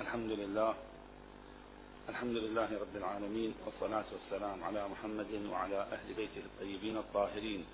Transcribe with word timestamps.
الحمد 0.00 0.32
لله. 0.32 0.74
الحمد 2.08 2.36
لله 2.36 2.68
رب 2.80 2.96
العالمين 2.96 3.54
والصلاة 3.64 4.04
والسلام 4.12 4.64
على 4.64 4.88
محمد 4.88 5.32
وعلى 5.52 5.80
أهل 5.92 6.14
بيته 6.14 6.40
الطيبين 6.40 6.96
الطاهرين. 6.96 7.64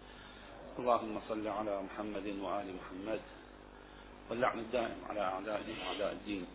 اللهم 0.79 1.21
صل 1.29 1.49
على 1.49 1.83
محمد 1.83 2.27
وآل 2.27 2.69
محمد 2.79 3.21
واللعن 4.31 4.59
الدائم 4.59 4.99
على 5.11 5.21
أعدائهم 5.21 5.77
وأعداء 5.81 6.12
الدين. 6.12 6.47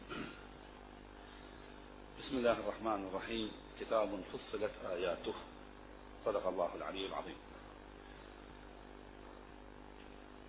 بسم 2.19 2.38
الله 2.38 2.58
الرحمن 2.60 3.08
الرحيم. 3.08 3.51
كتاب 3.79 4.10
فصلت 4.31 4.76
آياته. 4.92 5.35
صدق 6.26 6.47
الله 6.47 6.76
العلي 6.76 7.06
العظيم. 7.06 7.40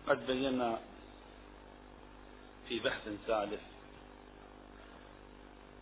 قد 0.07 0.27
بينا 0.27 0.80
في 2.68 2.80
بحث 2.80 3.09
سالف 3.27 3.71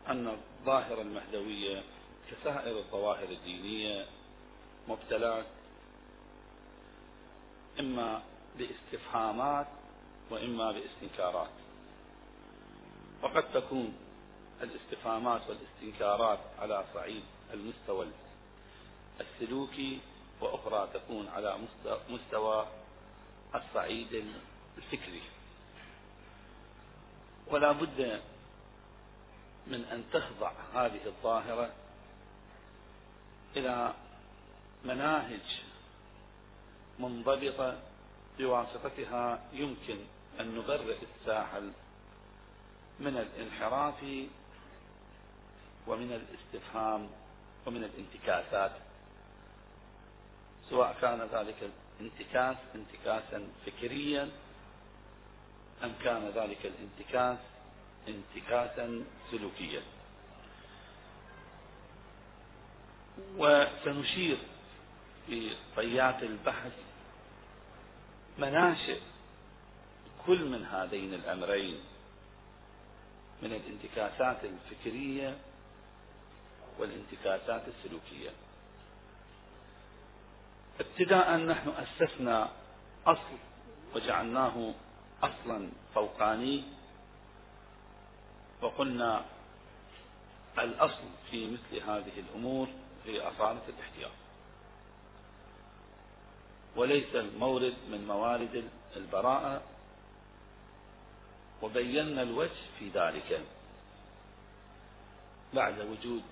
أن 0.08 0.28
الظاهرة 0.28 1.02
المهدوية 1.02 1.82
كسائر 2.30 2.78
الظواهر 2.78 3.28
الدينية 3.28 4.06
مبتلات 4.88 5.46
إما 7.80 8.22
باستفهامات 8.58 9.66
وإما 10.30 10.72
باستنكارات. 10.72 11.50
وقد 13.22 13.52
تكون 13.52 13.94
الاستفهامات 14.62 15.40
والاستنكارات 15.48 16.38
على 16.58 16.84
صعيد 16.94 17.22
المستوى 17.52 18.06
السلوكي 19.20 19.98
وأخرى 20.40 20.88
تكون 20.94 21.28
على 21.28 21.58
مستوى 22.10 22.66
الصعيد 23.54 24.24
الفكري. 24.78 25.22
ولا 27.46 27.72
بد 27.72 28.20
من 29.66 29.84
أن 29.84 30.04
تخضع 30.12 30.52
هذه 30.74 31.06
الظاهرة 31.06 31.70
إلى 33.56 33.94
مناهج 34.84 35.62
منضبطة 36.98 37.78
بواسطتها 38.38 39.42
يمكن 39.52 39.98
أن 40.40 40.54
نبرئ 40.54 40.96
الساحل 41.02 41.72
من 43.00 43.16
الانحراف 43.16 44.04
ومن 45.86 46.12
الاستفهام 46.12 47.08
ومن 47.66 47.84
الانتكاسات 47.84 48.72
سواء 50.70 50.96
كان 51.00 51.28
ذلك 51.32 51.70
الانتكاس 52.00 52.56
انتكاسا 52.74 53.48
فكريا 53.66 54.30
أم 55.84 55.92
كان 56.04 56.28
ذلك 56.28 56.66
الانتكاس 56.66 57.38
انتكاسا 58.08 59.04
سلوكيا. 59.30 59.82
وسنشير 63.36 64.38
في 65.26 65.50
طيات 65.76 66.22
البحث 66.22 66.72
مناشئ 68.38 69.00
كل 70.26 70.44
من 70.48 70.64
هذين 70.64 71.14
الأمرين 71.14 71.80
من 73.42 73.52
الانتكاسات 73.52 74.44
الفكرية 74.44 75.38
والانتكاسات 76.78 77.62
السلوكية. 77.68 78.30
ابتداء 80.80 81.36
نحن 81.36 81.68
أسسنا 81.68 82.50
أصل 83.06 83.38
وجعلناه 83.94 84.74
أصلا 85.22 85.68
فوقاني 85.94 86.64
وقلنا 88.62 89.24
الأصل 90.58 91.08
في 91.30 91.50
مثل 91.50 91.82
هذه 91.90 92.12
الأمور 92.20 92.68
هي 93.06 93.20
أصالة 93.20 93.62
الاحتياط. 93.68 94.10
وليس 96.76 97.14
المورد 97.14 97.74
من 97.90 98.06
موارد 98.06 98.68
البراءة. 98.96 99.62
وبينا 101.62 102.22
الوجه 102.22 102.60
في 102.78 102.88
ذلك 102.88 103.40
بعد 105.54 105.80
وجود 105.80 106.22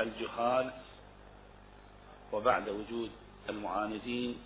الجهال 0.00 0.72
وبعد 2.32 2.68
وجود 2.68 3.10
المعاندين 3.48 4.38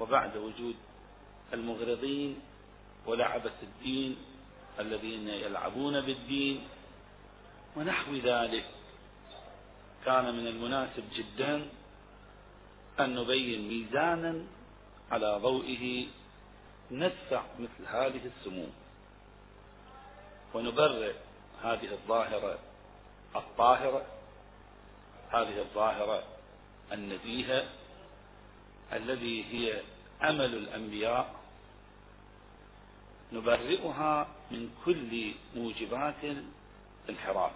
وبعد 0.00 0.36
وجود 0.36 0.76
المغرضين 1.52 2.40
ولعبة 3.06 3.52
الدين 3.62 4.16
الذين 4.78 5.28
يلعبون 5.28 6.00
بالدين 6.00 6.68
ونحو 7.76 8.14
ذلك. 8.14 8.64
كان 10.04 10.34
من 10.34 10.46
المناسب 10.46 11.04
جدا 11.14 11.68
أن 13.00 13.14
نبين 13.14 13.68
ميزانا 13.68 14.44
على 15.10 15.38
ضوئه 15.42 16.06
ندفع 16.90 17.42
مثل 17.58 17.86
هذه 17.86 18.20
السموم. 18.26 18.72
ونبرئ 20.54 21.14
هذه 21.62 21.92
الظاهرة 21.92 22.58
الطاهرة 23.36 24.06
هذه 25.30 25.58
الظاهرة 25.58 26.22
النزيهة 26.92 27.64
الذي 28.92 29.44
هي 29.44 29.82
أمل 30.22 30.54
الأنبياء 30.54 31.39
نبرئها 33.32 34.28
من 34.50 34.70
كل 34.84 35.32
موجبات 35.54 36.14
الانحراف 37.08 37.52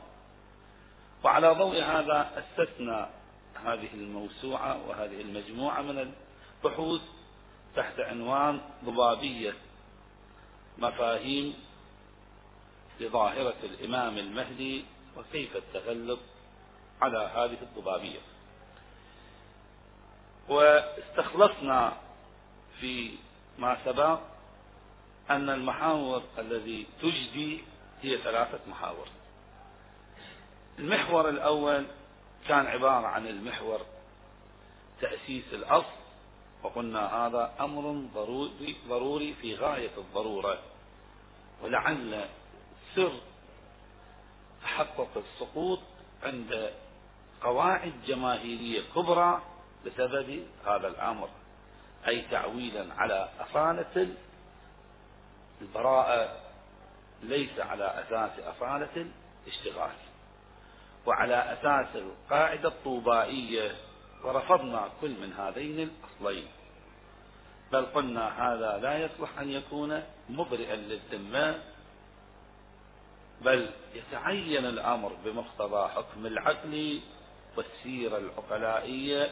وعلى 1.25 1.49
ضوء 1.49 1.83
هذا 1.83 2.45
أسسنا 2.45 3.11
هذه 3.65 3.95
الموسوعة 3.95 4.89
وهذه 4.89 5.21
المجموعة 5.21 5.83
من 5.83 6.15
البحوث 6.65 7.01
تحت 7.77 8.01
عنوان 8.01 8.61
ضبابية 8.84 9.55
مفاهيم 10.79 11.55
لظاهرة 13.01 13.55
الإمام 13.63 14.19
المهدي 14.19 14.84
وكيف 15.17 15.57
التغلب 15.57 16.19
على 17.03 17.19
هذه 17.19 17.59
الضبابية. 17.63 18.21
واستخلصنا 20.49 21.97
في 22.81 23.11
ما 23.59 23.77
سبق 23.84 24.19
أن 25.31 25.51
المحاور 25.51 26.23
الذي 26.39 26.87
تجدي 27.03 27.65
هي 28.03 28.19
ثلاثة 28.19 28.59
محاور. 28.67 29.09
المحور 30.79 31.29
الأول 31.29 31.87
كان 32.49 32.67
عبارة 32.67 33.07
عن 33.07 33.27
المحور 33.27 33.81
تأسيس 35.01 35.45
الأصل 35.53 36.05
وقلنا 36.63 37.27
هذا 37.27 37.55
أمر 37.61 38.07
ضروري, 38.15 38.77
ضروري 38.89 39.34
في 39.34 39.55
غاية 39.55 39.99
الضرورة. 39.99 40.59
ولعل 41.63 42.25
سر 42.95 43.13
تحقق 44.63 45.09
السقوط 45.17 45.81
عند 46.23 46.71
قواعد 47.43 47.93
جماهيرية 48.07 48.83
كبرى 48.95 49.43
بسبب 49.87 50.47
هذا 50.67 50.89
الأمر 50.89 51.29
أي 52.09 52.23
تعويلا 52.31 52.95
على 52.95 53.29
أصالة 53.41 54.09
البراءة 55.65 56.37
ليس 57.23 57.59
على 57.59 57.85
أساس 57.85 58.31
أصالة 58.39 59.07
الاشتغال 59.47 59.97
وعلى 61.07 61.35
أساس 61.35 61.97
القاعدة 61.97 62.69
الطوبائية 62.69 63.73
ورفضنا 64.25 64.89
كل 65.01 65.11
من 65.11 65.33
هذين 65.33 65.81
الأصلين 65.81 66.47
بل 67.73 67.87
قلنا 67.87 68.29
هذا 68.49 68.79
لا 68.83 68.99
يصلح 68.99 69.39
أن 69.39 69.51
يكون 69.51 70.03
مبرئا 70.29 70.77
للذمة 70.77 71.61
بل 73.41 73.71
يتعين 73.95 74.67
الأمر 74.67 75.13
بمقتضى 75.25 75.89
حكم 75.89 76.27
العقل 76.27 77.01
والسيرة 77.57 78.19
العقلائية 78.19 79.31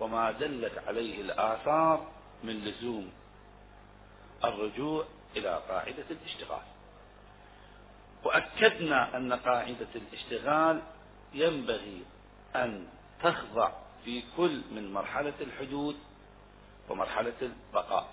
وما 0.00 0.30
دلت 0.30 0.78
عليه 0.86 1.20
الآثار 1.20 2.06
من 2.44 2.64
لزوم 2.64 3.12
الرجوع 4.44 5.04
إلى 5.36 5.62
قاعدة 5.68 6.04
الاشتغال. 6.10 6.62
وأكدنا 8.24 9.16
أن 9.16 9.32
قاعدة 9.32 9.88
الاشتغال 9.94 10.82
ينبغي 11.34 12.02
أن 12.56 12.86
تخضع 13.22 13.72
في 14.04 14.22
كل 14.36 14.62
من 14.70 14.92
مرحلة 14.92 15.34
الحدود 15.40 15.96
ومرحلة 16.88 17.34
البقاء. 17.42 18.08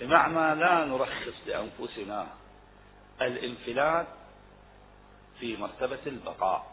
بمعنى 0.00 0.60
لا 0.60 0.84
نرخص 0.84 1.34
لأنفسنا 1.46 2.26
الانفلات 3.22 4.06
في 5.40 5.56
مرتبة 5.56 5.98
البقاء 6.06 6.66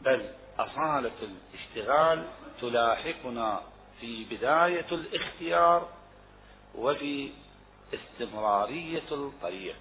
بل 0.00 0.30
أصالة 0.58 1.12
الاشتغال 1.22 2.26
تلاحقنا 2.60 3.62
في 4.00 4.24
بداية 4.24 4.86
الاختيار 4.92 5.88
وفي 6.74 7.30
استمرارية 7.94 9.12
الطريق 9.12 9.76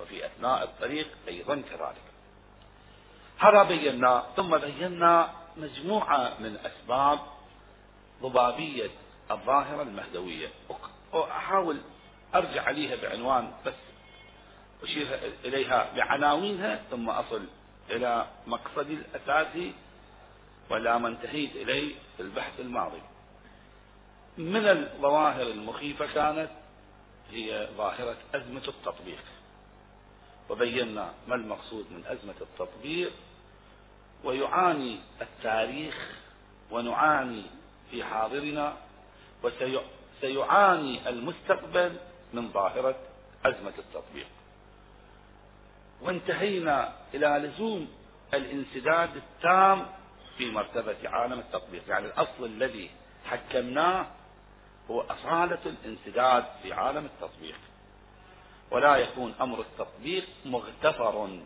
وفي 0.00 0.26
أثناء 0.26 0.64
الطريق 0.64 1.08
أيضا 1.28 1.54
كذلك. 1.54 2.02
هذا 3.38 3.62
بينا 3.62 4.26
ثم 4.36 4.58
بينا 4.58 5.34
مجموعة 5.56 6.32
من 6.40 6.56
أسباب 6.56 7.18
ضبابية 8.22 8.90
الظاهرة 9.30 9.82
المهدوية. 9.82 10.48
وأحاول 11.12 11.80
أرجع 12.34 12.62
عليها 12.62 12.96
بعنوان 12.96 13.52
بس 13.66 13.74
أشير 14.82 15.32
إليها 15.44 15.92
بعناوينها 15.96 16.82
ثم 16.90 17.10
أصل 17.10 17.44
إلى 17.90 18.26
مقصدي 18.46 18.94
الأساسي 18.94 19.74
ولا 20.70 20.98
ما 20.98 21.08
انتهيت 21.08 21.56
إليه 21.56 21.94
في 22.16 22.22
البحث 22.22 22.60
الماضي. 22.60 23.02
من 24.38 24.68
الظواهر 24.68 25.42
المخيفة 25.42 26.06
كانت 26.06 26.50
هي 27.30 27.68
ظاهرة 27.76 28.16
أزمة 28.34 28.62
التطبيق. 28.68 29.22
وبينا 30.50 31.12
ما 31.28 31.34
المقصود 31.34 31.86
من 31.92 32.06
أزمة 32.06 32.34
التطبيق. 32.40 33.12
ويعاني 34.24 34.98
التاريخ 35.22 36.12
ونعاني 36.70 37.42
في 37.90 38.04
حاضرنا. 38.04 38.76
وسيعاني 39.42 41.08
المستقبل 41.08 41.96
من 42.32 42.52
ظاهرة 42.52 42.96
أزمة 43.44 43.72
التطبيق. 43.78 44.26
وانتهينا 46.02 46.92
إلى 47.14 47.26
لزوم 47.26 47.88
الانسداد 48.34 49.16
التام 49.16 49.86
في 50.38 50.50
مرتبة 50.50 50.96
عالم 51.08 51.38
التطبيق. 51.38 51.82
يعني 51.88 52.06
الأصل 52.06 52.44
الذي 52.44 52.90
حكمناه 53.24 54.06
هو 54.90 55.00
أصالة 55.00 55.58
الانسداد 55.66 56.44
في 56.62 56.72
عالم 56.72 57.04
التطبيق 57.04 57.56
ولا 58.70 58.96
يكون 58.96 59.34
أمر 59.40 59.60
التطبيق 59.60 60.24
مغتفر. 60.44 61.38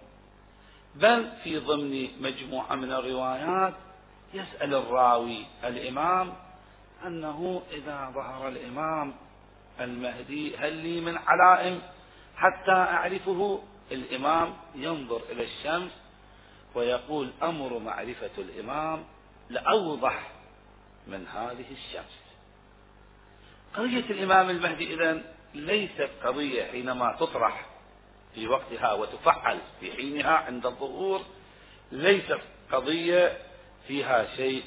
بل 0.94 1.30
في 1.44 1.58
ضمن 1.58 2.22
مجموعة 2.22 2.74
من 2.74 2.92
الروايات 2.92 3.74
يسأل 4.34 4.74
الراوي 4.74 5.46
الإمام 5.64 6.34
أنه 7.06 7.62
إذا 7.72 8.12
ظهر 8.14 8.48
الإمام 8.48 9.14
المهدي 9.80 10.56
هل 10.56 10.72
لي 10.72 11.00
من 11.00 11.18
علائم 11.18 11.82
حتى 12.36 12.72
أعرفه؟ 12.72 13.62
الإمام 13.92 14.54
ينظر 14.74 15.20
إلى 15.30 15.44
الشمس 15.44 15.90
ويقول 16.74 17.32
أمر 17.42 17.78
معرفة 17.78 18.30
الإمام 18.38 19.04
لأوضح 19.50 20.30
من 21.06 21.26
هذه 21.26 21.72
الشمس. 21.72 22.21
قضية 23.74 24.04
الإمام 24.10 24.50
المهدي 24.50 24.94
إذن 24.94 25.24
ليست 25.54 26.10
قضية 26.24 26.64
حينما 26.64 27.16
تطرح 27.20 27.66
في 28.34 28.48
وقتها 28.48 28.92
وتفعل 28.92 29.58
في 29.80 29.92
حينها 29.92 30.32
عند 30.32 30.66
الظهور 30.66 31.22
ليست 31.92 32.40
قضية 32.72 33.38
فيها 33.88 34.36
شيء 34.36 34.62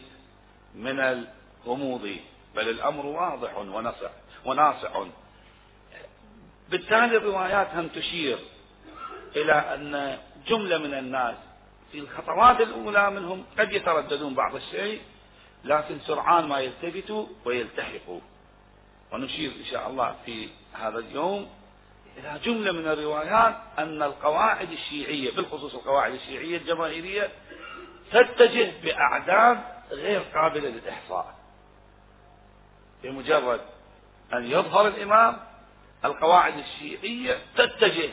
من 0.75 0.99
الغموض 0.99 2.17
بل 2.55 2.69
الأمر 2.69 3.05
واضح 3.05 3.57
ونصع 3.57 4.09
وناصع 4.45 5.05
بالتالي 6.69 7.17
الروايات 7.17 7.67
هم 7.73 7.87
تشير 7.87 8.37
إلى 9.35 9.53
أن 9.53 10.17
جملة 10.47 10.77
من 10.77 10.93
الناس 10.93 11.35
في 11.91 11.99
الخطوات 11.99 12.61
الأولى 12.61 13.11
منهم 13.11 13.45
قد 13.59 13.73
يترددون 13.73 14.33
بعض 14.33 14.55
الشيء 14.55 15.01
لكن 15.63 15.99
سرعان 15.99 16.47
ما 16.47 16.59
يلتفتوا 16.59 17.27
ويلتحقوا. 17.45 18.19
ونشير 19.11 19.51
إن 19.51 19.65
شاء 19.65 19.89
الله 19.89 20.15
في 20.25 20.49
هذا 20.73 20.99
اليوم 20.99 21.49
إلى 22.17 22.39
جملة 22.43 22.71
من 22.71 22.87
الروايات 22.87 23.55
أن 23.79 24.03
القواعد 24.03 24.71
الشيعية 24.71 25.31
بالخصوص 25.31 25.75
القواعد 25.75 26.13
الشيعية 26.13 26.57
الجماهيرية 26.57 27.29
تتجه 28.11 28.71
بأعداد 28.83 29.59
غير 29.91 30.19
قابلة 30.19 30.69
للإحصاء. 30.69 31.35
بمجرد 33.03 33.61
أن 34.33 34.45
يظهر 34.45 34.87
الإمام 34.87 35.37
القواعد 36.05 36.57
الشيعية 36.57 37.37
تتجه 37.57 38.09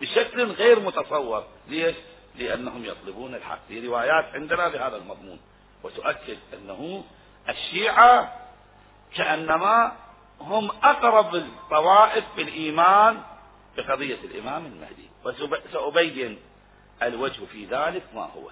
بشكل 0.00 0.44
غير 0.44 0.80
متصور. 0.80 1.44
ليش؟ 1.68 1.96
لأنهم 2.38 2.84
يطلبون 2.84 3.34
الحق. 3.34 3.58
في 3.68 3.86
روايات 3.86 4.24
عندنا 4.34 4.68
بهذا 4.68 4.96
المضمون. 4.96 5.40
وتؤكد 5.82 6.38
أنه 6.54 7.04
الشيعة 7.48 8.38
كأنما 9.16 9.92
هم 10.42 10.70
أقرب 10.70 11.34
الطوائف 11.34 12.24
بالإيمان 12.36 13.22
بقضية 13.76 14.18
الإمام 14.24 14.66
المهدي. 14.66 15.08
وسأبين 15.24 16.38
الوجه 17.02 17.44
في 17.44 17.64
ذلك 17.64 18.02
ما 18.14 18.22
هو. 18.22 18.50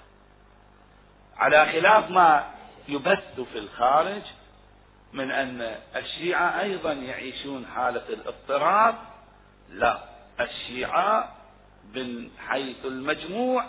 على 1.37 1.67
خلاف 1.67 2.11
ما 2.11 2.51
يبث 2.89 3.41
في 3.53 3.59
الخارج 3.59 4.23
من 5.13 5.31
أن 5.31 5.79
الشيعة 5.97 6.61
أيضا 6.61 6.93
يعيشون 6.93 7.67
حالة 7.67 8.09
الاضطراب 8.09 8.95
لا. 9.71 9.99
الشيعة 10.41 11.37
من 11.95 12.31
حيث 12.49 12.85
المجموع 12.85 13.65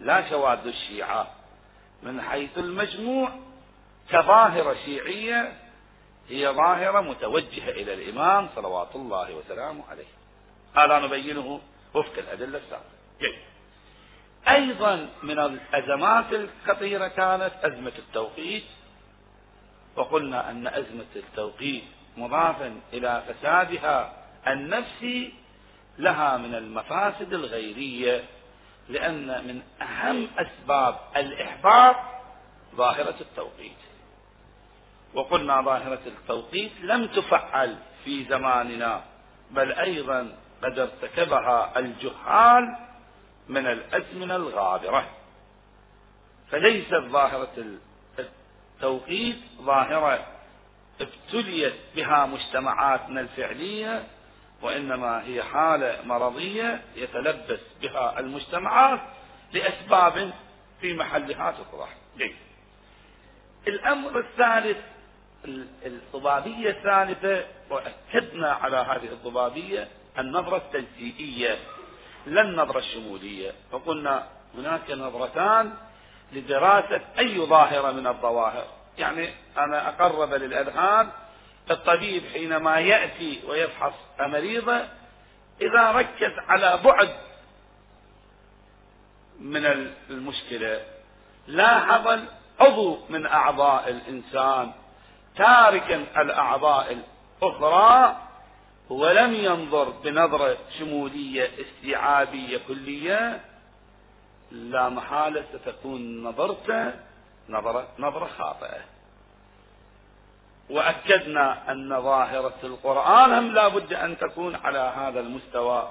لا 0.00 0.30
شواذ 0.30 0.66
الشيعة. 0.66 1.26
من 2.02 2.22
حيث 2.22 2.58
المجموع 2.58 3.30
كظاهرة 4.10 4.76
شيعية 4.84 5.61
هي 6.28 6.48
ظاهرة 6.48 7.00
متوجهة 7.00 7.70
إلى 7.70 7.94
الإمام 7.94 8.48
صلوات 8.56 8.96
الله 8.96 9.34
وسلامه 9.34 9.84
عليه. 9.90 10.04
هذا 10.76 10.98
نبينه 10.98 11.60
وفق 11.94 12.18
الأدلة 12.18 12.58
السابقة. 12.58 13.38
أيضا 14.48 15.08
من 15.22 15.38
الأزمات 15.38 16.24
الخطيرة 16.32 17.08
كانت 17.08 17.52
أزمة 17.62 17.92
التوقيت. 17.98 18.64
وقلنا 19.96 20.50
أن 20.50 20.66
أزمة 20.66 21.12
التوقيت 21.16 21.84
مضافا 22.16 22.80
إلى 22.92 23.22
فسادها 23.28 24.12
النفسي 24.46 25.34
لها 25.98 26.36
من 26.36 26.54
المفاسد 26.54 27.32
الغيرية 27.32 28.24
لأن 28.88 29.26
من 29.26 29.62
أهم 29.82 30.28
أسباب 30.38 30.98
الإحباط 31.16 31.96
ظاهرة 32.76 33.14
التوقيت. 33.20 33.91
وقلنا 35.14 35.62
ظاهرة 35.62 36.00
التوقيت 36.06 36.72
لم 36.80 37.06
تفعل 37.06 37.76
في 38.04 38.24
زماننا 38.24 39.04
بل 39.50 39.72
أيضا 39.72 40.36
قد 40.62 40.78
ارتكبها 40.78 41.78
الجهال 41.78 42.76
من 43.48 43.66
الأزمنة 43.66 44.36
الغابرة 44.36 45.10
فليست 46.50 46.94
ظاهرة 46.94 47.78
التوقيت 48.18 49.38
ظاهرة 49.60 50.26
ابتليت 51.00 51.74
بها 51.96 52.26
مجتمعاتنا 52.26 53.20
الفعلية 53.20 54.06
وإنما 54.62 55.24
هي 55.24 55.42
حالة 55.42 56.02
مرضية 56.04 56.82
يتلبس 56.96 57.60
بها 57.82 58.20
المجتمعات 58.20 59.00
لأسباب 59.52 60.32
في 60.80 60.94
محلها 60.94 61.50
تطرح. 61.50 61.88
الأمر 63.68 64.18
الثالث 64.18 64.76
الضبابية 65.86 66.70
الثالثة 66.70 67.44
وأكدنا 67.70 68.52
على 68.52 68.76
هذه 68.76 69.12
الضبابية 69.12 69.88
النظرة 70.18 70.56
التجزئية 70.56 71.58
لا 72.26 72.40
النظرة 72.40 72.78
الشمولية. 72.78 73.52
فقلنا 73.72 74.26
هناك 74.54 74.90
نظرتان 74.90 75.74
لدراسة 76.32 77.00
أي 77.18 77.38
ظاهرة 77.38 77.92
من 77.92 78.06
الظواهر. 78.06 78.66
يعني 78.98 79.28
أنا 79.58 79.88
أقرب 79.88 80.34
للأذهان 80.34 81.08
الطبيب 81.70 82.22
حينما 82.32 82.78
يأتي 82.80 83.40
ويفحص 83.48 83.92
مريضة 84.20 84.80
إذا 85.60 85.92
ركز 85.92 86.32
على 86.48 86.80
بعد 86.84 87.08
من 89.40 89.66
المشكلة 90.10 90.80
لاحظ 91.46 92.20
عضو 92.60 92.98
من 93.10 93.26
أعضاء 93.26 93.88
الإنسان 93.88 94.72
تاركا 95.36 95.96
الأعضاء 96.22 97.02
الأخرى 97.42 98.16
ولم 98.90 99.34
ينظر 99.34 99.90
بنظرة 99.90 100.56
شمولية 100.78 101.50
استيعابية 101.60 102.60
كلية 102.68 103.40
لا 104.50 104.88
محالة 104.88 105.44
ستكون 105.52 106.22
نظرته 106.22 106.92
نظرة, 107.48 107.88
نظرة 107.98 108.26
خاطئة. 108.38 108.80
وأكدنا 110.70 111.72
أن 111.72 112.02
ظاهرة 112.02 112.58
القرآن 112.64 113.32
هم 113.32 113.52
لا 113.52 113.68
بد 113.68 113.92
أن 113.92 114.18
تكون 114.18 114.56
على 114.56 114.92
هذا 114.96 115.20
المستوى. 115.20 115.90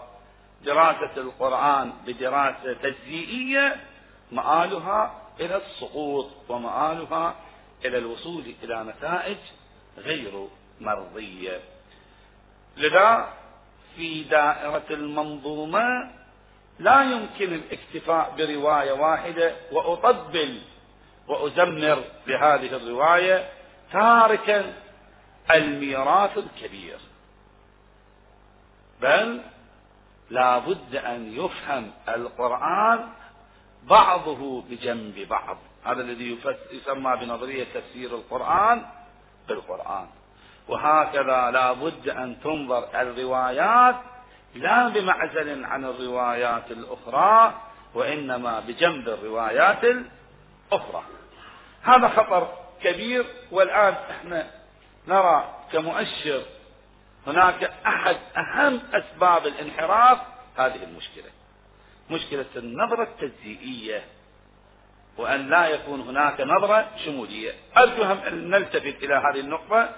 دراسة 0.66 1.18
القرآن 1.18 1.94
بدراسة 2.08 2.74
تجزئية 2.74 3.76
مآلها 4.32 5.14
إلى 5.40 5.56
السقوط 5.56 6.30
ومآلها 6.50 7.36
إلى 7.86 7.98
الوصول 7.98 8.54
إلى 8.64 8.84
نتائج 8.84 9.38
غير 9.98 10.48
مرضية. 10.82 11.60
لذا 12.78 13.34
في 13.96 14.24
دائرة 14.24 14.86
المنظومة 14.90 16.12
لا 16.80 17.04
يمكن 17.04 17.54
الاكتفاء 17.54 18.36
برواية 18.38 18.92
واحدة 18.92 19.56
وأطبل 19.72 20.62
وأزمر 21.28 22.04
بهذه 22.28 22.76
الرواية 22.76 23.50
تاركا 23.92 24.74
الميراث 25.52 26.38
الكبير. 26.38 26.98
بل 29.02 29.42
لا 30.30 30.60
بد 30.60 30.96
أن 30.96 31.34
يفهم 31.34 31.92
القرآن 32.10 33.10
بعضه 33.84 34.62
بجنب 34.62 35.28
بعض. 35.30 35.58
هذا 35.86 36.02
الذي 36.02 36.38
يسمى 36.72 37.18
بنظرية 37.18 37.66
تفسير 37.74 38.16
القرآن 38.16 38.86
بالقرآن. 39.48 40.08
وهكذا 40.68 41.52
لا 41.52 41.74
بد 41.74 42.10
أن 42.10 42.42
تنظر 42.44 43.02
الروايات 43.02 43.96
لا 44.56 44.88
بمعزل 44.88 45.66
عن 45.66 45.86
الروايات 45.86 46.72
الأخرى 46.72 47.62
وإنما 47.94 48.60
بجنب 48.60 49.10
الروايات 49.10 49.84
الأخرى. 49.84 51.04
هذا 51.82 52.08
خطر 52.08 52.54
كبير 52.84 53.26
والآن 53.52 53.94
إحنا 53.94 54.48
نرى 55.08 55.56
كمؤشر 55.72 56.42
هناك 57.28 57.64
أحد 57.86 58.18
أهم 58.38 58.80
أسباب 58.94 59.48
الانحراف 59.48 60.18
هذه 60.58 60.84
المشكلة. 60.84 61.30
مشكلة 62.12 62.46
النظرة 62.56 63.04
التجزئية 63.04 64.04
وأن 65.18 65.50
لا 65.50 65.68
يكون 65.68 66.02
هناك 66.02 66.42
نظرة 66.42 66.88
شمولية. 67.06 67.52
أرجو 67.78 68.04
أن 68.04 68.50
نلتفت 68.50 69.04
إلى 69.04 69.16
هذه 69.16 69.40
النقطة؟ 69.40 69.90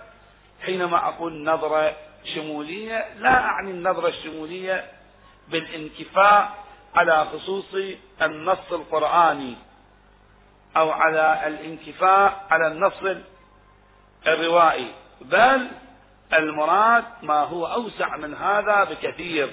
حينما 0.61 1.07
أقول 1.07 1.43
نظرة 1.43 1.95
شمولية 2.35 3.13
لا 3.19 3.39
أعني 3.45 3.71
النظرة 3.71 4.07
الشمولية 4.07 4.91
بالانكفاء 5.47 6.63
على 6.95 7.25
خصوص 7.25 7.75
النص 8.21 8.71
القرآني 8.71 9.55
أو 10.77 10.91
على 10.91 11.47
الانكفاء 11.47 12.45
على 12.49 12.67
النص 12.67 13.17
الروائي. 14.27 14.87
بل 15.21 15.67
المراد 16.33 17.03
ما 17.23 17.39
هو 17.39 17.65
أوسع 17.65 18.17
من 18.17 18.33
هذا 18.33 18.83
بكثير 18.83 19.51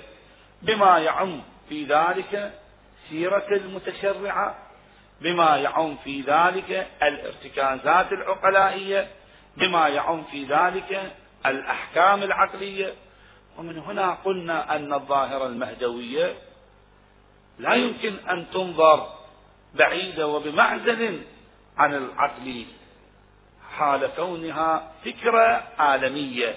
بما 0.62 0.98
يعم 0.98 1.42
في 1.70 1.84
ذلك 1.84 2.52
سيرة 3.08 3.46
المتشرعة 3.50 4.54
بما 5.20 5.56
يعم 5.56 5.96
في 6.04 6.20
ذلك 6.20 6.88
الارتكازات 7.02 8.12
العقلائية 8.12 9.08
بما 9.56 9.88
يعم 9.88 10.24
في 10.24 10.44
ذلك 10.44 11.12
الأحكام 11.46 12.22
العقلية. 12.22 12.94
ومن 13.58 13.78
هنا 13.78 14.10
قلنا 14.24 14.76
أن 14.76 14.92
الظاهرة 14.92 15.46
المهدوية 15.46 16.34
لا 17.58 17.74
يمكن 17.74 18.14
أن 18.30 18.50
تنظر 18.50 19.08
بعيدة 19.74 20.26
وبمعزل 20.26 21.22
عن 21.78 21.94
العقل 21.94 22.64
حال 23.76 24.10
كونها 24.16 24.92
فكرة 25.04 25.64
عالمية 25.78 26.54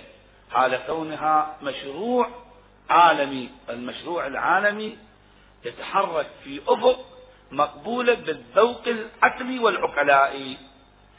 حال 0.52 0.80
كونها 0.88 1.58
مشروع 1.62 2.43
عالمي 2.90 3.50
المشروع 3.70 4.28
العالمي 4.28 4.98
يتحرك 5.66 6.28
في 6.44 6.62
أفق 6.68 7.06
مقبولة 7.52 8.14
بالذوق 8.14 8.82
العقلي 8.88 9.60
والعقلائي 9.60 10.58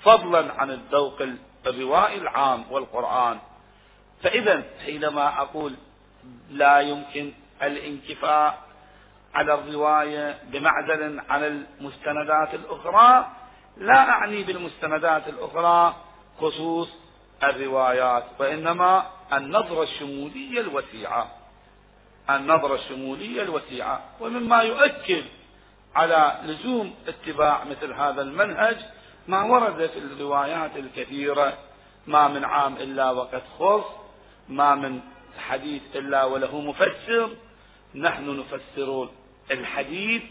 فضلا 0.03 0.53
عن 0.53 0.71
الذوق 0.71 1.23
الروائي 1.67 2.19
العام 2.19 2.65
والقرآن. 2.71 3.39
فإذا 4.23 4.63
حينما 4.85 5.41
أقول 5.41 5.75
لا 6.51 6.81
يمكن 6.81 7.33
الانكفاء 7.63 8.65
على 9.35 9.55
الرواية 9.55 10.39
بمعزل 10.45 11.21
عن 11.29 11.45
المستندات 11.45 12.55
الأخرى 12.55 13.33
لا 13.77 14.11
أعني 14.11 14.43
بالمستندات 14.43 15.29
الأخرى 15.29 15.97
خصوص 16.41 16.89
الروايات 17.43 18.25
وإنما 18.39 19.07
النظرة 19.33 19.83
الشمولية 19.83 20.61
الوسيعة. 20.61 21.44
النظرة 22.31 22.75
الشمولية 22.75 23.43
الوسيعة 23.43 24.03
ومما 24.21 24.63
يؤكد 24.63 25.25
على 25.95 26.41
لزوم 26.45 26.95
اتباع 27.09 27.65
مثل 27.65 27.93
هذا 27.93 28.23
المنهج 28.23 28.77
ما 29.29 29.43
ورد 29.43 29.87
في 29.87 29.99
الروايات 29.99 30.77
الكثيرة 30.77 31.59
ما 32.07 32.29
من 32.29 32.45
عام 32.45 32.77
إلا 32.77 33.11
وقد 33.11 33.43
خص 33.59 33.85
ما 34.49 34.75
من 34.75 35.01
حديث 35.39 35.83
إلا 35.95 36.25
وله 36.25 36.61
مفسر 36.61 37.31
نحن 37.95 38.41
نفسر 38.41 39.09
الحديث 39.51 40.23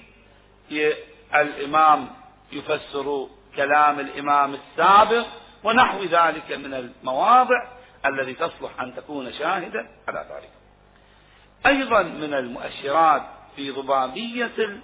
الإمام 1.36 2.08
يفسر 2.52 3.28
كلام 3.56 4.00
الإمام 4.00 4.54
السابق 4.54 5.26
ونحو 5.64 6.04
ذلك 6.04 6.52
من 6.52 6.74
المواضع 6.74 7.68
التي 8.06 8.34
تصلح 8.34 8.82
أن 8.82 8.96
تكون 8.96 9.34
شاهدا 9.34 9.88
على 10.08 10.26
ذلك. 10.30 10.63
أيضا 11.66 12.04
من 12.04 12.34
المؤشرات 12.34 13.24
في 13.56 13.72
ضبابية 13.72 14.82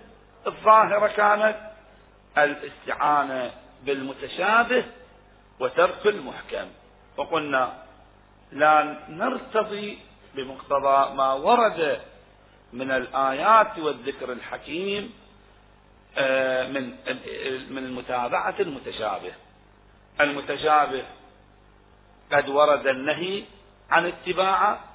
الظاهرة 0.48 1.08
كانت 1.08 1.58
الاستعانة 2.38 3.52
بالمتشابه 3.84 4.86
وترك 5.60 6.08
المحكم. 6.08 6.68
وقلنا 7.18 7.84
لا 8.52 8.98
نرتضي 9.10 9.98
بمقتضى 10.36 11.16
ما 11.16 11.34
ورد 11.34 12.02
من 12.74 12.92
الآيات 12.92 13.80
والذكر 13.80 14.32
الحكيم 14.32 15.14
آه، 16.18 16.68
من 16.68 16.96
من 17.70 17.78
المتابعة 17.78 18.56
المتشابه. 18.60 19.32
المتشابه 20.22 21.04
قد 22.32 22.50
ورد 22.50 22.88
النهي 22.88 23.44
عن 23.90 24.06
اتباعه 24.06 24.89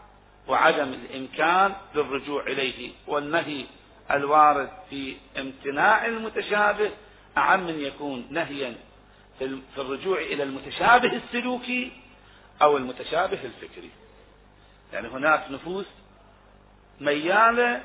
وعدم 0.49 0.93
الإمكان 0.93 1.75
للرجوع 1.95 2.43
إليه 2.43 2.93
والنهي 3.07 3.65
الوارد 4.11 4.71
في 4.91 5.17
امتناع 5.39 6.07
المتشابه 6.07 6.91
أعم 7.39 7.67
من 7.67 7.81
يكون 7.81 8.27
نهيا 8.31 8.75
في 9.39 9.61
الرجوع 9.79 10.19
إلى 10.19 10.43
المتشابه 10.43 11.13
السلوكي 11.17 11.93
أو 12.63 12.77
المتشابه 12.77 13.39
الفكري 13.45 13.91
يعني 14.93 15.09
هناك 15.09 15.51
نفوس 15.51 15.87
ميالة 17.01 17.83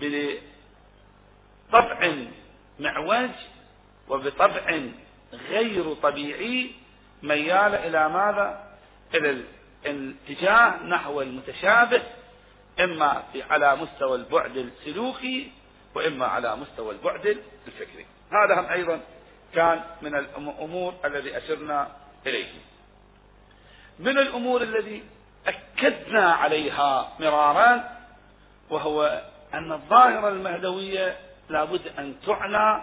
بطبع 0.00 0.40
معوج 2.80 3.30
وبطبع 4.08 4.80
غير 5.32 5.94
طبيعي 5.94 6.70
ميالة 7.22 7.86
إلى 7.86 8.08
ماذا؟ 8.08 8.76
إلى 9.14 9.44
الاتجاه 9.86 10.82
نحو 10.82 11.20
المتشابه 11.20 12.02
إما 12.80 13.22
على 13.50 13.76
مستوى 13.76 14.16
البعد 14.16 14.56
السلوكي 14.56 15.52
وإما 15.94 16.26
على 16.26 16.56
مستوى 16.56 16.94
البعد 16.94 17.38
الفكري. 17.66 18.06
هذا 18.32 18.60
هم 18.60 18.66
أيضا 18.66 19.00
كان 19.54 19.80
من 20.02 20.14
الأمور 20.14 20.94
الذي 21.04 21.36
أشرنا 21.36 21.88
إليه. 22.26 22.52
من 23.98 24.18
الأمور 24.18 24.62
الذي 24.62 25.02
أكدنا 25.46 26.32
عليها 26.32 27.12
مرارا 27.20 27.98
وهو 28.70 29.22
أن 29.54 29.72
الظاهرة 29.72 30.28
المهدوية 30.28 31.16
لابد 31.48 31.88
أن 31.98 32.14
تعنى 32.26 32.82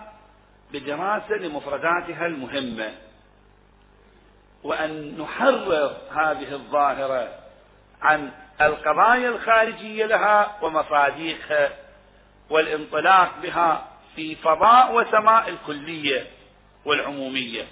بدراسة 0.73 1.35
لمفرداتها 1.35 2.25
المهمة. 2.25 2.93
وأن 4.63 5.17
نحرر 5.21 5.97
هذه 6.11 6.53
الظاهرة 6.53 7.27
عن 8.01 8.31
القضايا 8.61 9.29
الخارجية 9.29 10.05
لها 10.05 10.57
ومصاديقها 10.61 11.69
والانطلاق 12.49 13.31
بها 13.43 13.87
في 14.15 14.35
فضاء 14.35 14.93
وسماء 14.93 15.49
الكلية 15.49 16.27
والعمومية. 16.85 17.67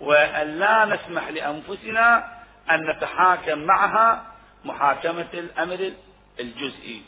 وأن 0.00 0.58
لا 0.58 0.84
نسمح 0.84 1.28
لأنفسنا 1.28 2.34
أن 2.70 2.90
نتحاكم 2.90 3.58
معها 3.58 4.26
محاكمة 4.64 5.28
الأمر 5.34 5.92
الجزئي. 6.40 7.02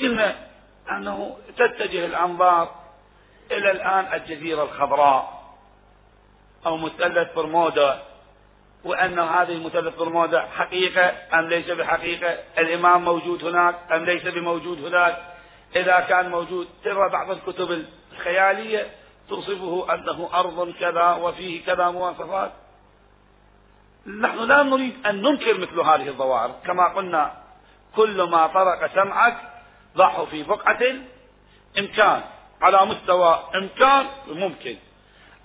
قلنا 0.00 0.36
أنه 0.90 1.36
تتجه 1.56 2.06
الأنظار 2.06 2.74
إلى 3.50 3.70
الآن 3.70 4.20
الجزيرة 4.20 4.62
الخضراء 4.62 5.42
أو 6.66 6.76
مثلث 6.76 7.34
برمودا 7.34 8.02
وأن 8.84 9.18
هذه 9.18 9.52
المثلث 9.52 9.96
برمودا 9.96 10.40
حقيقة 10.40 11.12
أم 11.34 11.48
ليس 11.48 11.70
بحقيقة؟ 11.70 12.38
الإمام 12.58 13.04
موجود 13.04 13.44
هناك 13.44 13.74
أم 13.92 14.04
ليس 14.04 14.22
بموجود 14.22 14.84
هناك؟ 14.84 15.18
إذا 15.76 16.00
كان 16.00 16.30
موجود 16.30 16.68
ترى 16.84 17.08
بعض 17.08 17.30
الكتب 17.30 17.84
الخيالية 18.12 18.86
توصفه 19.28 19.94
أنه 19.94 20.28
أرض 20.34 20.74
كذا 20.80 21.12
وفيه 21.12 21.64
كذا 21.64 21.90
مواصفات. 21.90 22.52
نحن 24.06 24.38
لا 24.38 24.62
نريد 24.62 25.06
أن 25.06 25.22
ننكر 25.22 25.58
مثل 25.58 25.80
هذه 25.80 26.08
الظواهر. 26.08 26.54
كما 26.66 26.88
قلنا 26.88 27.34
كل 27.96 28.22
ما 28.22 28.46
طرق 28.46 28.94
سمعك 28.94 29.36
ضعه 29.96 30.24
في 30.24 30.42
بقعة 30.42 30.82
إمكان 31.78 32.22
على 32.62 32.86
مستوى 32.86 33.42
إمكان 33.54 34.06
ممكن. 34.28 34.76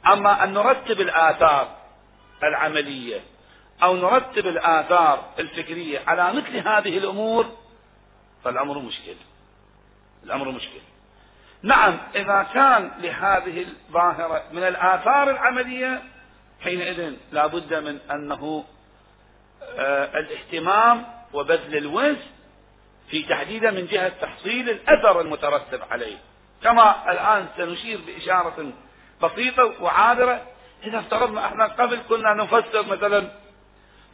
أما 0.07 0.43
أن 0.43 0.53
نرتب 0.53 1.01
الآثار 1.01 1.76
العملية 2.43 3.21
أو 3.83 3.95
نرتب 3.95 4.47
الآثار 4.47 5.33
الفكرية 5.39 6.01
على 6.07 6.33
مثل 6.33 6.57
هذه 6.57 6.97
الأمور 6.97 7.45
فالأمر 8.43 8.79
مشكل. 8.79 9.15
الأمر 10.23 10.51
مشكل. 10.51 10.79
نعم 11.63 11.97
إذا 12.15 12.47
كان 12.53 12.91
لهذه 12.99 13.61
الظاهرة 13.61 14.43
من 14.51 14.63
الآثار 14.63 15.29
العملية 15.29 16.03
حينئذ 16.61 17.13
لا 17.31 17.47
بد 17.47 17.73
من 17.73 17.99
أنه 18.11 18.65
آه 19.77 20.19
الاهتمام 20.19 21.05
وبذل 21.33 21.77
الوزن 21.77 22.17
في 23.09 23.23
تحديده 23.23 23.71
من 23.71 23.85
جهة 23.85 24.09
تحصيل 24.09 24.69
الأثر 24.69 25.21
المترتب 25.21 25.81
عليه. 25.91 26.17
كما 26.63 27.11
الآن 27.11 27.47
سنشير 27.57 27.99
بإشارة 28.07 28.71
بسيطة 29.23 29.83
وعابرة 29.83 30.41
إذا 30.83 30.99
افترضنا 30.99 31.45
إحنا 31.45 31.65
قبل 31.65 31.99
كنا 32.09 32.33
نفسر 32.33 32.85
مثلا 32.85 33.31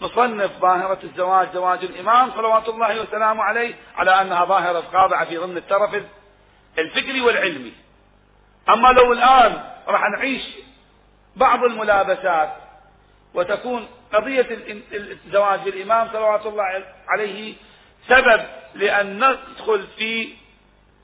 نصنف 0.02 0.52
ظاهرة 0.60 1.00
الزواج 1.04 1.48
زواج 1.54 1.84
الإمام 1.84 2.32
صلوات 2.32 2.70
الله 2.70 3.02
وسلامه 3.02 3.44
عليه 3.44 3.76
على 3.96 4.22
أنها 4.22 4.46
ظاهرة 4.46 4.84
خاضعة 4.94 5.26
في 5.26 5.38
ضمن 5.38 5.58
الترف 5.58 6.04
الفكري 6.78 7.22
والعلمي. 7.22 7.74
أما 8.70 8.88
لو 8.88 9.14
الآن 9.14 9.64
راح 9.88 10.02
نعيش 10.10 10.44
بعض 11.36 11.64
الملابسات 11.64 12.54
وتكون 13.34 13.88
قضية 14.14 14.48
الزواج 14.94 15.60
بالإمام 15.60 16.08
صلوات 16.14 16.46
الله 16.46 16.64
عليه 17.08 17.54
سبب 18.08 18.42
لأن 18.76 19.18
ندخل 19.18 19.88
في 19.98 20.30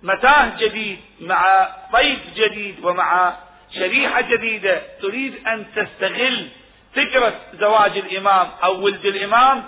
متاه 0.04 0.58
جديد 0.58 1.00
مع 1.20 1.68
ضيف 1.92 2.34
جديد 2.36 2.86
ومع 2.86 3.34
شريحة 3.76 4.22
جديدة. 4.22 4.82
تريد 5.02 5.48
أن 5.48 5.66
تستغل 5.76 6.48
فكرة 6.96 7.34
زواج 7.54 7.98
الإمام 7.98 8.48
أو 8.64 8.82
ولد 8.82 9.06
الإمام 9.06 9.64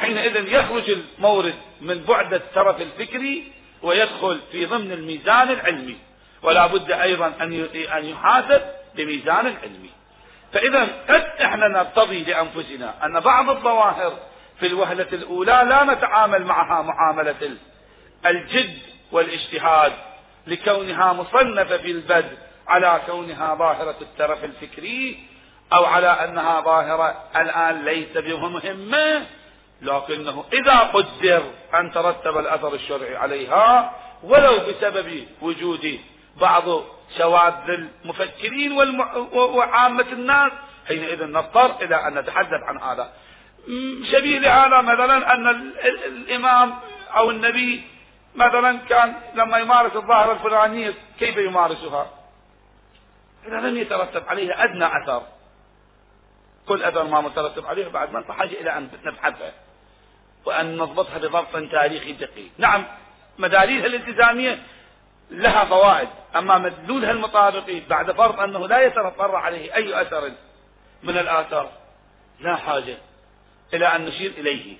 حينئذ 0.00 0.48
يخرج 0.48 0.90
المورد 0.90 1.54
من 1.80 2.04
بعد 2.08 2.34
الترف 2.34 2.80
الفكري 2.80 3.52
ويدخل 3.82 4.40
في 4.52 4.66
ضمن 4.66 4.92
الميزان 4.92 5.50
العلمي. 5.50 5.96
ولا 6.42 6.66
بد 6.66 6.90
أيضا 6.92 7.32
أن 7.96 8.04
يحاسب 8.04 8.62
بميزان 8.94 9.46
العلمي. 9.46 9.90
فإذا 10.52 10.82
قد 11.08 11.24
إحنا 11.42 11.68
نرتضي 11.68 12.24
لأنفسنا 12.24 13.06
أن 13.06 13.20
بعض 13.20 13.50
الظواهر 13.50 14.18
في 14.60 14.66
الوهلة 14.66 15.06
الأولى 15.12 15.62
لا 15.68 15.84
نتعامل 15.84 16.44
معها 16.44 16.82
معاملة 16.82 17.56
الجد 18.26 18.78
والاجتهاد 19.12 19.92
لكونها 20.46 21.12
مصنفة 21.12 21.76
في 21.76 21.90
البدء 21.90 22.36
على 22.68 23.00
كونها 23.06 23.54
ظاهرة 23.54 23.96
الترف 24.00 24.44
الفكري 24.44 25.26
أو 25.72 25.84
على 25.84 26.06
أنها 26.06 26.60
ظاهرة 26.60 27.22
الآن 27.36 27.84
ليس 27.84 28.16
بمهمة 28.16 29.26
لكنه 29.82 30.44
إذا 30.52 30.78
قدر 30.78 31.42
أن 31.74 31.92
ترتب 31.92 32.38
الأثر 32.38 32.74
الشرعي 32.74 33.16
عليها 33.16 33.92
ولو 34.22 34.58
بسبب 34.58 35.26
وجود 35.42 36.00
بعض 36.40 36.64
شواذ 37.18 37.54
المفكرين 37.68 38.72
وعامة 39.32 40.06
الناس 40.12 40.52
حينئذ 40.88 41.26
نضطر 41.26 41.82
إلى 41.82 41.96
أن 42.08 42.18
نتحدث 42.18 42.62
عن 42.62 42.80
هذا. 42.80 43.12
شبيه 44.12 44.38
لهذا 44.38 44.80
مثلا 44.80 45.34
أن 45.34 45.72
الإمام 46.06 46.74
أو 47.16 47.30
النبي 47.30 47.82
مثلا 48.34 48.78
كان 48.88 49.14
لما 49.34 49.58
يمارس 49.58 49.96
الظاهرة 49.96 50.32
الفلانية 50.32 50.94
كيف 51.18 51.36
يمارسها؟ 51.36 52.23
إذا 53.46 53.56
لم 53.56 53.76
يترتب 53.76 54.28
عليها 54.28 54.64
أدنى 54.64 54.86
أثر. 54.86 55.22
كل 56.68 56.82
أثر 56.82 57.04
ما 57.04 57.20
مترتب 57.20 57.66
عليه 57.66 57.88
بعد 57.88 58.12
ما 58.12 58.20
بحاجة 58.20 58.60
إلى 58.60 58.78
أن 58.78 58.88
نبحثها 59.04 59.52
وأن 60.44 60.76
نضبطها 60.76 61.18
بضبط 61.18 61.70
تاريخي 61.72 62.12
دقيق. 62.12 62.50
نعم 62.58 62.84
مداريسها 63.38 63.86
الالتزامية 63.86 64.58
لها 65.30 65.64
فوائد. 65.64 66.08
أما 66.36 66.58
مدلولها 66.58 67.10
المطابقي 67.10 67.80
بعد 67.80 68.12
فرض 68.12 68.40
أنه 68.40 68.68
لا 68.68 68.80
يتفرع 68.80 69.40
عليه 69.40 69.74
أي 69.74 70.02
أثر 70.02 70.32
من 71.02 71.18
الآثار 71.18 71.70
لا 72.40 72.56
حاجة 72.56 72.96
إلى 73.74 73.86
أن 73.86 74.04
نشير 74.04 74.30
إليه. 74.30 74.76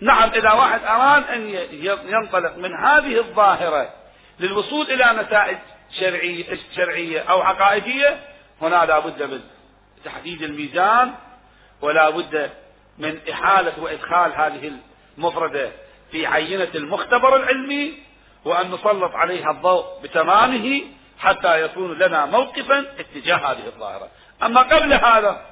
نعم 0.00 0.30
إذا 0.30 0.52
واحد 0.52 0.84
أراد 0.84 1.24
أن 1.24 1.48
ينطلق 2.04 2.56
من 2.56 2.74
هذه 2.74 3.18
الظاهرة 3.18 3.92
للوصول 4.40 4.86
إلى 4.86 5.22
نتائج 5.22 5.58
شرعية, 5.92 6.58
شرعية 6.76 7.20
أو 7.20 7.40
عقائدية 7.42 8.20
هنا 8.62 8.84
لا 8.86 8.98
بد 8.98 9.22
من 9.22 9.40
تحديد 10.04 10.42
الميزان 10.42 11.14
ولا 11.82 12.10
بد 12.10 12.50
من 12.98 13.18
إحالة 13.32 13.72
وإدخال 13.82 14.32
هذه 14.32 14.72
المفردة 15.18 15.70
في 16.10 16.26
عينة 16.26 16.68
المختبر 16.74 17.36
العلمي 17.36 17.98
وأن 18.44 18.70
نسلط 18.70 19.14
عليها 19.14 19.50
الضوء 19.50 19.84
بتمامه 20.02 20.82
حتى 21.18 21.62
يكون 21.62 21.98
لنا 21.98 22.26
موقفا 22.26 22.84
اتجاه 22.98 23.36
هذه 23.36 23.66
الظاهرة. 23.66 24.08
أما 24.42 24.60
قبل 24.60 24.92
هذا 24.92 25.46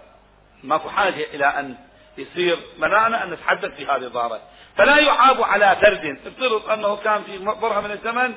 ماكو 0.62 0.88
حاجة 0.88 1.26
إلى 1.34 1.46
أن 1.46 1.76
يصير 2.18 2.58
منعنا 2.78 3.24
أن 3.24 3.30
نتحدث 3.30 3.74
في 3.76 3.86
هذه 3.86 4.04
الظاهرة. 4.04 4.40
فلا 4.76 4.98
يعاب 4.98 5.42
على 5.42 5.76
فرد 5.80 6.18
افترض 6.26 6.70
أنه 6.70 6.96
كان 6.96 7.22
في 7.22 7.38
برهة 7.38 7.80
من 7.80 7.90
الزمن 7.90 8.34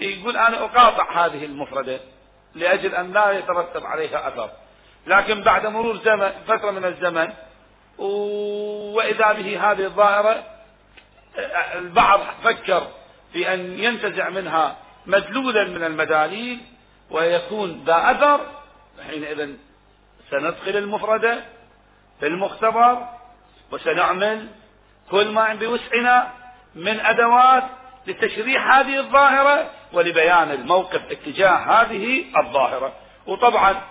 يقول 0.00 0.36
أنا 0.36 0.64
أقاطع 0.64 1.26
هذه 1.26 1.44
المفردة 1.44 2.00
لأجل 2.54 2.94
أن 2.94 3.12
لا 3.12 3.32
يترتب 3.32 3.86
عليها 3.86 4.28
أثر. 4.28 4.50
لكن 5.06 5.42
بعد 5.42 5.66
مرور 5.66 5.96
زمن 5.96 6.32
فترة 6.48 6.70
من 6.70 6.84
الزمن 6.84 7.32
وإذا 8.94 9.32
به 9.32 9.70
هذه 9.70 9.84
الظاهرة 9.84 10.44
البعض 11.74 12.20
فكر 12.44 12.86
في 13.32 13.54
أن 13.54 13.78
ينتزع 13.78 14.28
منها 14.28 14.76
مدلولا 15.06 15.64
من 15.64 15.84
المداليل 15.84 16.60
ويكون 17.10 17.84
ذا 17.86 18.10
أثر. 18.10 18.40
حينئذ 19.06 19.54
سندخل 20.30 20.76
المفردة 20.76 21.40
في 22.20 22.26
المختبر 22.26 23.08
وسنعمل 23.72 24.48
كل 25.10 25.28
ما 25.28 25.54
بوسعنا 25.54 26.32
من 26.74 27.00
أدوات 27.00 27.64
لتشريح 28.06 28.74
هذه 28.74 28.98
الظاهرة 28.98 29.70
ولبيان 29.92 30.50
الموقف 30.50 31.00
اتجاه 31.10 31.82
هذه 31.82 32.24
الظاهرة. 32.44 32.92
وطبعا 33.26 33.82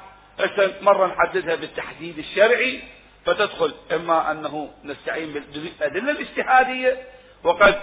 مرة 0.81 1.07
نحددها 1.07 1.55
بالتحديد 1.55 2.17
الشرعي 2.17 2.79
فتدخل 3.25 3.73
إما 3.91 4.31
أنه 4.31 4.71
نستعين 4.83 5.33
بالأدلة 5.33 6.11
الاجتهادية 6.11 6.97
وقد 7.43 7.81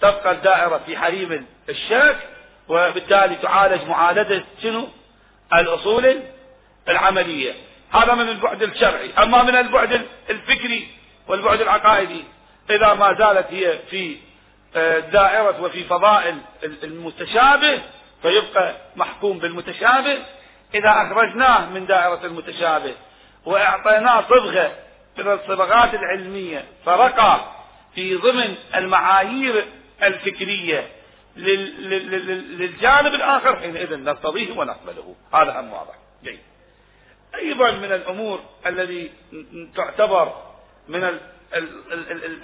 تبقى 0.00 0.32
الدائرة 0.32 0.80
في 0.86 0.96
حريم 0.96 1.46
الشك 1.68 2.16
وبالتالي 2.68 3.36
تعالج 3.36 3.84
معالجة 3.88 4.44
شنو؟ 4.62 4.88
الأصول 5.54 6.20
العملية. 6.88 7.52
هذا 7.92 8.14
من 8.14 8.28
البعد 8.28 8.62
الشرعي. 8.62 9.10
أما 9.18 9.42
من 9.42 9.56
البعد 9.56 10.06
الفكري 10.30 10.88
والبعد 11.28 11.60
العقائدي 11.60 12.24
إذا 12.70 12.94
ما 12.94 13.14
زالت 13.18 13.46
هي 13.50 13.78
في 13.90 14.16
دائرة 15.12 15.62
وفي 15.62 15.84
فضائل 15.84 16.38
المتشابه 16.64 17.82
فيبقى 18.22 18.74
محكوم 18.96 19.38
بالمتشابه. 19.38 20.18
إذا 20.74 20.90
أخرجناه 20.90 21.70
من 21.70 21.86
دائرة 21.86 22.20
المتشابه 22.24 22.94
وأعطيناه 23.44 24.22
صبغة 24.22 24.72
من 25.18 25.32
الصبغات 25.32 25.94
العلمية 25.94 26.64
فرقى 26.84 27.40
في 27.94 28.14
ضمن 28.16 28.54
المعايير 28.74 29.64
الفكرية 30.02 30.88
للجانب 31.36 33.14
الآخر 33.14 33.56
حينئذ 33.56 33.96
نرتضيه 33.96 34.58
ونقبله. 34.58 35.14
هذا 35.34 35.60
هم 35.60 35.72
واضح. 35.72 35.94
جيد. 36.24 36.40
أيضا 37.34 37.70
من 37.70 37.92
الأمور 37.92 38.40
الذي 38.66 39.10
تعتبر 39.76 40.34
من 40.88 41.18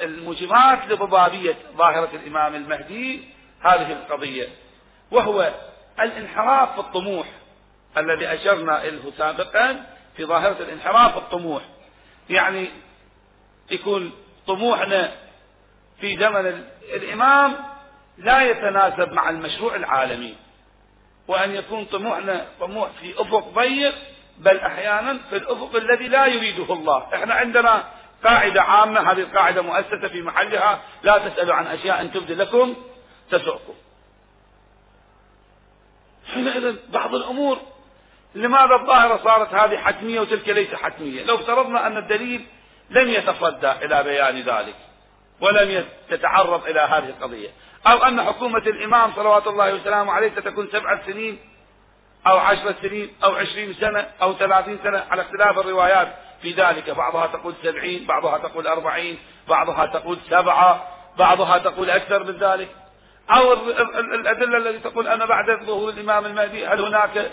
الموجبات 0.03 0.79
لضبابية 0.89 1.55
ظاهرة 1.77 2.09
الإمام 2.15 2.55
المهدي 2.55 3.25
هذه 3.61 3.93
القضية 3.93 4.49
وهو 5.11 5.55
الانحراف 6.01 6.73
في 6.75 6.79
الطموح 6.81 7.27
الذي 7.97 8.27
أشرنا 8.35 8.85
إليه 8.85 9.01
سابقا 9.19 9.87
في 10.17 10.25
ظاهرة 10.25 10.57
الانحراف 10.61 11.13
في 11.13 11.19
الطموح. 11.19 11.63
يعني 12.31 12.71
يكون 13.71 14.13
طموحنا 14.47 15.13
في 16.01 16.17
زمن 16.19 16.65
الإمام 16.95 17.55
لا 18.19 18.43
يتناسب 18.43 19.13
مع 19.13 19.31
المشروع 19.31 19.75
العالمي 19.77 20.35
وأن 21.29 21.55
يكون 21.55 21.85
طموحنا 21.85 22.47
طموح 22.61 22.89
في 23.01 23.21
أفق 23.21 23.49
ضيق 23.55 23.95
بل 24.39 24.59
أحيانا 24.59 25.19
في 25.31 25.37
الأفق 25.37 25.77
الذي 25.77 26.09
لا 26.09 26.27
يريده 26.27 26.73
الله. 26.75 27.15
إحنا 27.15 27.35
عندنا 27.35 27.85
قاعدة 28.25 28.63
عامة 28.63 29.13
هذه 29.13 29.21
القاعدة 29.21 29.63
مؤسسة 29.63 30.09
في 30.09 30.23
محلها. 30.23 30.81
لا 31.03 31.19
تسألوا 31.19 31.55
عن 31.55 31.67
أشياء 31.67 32.01
أن 32.01 32.13
تبدي 32.13 32.35
لكم 32.35 32.75
تسؤكم 33.31 33.75
حينئذ 36.35 36.77
بعض 36.89 37.15
الأمور 37.15 37.59
لماذا 38.35 38.75
الظاهرة 38.75 39.21
صارت 39.25 39.55
هذه 39.55 39.77
حتمية 39.77 40.21
وتلك 40.21 40.49
ليس 40.49 40.75
حتمية؟ 40.75 41.25
لو 41.25 41.35
افترضنا 41.35 41.87
أن 41.87 41.97
الدليل 41.97 42.47
لم 42.91 43.09
يتصدى 43.09 43.73
إلى 43.73 44.03
بيان 44.03 44.41
ذلك 44.41 44.77
ولم 45.41 45.85
تتعرض 46.11 46.67
إلى 46.67 46.81
هذه 46.81 47.09
القضية. 47.09 47.49
أو 47.87 48.05
أن 48.05 48.23
حكومة 48.23 48.59
الإمام 48.59 49.13
صلوات 49.17 49.47
الله 49.47 49.75
وسلامه 49.75 50.13
عليه 50.13 50.31
ستكون 50.31 50.69
سبعة 50.73 51.07
سنين 51.07 51.39
أو 52.27 52.39
عشرة 52.39 52.75
سنين 52.83 53.13
أو 53.25 53.35
عشرين 53.35 53.75
سنة 53.75 54.09
أو 54.23 54.33
ثلاثين 54.33 54.79
سنة 54.83 55.05
على 55.11 55.23
اختلاف 55.23 55.59
الروايات. 55.59 56.17
في 56.43 56.51
ذلك. 56.53 56.91
بعضها 56.91 57.27
تقول 57.27 57.55
سبعين 57.63 58.07
بعضها 58.07 58.39
تقول 58.39 58.67
أربعين 58.67 59.19
بعضها 59.49 59.87
تقول 59.87 60.19
سبعة 60.31 60.89
بعضها 61.19 61.59
تقول 61.59 61.91
أكثر 61.91 62.25
من 62.25 62.39
ذلك. 62.39 62.69
أو 63.31 63.53
الأدلة 63.53 64.59
التي 64.59 64.79
تقول 64.79 65.09
أن 65.09 65.27
بعد 65.27 65.65
ظهور 65.65 65.89
الإمام 65.89 66.27
المهدي 66.27 66.67
هل 66.67 66.81
هناك 66.81 67.31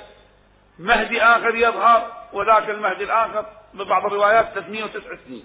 مهدي 0.80 1.22
آخر 1.22 1.56
يظهر 1.56 2.12
وذاك 2.34 2.70
المهدي 2.70 3.04
الآخر؟ 3.04 3.46
ببعض 3.74 4.06
الروايات 4.06 4.54
309 4.54 5.18
سنين. 5.26 5.44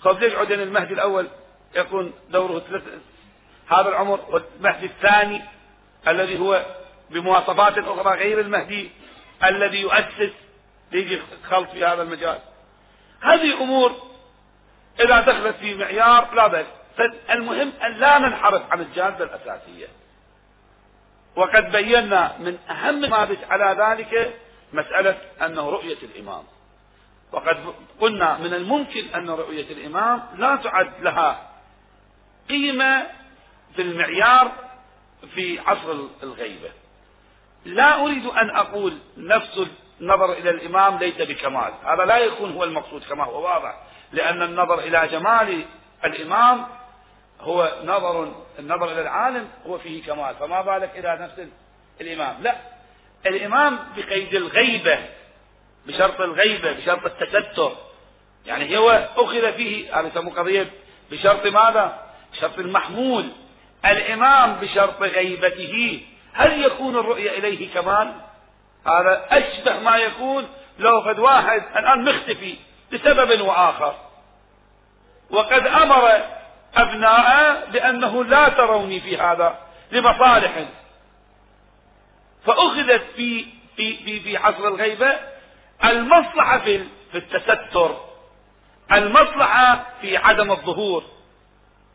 خذ 0.00 0.18
ليش 0.18 0.34
عدن 0.34 0.60
المهدي 0.60 0.94
الأول 0.94 1.28
يكون 1.76 2.12
دوره 2.30 2.58
ثلاث 2.58 2.82
هذا 3.68 3.88
العمر 3.88 4.20
والمهدي 4.28 4.86
الثاني 4.86 5.42
الذي 6.08 6.38
هو 6.38 6.64
بمواصفات 7.10 7.78
أخرى 7.78 8.18
غير 8.18 8.40
المهدي 8.40 8.90
الذي 9.44 9.80
يؤسس 9.80 10.32
يجي 10.92 11.20
خلط 11.50 11.70
في 11.70 11.84
هذا 11.84 12.02
المجال؟ 12.02 12.38
هذه 13.20 13.62
أمور 13.62 14.10
إذا 15.00 15.20
دخلت 15.20 15.56
في 15.56 15.74
معيار 15.74 16.34
لا 16.34 16.46
بأس. 16.46 16.66
فالمهم 16.96 17.72
أن 17.82 17.92
لا 17.92 18.18
ننحرف 18.18 18.72
عن 18.72 18.80
الجادة 18.80 19.24
الأساسية. 19.24 19.86
وقد 21.36 21.72
بينا 21.72 22.36
من 22.38 22.58
أهم 22.70 23.00
ما 23.00 23.36
على 23.50 23.76
ذلك 23.82 24.40
مسألة 24.72 25.18
أنه 25.42 25.70
رؤية 25.70 25.98
الإمام. 26.02 26.42
وقد 27.32 27.74
قلنا 28.00 28.38
من 28.38 28.54
الممكن 28.54 29.14
أن 29.14 29.30
رؤية 29.30 29.72
الإمام 29.72 30.22
لا 30.36 30.56
تعد 30.56 30.92
لها 31.00 31.50
قيمة 32.48 33.06
في 33.76 33.82
المعيار 33.82 34.52
في 35.34 35.58
عصر 35.58 35.96
الغيبة. 36.22 36.70
لا 37.64 38.02
أريد 38.02 38.26
أن 38.26 38.50
أقول 38.50 38.98
نفس 39.16 39.58
النظر 40.00 40.32
إلى 40.32 40.50
الإمام 40.50 40.98
ليس 40.98 41.16
بكمال. 41.16 41.72
هذا 41.84 42.04
لا 42.04 42.18
يكون 42.18 42.52
هو 42.52 42.64
المقصود 42.64 43.04
كما 43.04 43.24
هو 43.24 43.44
واضح. 43.44 43.74
لأن 44.12 44.42
النظر 44.42 44.78
إلى 44.78 45.08
جمال 45.12 45.64
الإمام 46.04 46.66
هو 47.40 47.72
نظر 47.84 48.32
النظر 48.58 48.92
إلى 48.92 49.00
العالم 49.00 49.48
هو 49.66 49.78
فيه 49.78 50.02
كمال. 50.02 50.34
فما 50.34 50.62
بالك 50.62 50.90
إلى 50.96 51.18
نفس 51.20 51.48
الإمام؟ 52.00 52.42
لا. 52.42 52.56
الإمام 53.26 53.78
بقيد 53.96 54.34
الغيبة 54.34 54.98
بشرط 55.86 56.20
الغيبة 56.20 56.72
بشرط 56.72 57.22
التستر. 57.22 57.72
يعني 58.46 58.78
هو 58.78 59.08
أخذ 59.16 59.52
فيه 59.52 60.00
هذا 60.00 60.08
يسموه 60.08 60.34
قضية 60.34 60.70
بشرط 61.10 61.46
ماذا؟ 61.46 62.06
بشرط 62.32 62.58
المحمول. 62.58 63.28
الإمام 63.86 64.54
بشرط 64.60 65.02
غيبته. 65.02 66.02
هل 66.32 66.64
يكون 66.64 66.96
الرؤية 66.96 67.30
إليه 67.30 67.74
كمال؟ 67.74 68.29
هذا 68.86 69.26
أشبه 69.30 69.80
ما 69.80 69.96
يكون 69.96 70.48
لو 70.78 71.00
قد 71.00 71.18
واحد 71.18 71.62
الآن 71.76 72.04
مختفي 72.04 72.56
لسبب 72.92 73.40
وآخر. 73.40 73.94
وقد 75.30 75.66
أمر 75.66 76.22
أبناءه 76.74 77.64
بأنه 77.70 78.24
لا 78.24 78.48
تروني 78.48 79.00
في 79.00 79.16
هذا 79.16 79.58
لمصالح. 79.92 80.64
فأخذت 82.44 83.02
في 83.16 83.46
في 83.76 83.96
في 83.96 84.20
في 84.20 84.36
عصر 84.36 84.68
الغيبة 84.68 85.12
المصلحة 85.84 86.58
في 86.58 86.84
في 87.12 87.18
التستر. 87.18 87.96
المصلحة 88.92 89.86
في 90.00 90.16
عدم 90.16 90.50
الظهور. 90.50 91.04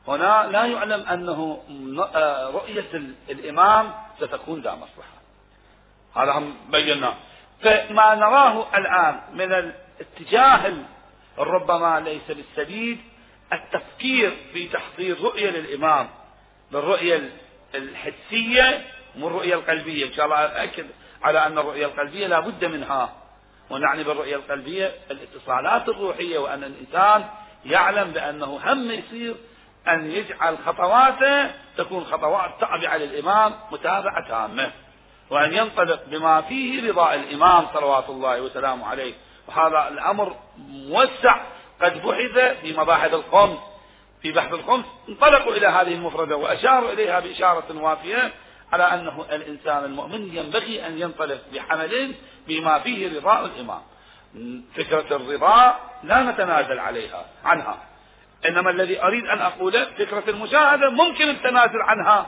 هنا 0.08 0.48
لا 0.52 0.66
يعلم 0.66 1.08
أنه 1.08 1.64
آه، 2.16 2.50
رؤية 2.50 3.16
الإمام 3.30 3.94
ستكون 4.20 4.62
ذا 4.62 4.72
مصلحة. 4.72 5.15
هذا 6.16 6.32
هم 6.32 6.56
بيناه. 6.70 7.14
فما 7.62 8.16
نراه 8.16 8.78
الآن 8.78 9.22
من 9.34 9.54
الاتجاه 9.54 10.74
ربما 11.38 12.00
ليس 12.00 12.38
بالسديد 12.38 13.00
التفكير 13.54 14.38
في 14.54 14.68
تحضير 14.68 15.22
رؤية 15.22 15.50
للإمام 15.50 16.08
بالرؤية 16.72 17.30
الحسية 17.76 18.86
والرؤية 19.20 19.56
القلبية. 19.56 20.08
إن 20.08 20.14
شاء 20.14 20.26
الله 20.26 20.38
أكد 20.38 20.86
على 21.24 21.46
أن 21.46 21.58
الرؤية 21.58 21.86
القلبية 21.86 22.28
لا 22.28 22.40
بد 22.40 22.66
منها. 22.66 23.14
ونعني 23.70 24.04
بالرؤية 24.04 24.36
القلبية 24.36 24.92
الاتصالات 25.12 25.90
الروحية 25.90 26.38
وأن 26.38 26.64
الإنسان 26.64 27.26
يعلم 27.66 28.12
بأنه 28.12 28.60
هم 28.64 28.92
يصير 28.92 29.36
أن 29.88 30.12
يجعل 30.12 30.58
خطواته 30.66 31.52
تكون 31.78 32.06
خطوات 32.06 32.52
تابعة 32.60 32.98
للإمام 32.98 33.54
متابعة 33.72 34.28
تامة. 34.28 34.72
وأن 35.30 35.54
ينطلق 35.54 36.00
بما 36.08 36.42
فيه 36.42 36.90
رضاء 36.90 37.16
الإمام 37.16 37.66
صلوات 37.74 38.10
الله 38.10 38.42
وسلامه 38.42 38.88
عليه. 38.88 39.14
وهذا 39.48 39.88
الأمر 39.88 40.36
موسع 40.68 41.38
قد 41.82 42.02
بحث 42.02 42.62
في 42.62 42.78
مباحث 42.78 43.14
الخمس 43.14 43.58
في 44.22 44.32
بحث 44.32 44.54
الخمس 44.54 44.86
انطلقوا 45.10 45.54
إلى 45.54 45.68
هذه 45.68 45.94
المفردة 45.94 46.38
وأشاروا 46.38 46.92
إليها 46.92 47.20
بإشارة 47.20 47.82
وافية 47.82 48.34
على 48.74 48.84
أنه 48.84 49.26
الإنسان 49.32 49.84
المؤمن 49.84 50.38
ينبغي 50.38 50.88
أن 50.88 51.02
ينطلق 51.02 51.42
بحمل 51.54 52.16
بما 52.48 52.80
فيه 52.80 53.18
رضاء 53.18 53.46
الإمام. 53.46 53.82
فكرة 54.76 55.16
الرضا 55.16 55.80
لا 56.04 56.22
نتنازل 56.24 56.80
عليها 56.80 57.26
عنها. 57.44 57.78
إنما 58.46 58.70
الذي 58.70 59.04
أريد 59.04 59.26
أن 59.26 59.40
أقوله 59.40 59.86
فكرة 59.86 60.24
المشاهدة 60.28 60.90
ممكن 60.90 61.30
التنازل 61.30 61.82
عنها. 61.82 62.26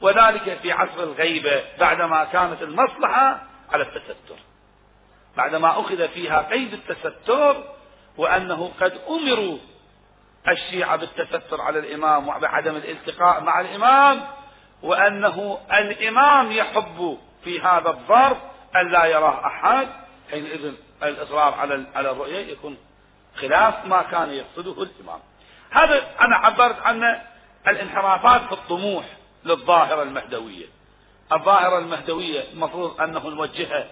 وذلك 0.00 0.58
في 0.62 0.72
عصر 0.72 1.02
الغيبة 1.02 1.64
بعدما 1.80 2.24
كانت 2.24 2.62
المصلحة 2.62 3.42
على 3.72 3.82
التستر. 3.82 4.36
بعدما 5.36 5.80
أخذ 5.80 6.08
فيها 6.08 6.48
قيد 6.50 6.72
التستر 6.72 7.64
وأنه 8.16 8.72
قد 8.80 9.00
أمروا 9.08 9.58
الشيعة 10.48 10.96
بالتستر 10.96 11.60
على 11.60 11.78
الإمام 11.78 12.28
وبعدم 12.28 12.76
الالتقاء 12.76 13.42
مع 13.42 13.60
الإمام 13.60 14.26
وأنه 14.82 15.58
الإمام 15.72 16.52
يحب 16.52 17.18
في 17.44 17.60
هذا 17.60 17.90
الظرف 17.90 18.36
أن 18.76 18.92
لا 18.92 19.04
يراه 19.04 19.46
أحد. 19.46 19.88
حينئذ 20.30 20.72
الإصرار 21.02 21.54
على 21.54 21.84
على 21.94 22.10
الرؤية 22.10 22.52
يكون 22.52 22.78
خلاف 23.36 23.86
ما 23.86 24.02
كان 24.02 24.30
يقصده 24.30 24.82
الإمام. 24.82 25.20
هذا 25.70 26.04
أنا 26.20 26.36
عبرت 26.36 26.80
عن 26.80 27.20
الانحرافات 27.68 28.40
في 28.40 28.52
الطموح. 28.52 29.04
للظاهرة 29.46 30.02
المهدوية. 30.02 30.66
الظاهرة 31.32 31.78
المهدوية 31.78 32.44
المفروض 32.52 33.00
أنه 33.00 33.28
نوجهها 33.28 33.88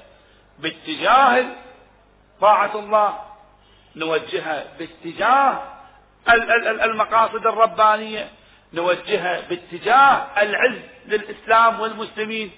باتجاه 0.58 1.46
طاعة 2.40 2.78
الله 2.78 3.18
نوجهها 3.96 4.66
باتجاه 4.78 5.62
المقاصد 6.84 7.46
الربانية 7.46 8.30
نوجهها 8.72 9.40
باتجاه 9.40 10.26
العز 10.42 10.80
للإسلام 11.06 11.80
والمسلمين 11.80 12.50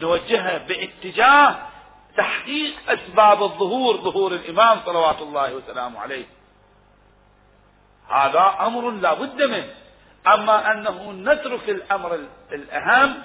نوجهها 0.00 0.58
باتجاه 0.58 1.56
تحقيق 2.16 2.74
أسباب 2.88 3.42
الظهور 3.42 3.96
ظهور 3.96 4.32
الإمام 4.32 4.80
صلوات 4.86 5.22
الله 5.22 5.54
وسلامه 5.54 6.00
عليه. 6.00 6.24
هذا 8.08 8.56
أمر 8.60 8.90
لا 8.90 9.14
بد 9.14 9.42
منه. 9.42 9.74
أما 10.26 10.72
أنه 10.72 11.12
نترك 11.12 11.68
الأمر 11.68 12.20
الأهم 12.52 13.22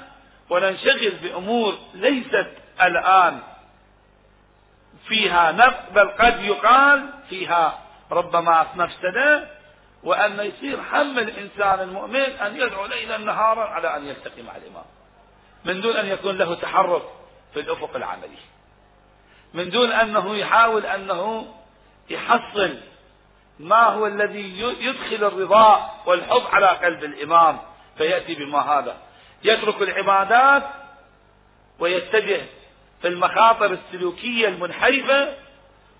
وننشغل 0.50 1.12
بأمور 1.24 1.78
ليست 1.94 2.52
الآن 2.82 3.40
فيها 5.08 5.52
نفع 5.52 5.90
بل 5.96 6.10
قد 6.10 6.44
يقال 6.44 7.10
فيها 7.30 7.80
ربما 8.12 8.68
مفسدة 8.76 9.48
وأن 10.04 10.40
يصير 10.40 10.80
هم 10.92 11.20
الإنسان 11.20 11.80
المؤمن 11.80 12.16
أن 12.20 12.56
يدعو 12.56 12.86
ليلا 12.86 13.18
نهارا 13.18 13.64
على 13.64 13.98
أن 13.98 14.08
يلتقي 14.08 14.42
مع 14.42 14.56
الإمام. 14.56 14.86
من 15.66 15.82
دون 15.82 15.96
أن 15.96 16.06
يكون 16.06 16.38
له 16.38 16.56
تحرك 16.56 17.04
في 17.54 17.60
الأفق 17.60 17.96
العملي. 17.96 18.38
من 19.54 19.70
دون 19.70 19.92
أنه 19.92 20.36
يحاول 20.36 20.86
أنه 20.86 21.54
يحصل 22.10 22.78
ما 23.60 23.84
هو 23.84 24.08
الذي 24.08 24.60
يدخل 24.80 25.28
الرضا 25.28 25.90
والحب 26.06 26.42
على 26.52 26.68
قلب 26.68 27.04
الإمام؟ 27.04 27.60
فيأتي 27.98 28.36
بما 28.36 28.60
هذا. 28.60 28.98
يترك 29.44 29.82
العبادات 29.82 30.64
ويتجه 31.80 32.42
في 33.02 33.08
المخاطر 33.08 33.66
السلوكية 33.72 34.48
المنحرفة 34.48 35.34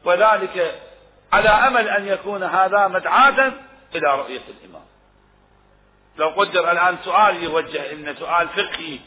وذلك 0.06 0.82
على 1.34 1.50
أمل 1.50 1.88
أن 1.88 2.08
يكون 2.08 2.44
هذا 2.44 2.88
مدعاة 2.88 3.54
إلى 3.96 4.16
رؤية 4.16 4.42
الإمام. 4.50 4.86
لو 6.18 6.30
قدر 6.30 6.72
الآن 6.72 6.98
سؤال 7.04 7.44
يوجه 7.44 7.92
إن 7.92 8.16
سؤال 8.20 8.48
فقهي 8.50 9.00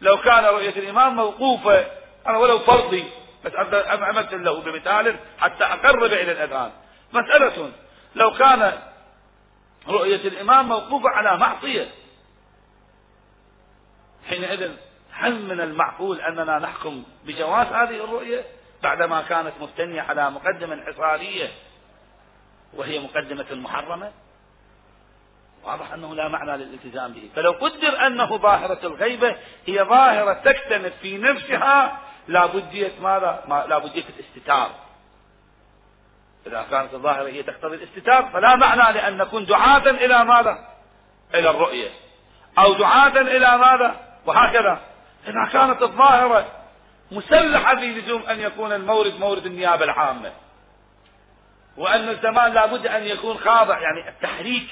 لو 0.00 0.16
كان 0.16 0.44
رؤية 0.44 0.70
الإمام 0.76 1.16
موقوفة 1.16 1.86
أنا 2.26 2.38
ولو 2.38 2.58
فرضي 2.58 3.04
بس 3.44 3.52
عملت 3.84 4.34
له 4.34 4.60
بمثال 4.60 5.16
حتى 5.38 5.64
أقرب 5.64 6.04
إلى 6.04 6.32
الأذان. 6.32 6.70
مسألة. 7.12 7.72
لو 8.14 8.30
كان 8.30 8.82
رؤية 9.88 10.28
الإمام 10.28 10.68
موقوفة 10.68 11.08
على 11.08 11.38
معصية 11.38 11.88
حينئذ 14.28 14.72
هل 15.12 15.42
من 15.42 15.60
المعقول 15.60 16.20
أننا 16.20 16.58
نحكم 16.58 17.02
بجواز 17.24 17.66
هذه 17.66 18.04
الرؤية 18.04 18.44
بعدما 18.82 19.22
كانت 19.22 19.52
مبتنية 19.60 20.02
على 20.02 20.30
مقدمة 20.30 20.84
حصارية 20.84 21.48
وهي 22.74 23.00
مقدمة 23.00 23.46
محرمة 23.50 24.12
واضح 25.64 25.92
أنه 25.92 26.14
لا 26.14 26.28
معنى 26.28 26.64
للالتزام 26.64 27.12
به. 27.12 27.30
فلو 27.36 27.50
قدر 27.52 28.06
أنه 28.06 28.36
ظاهرة 28.36 28.86
الغيبة 28.86 29.36
هي 29.66 29.82
ظاهرة 29.82 30.32
تكتنف 30.32 30.92
في 31.02 31.18
نفسها 31.18 32.00
لابدية 32.28 32.92
ماذا؟ 33.00 33.64
لابدية 33.68 34.04
الاستتار. 34.18 34.70
إذا 36.46 36.66
كانت 36.70 36.94
الظاهرة 36.94 37.28
هي 37.28 37.42
تقتضي 37.42 37.76
الاستتار 37.76 38.30
فلا 38.32 38.56
معنى 38.56 38.94
لأن 38.94 39.16
نكون 39.16 39.46
دعاة 39.46 39.90
إلى 39.90 40.24
ماذا؟ 40.24 40.58
إلى 41.34 41.50
الرؤية 41.50 41.88
أو 42.58 42.72
دعاة 42.72 43.20
إلى 43.20 43.58
ماذا؟ 43.58 43.96
وهكذا 44.26 44.80
إذا 45.26 45.48
كانت 45.52 45.82
الظاهرة 45.82 46.46
مسلحة 47.10 47.76
في 47.76 47.86
لزوم 47.86 48.22
أن 48.22 48.40
يكون 48.40 48.72
المورد 48.72 49.20
مورد 49.20 49.46
النيابة 49.46 49.84
العامة 49.84 50.32
وأن 51.76 52.08
الزمان 52.08 52.52
لابد 52.52 52.86
أن 52.86 53.04
يكون 53.04 53.38
خاضع 53.38 53.78
يعني 53.80 54.08
التحريك 54.08 54.68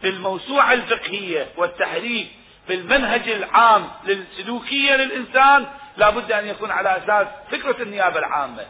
في 0.00 0.08
الموسوعة 0.08 0.72
الفقهية 0.72 1.46
والتحريك 1.56 2.28
في 2.66 2.74
المنهج 2.74 3.28
العام 3.28 3.88
للسلوكية 4.04 4.96
للإنسان 4.96 5.66
لابد 5.96 6.32
أن 6.32 6.46
يكون 6.46 6.70
على 6.70 6.96
أساس 6.96 7.26
فكرة 7.50 7.82
النيابة 7.82 8.18
العامة 8.18 8.66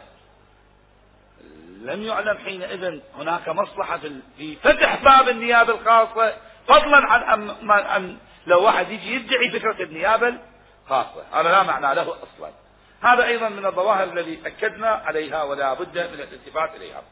لم 1.81 2.03
يعلم 2.03 2.37
حينئذ 2.37 2.99
هناك 3.17 3.49
مصلحة 3.49 3.99
في 4.37 4.55
فتح 4.55 5.03
باب 5.03 5.29
النيابة 5.29 5.73
الخاصة 5.73 6.33
فضلا 6.67 6.97
عن 6.97 7.79
أن 7.79 8.17
لو 8.47 8.63
واحد 8.63 8.89
يجي 8.89 9.15
يدعي 9.15 9.51
فكرة 9.51 9.83
النيابة 9.83 10.33
الخاصة. 10.83 11.23
هذا 11.33 11.49
لا 11.49 11.63
معنى 11.63 11.95
له 11.95 12.01
أصلا. 12.01 12.51
هذا 13.01 13.25
أيضا 13.25 13.49
من 13.49 13.65
الظواهر 13.65 14.03
الذي 14.03 14.39
أكدنا 14.45 14.89
عليها 14.89 15.43
ولا 15.43 15.73
بد 15.73 15.97
من 15.97 16.21
الالتفات 16.21 16.75
إليها. 16.75 17.03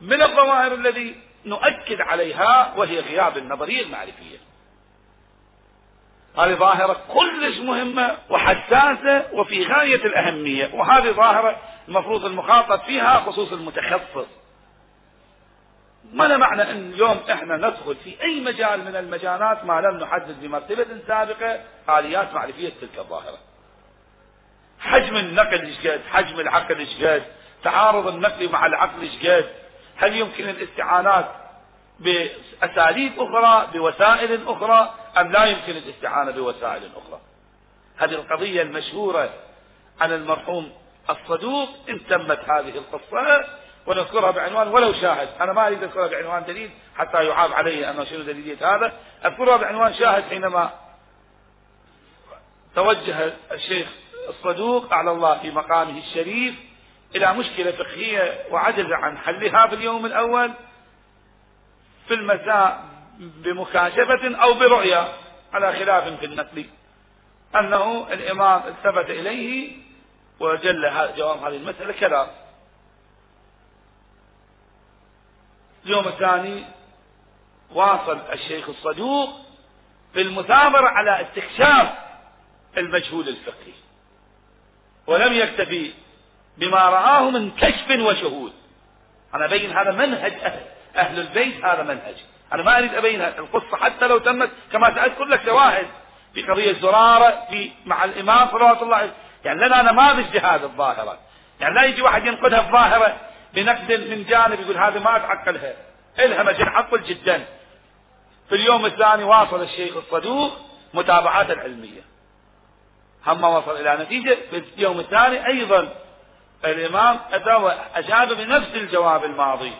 من 0.00 0.22
الظواهر 0.22 0.74
الذي 0.74 1.20
نؤكد 1.44 2.00
عليها 2.00 2.74
وهي 2.76 3.00
غياب 3.00 3.38
النظرية 3.38 3.82
المعرفية. 3.82 4.38
هذه 6.38 6.54
ظاهرة 6.54 7.00
كلش 7.08 7.58
مهمة 7.58 8.16
وحساسة 8.30 9.26
وفي 9.32 9.64
غاية 9.64 10.04
الأهمية 10.06 10.70
وهذه 10.74 11.10
ظاهرة 11.10 11.56
المفروض 11.88 12.24
المخاطب 12.24 12.80
فيها 12.80 13.20
خصوص 13.20 13.52
المتخصص. 13.52 14.26
ما 16.12 16.36
معنى 16.36 16.62
إن 16.62 16.92
اليوم 16.92 17.20
إحنا 17.30 17.56
ندخل 17.56 17.96
في 18.04 18.22
أي 18.22 18.40
مجال 18.40 18.84
من 18.84 18.96
المجالات 18.96 19.64
ما 19.64 19.80
لم 19.80 19.96
نحدد 19.96 20.40
بمرتبة 20.40 20.86
سابقة 21.06 21.60
آليات 21.98 22.34
معرفية 22.34 22.72
تلك 22.80 22.98
الظاهرة. 22.98 23.38
حجم 24.80 25.16
النقل 25.16 25.66
إيش 25.66 26.02
حجم 26.10 26.40
العقل 26.40 26.78
إيش 26.78 27.22
تعارض 27.64 28.06
النقل 28.06 28.52
مع 28.52 28.66
العقل 28.66 29.00
إيش 29.00 29.44
هل 29.96 30.16
يمكن 30.16 30.48
الاستعانات 30.48 31.28
بأساليب 32.00 33.12
أخرى 33.18 33.68
بوسائل 33.72 34.48
أخرى 34.48 34.94
أم 35.18 35.32
لا 35.32 35.44
يمكن 35.44 35.72
الاستعانة 35.72 36.30
بوسائل 36.30 36.90
أخرى؟ 36.96 37.20
هذه 37.96 38.14
القضية 38.14 38.62
المشهورة 38.62 39.30
عن 40.00 40.12
المرحوم 40.12 40.72
الصدوق 41.10 41.68
إن 41.88 42.06
تمت 42.06 42.40
هذه 42.50 42.78
القصة 42.78 43.44
ونذكرها 43.86 44.30
بعنوان 44.30 44.68
ولو 44.68 44.92
شاهد. 44.92 45.28
أنا 45.40 45.52
ما 45.52 45.66
أريد 45.66 45.82
أذكرها 45.82 46.06
بعنوان 46.06 46.44
دليل 46.44 46.70
حتى 46.96 47.24
يعاب 47.24 47.52
علي 47.52 47.90
أنه 47.90 48.04
شنو 48.04 48.22
دليلية 48.22 48.74
هذا. 48.74 48.92
أذكرها 49.24 49.56
بعنوان 49.56 49.94
شاهد 49.94 50.24
حينما 50.30 50.70
توجه 52.74 53.32
الشيخ 53.52 53.88
الصدوق 54.28 54.94
على 54.94 55.10
الله 55.10 55.38
في 55.38 55.50
مقامه 55.50 55.98
الشريف 55.98 56.54
إلى 57.14 57.34
مشكلة 57.34 57.72
فقهية 57.72 58.46
وعجز 58.50 58.86
عن 58.92 59.18
حلها 59.18 59.66
في 59.66 59.74
اليوم 59.74 60.06
الأول 60.06 60.52
في 62.08 62.14
المساء 62.14 62.84
بمكاشفة 63.18 64.36
أو 64.42 64.54
برؤيا 64.54 65.08
على 65.52 65.72
خلاف 65.72 66.18
في 66.18 66.26
النقل. 66.26 66.66
أنه 67.56 68.06
الإمام 68.12 68.62
التفت 68.68 69.10
إليه 69.10 69.87
وجل 70.40 70.90
جواب 71.16 71.38
هذه 71.38 71.56
المسألة 71.56 71.92
كذا. 71.92 72.30
اليوم 75.84 76.08
الثاني 76.08 76.64
واصل 77.74 78.18
الشيخ 78.32 78.68
الصدوق 78.68 79.30
في 80.12 80.20
المثابرة 80.20 80.88
على 80.88 81.22
استكشاف 81.22 81.88
المجهول 82.76 83.28
الفقهي. 83.28 83.72
ولم 85.06 85.32
يكتفي 85.32 85.92
بما 86.56 86.78
رآه 86.78 87.30
من 87.30 87.50
كشف 87.50 87.90
وشهود. 87.90 88.52
أنا 89.34 89.44
أبين 89.44 89.76
هذا 89.76 89.90
منهج 89.90 90.32
أهل, 90.32 90.66
أهل 90.96 91.20
البيت 91.20 91.64
هذا 91.64 91.82
منهج. 91.82 92.14
أنا 92.52 92.62
ما 92.62 92.78
أريد 92.78 92.94
أبين 92.94 93.22
القصة 93.22 93.76
حتى 93.76 94.06
لو 94.08 94.18
تمت 94.18 94.50
كما 94.72 94.94
سأذكر 94.94 95.24
لك 95.24 95.44
شواهد 95.44 95.86
في 96.34 96.42
قضية 96.42 96.72
زرارة 96.72 97.46
في 97.50 97.70
مع 97.86 98.04
الإمام 98.04 98.48
صلوات 98.48 98.82
الله 98.82 98.96
عليه 98.96 99.12
يعني 99.44 99.66
لنا 99.66 99.82
نماذج 99.82 100.36
لهذه 100.36 100.64
الظاهرة. 100.64 101.18
يعني 101.60 101.74
لا 101.74 101.84
يجي 101.84 102.02
واحد 102.02 102.26
ينقدها 102.26 102.60
الظاهرة 102.60 103.16
بنقد 103.54 103.92
من 103.92 104.24
جانب 104.24 104.60
يقول 104.60 104.78
هذه 104.78 104.98
ما 104.98 105.16
أتعقلها. 105.16 105.74
إلها 106.18 106.42
مجال 106.42 106.68
عقل 106.68 107.02
جدا. 107.02 107.44
في 108.48 108.54
اليوم 108.54 108.86
الثاني 108.86 109.24
واصل 109.24 109.62
الشيخ 109.62 109.96
الصدوق 109.96 110.52
متابعات 110.94 111.50
العلمية. 111.50 112.00
هم 113.26 113.44
وصل 113.44 113.76
إلى 113.76 114.04
نتيجة. 114.04 114.36
في 114.50 114.62
اليوم 114.76 115.00
الثاني 115.00 115.46
أيضا 115.46 115.94
الإمام 116.64 117.18
أتى 117.32 117.54
وأجاب 117.54 118.28
بنفس 118.32 118.74
الجواب 118.74 119.24
الماضي. 119.24 119.72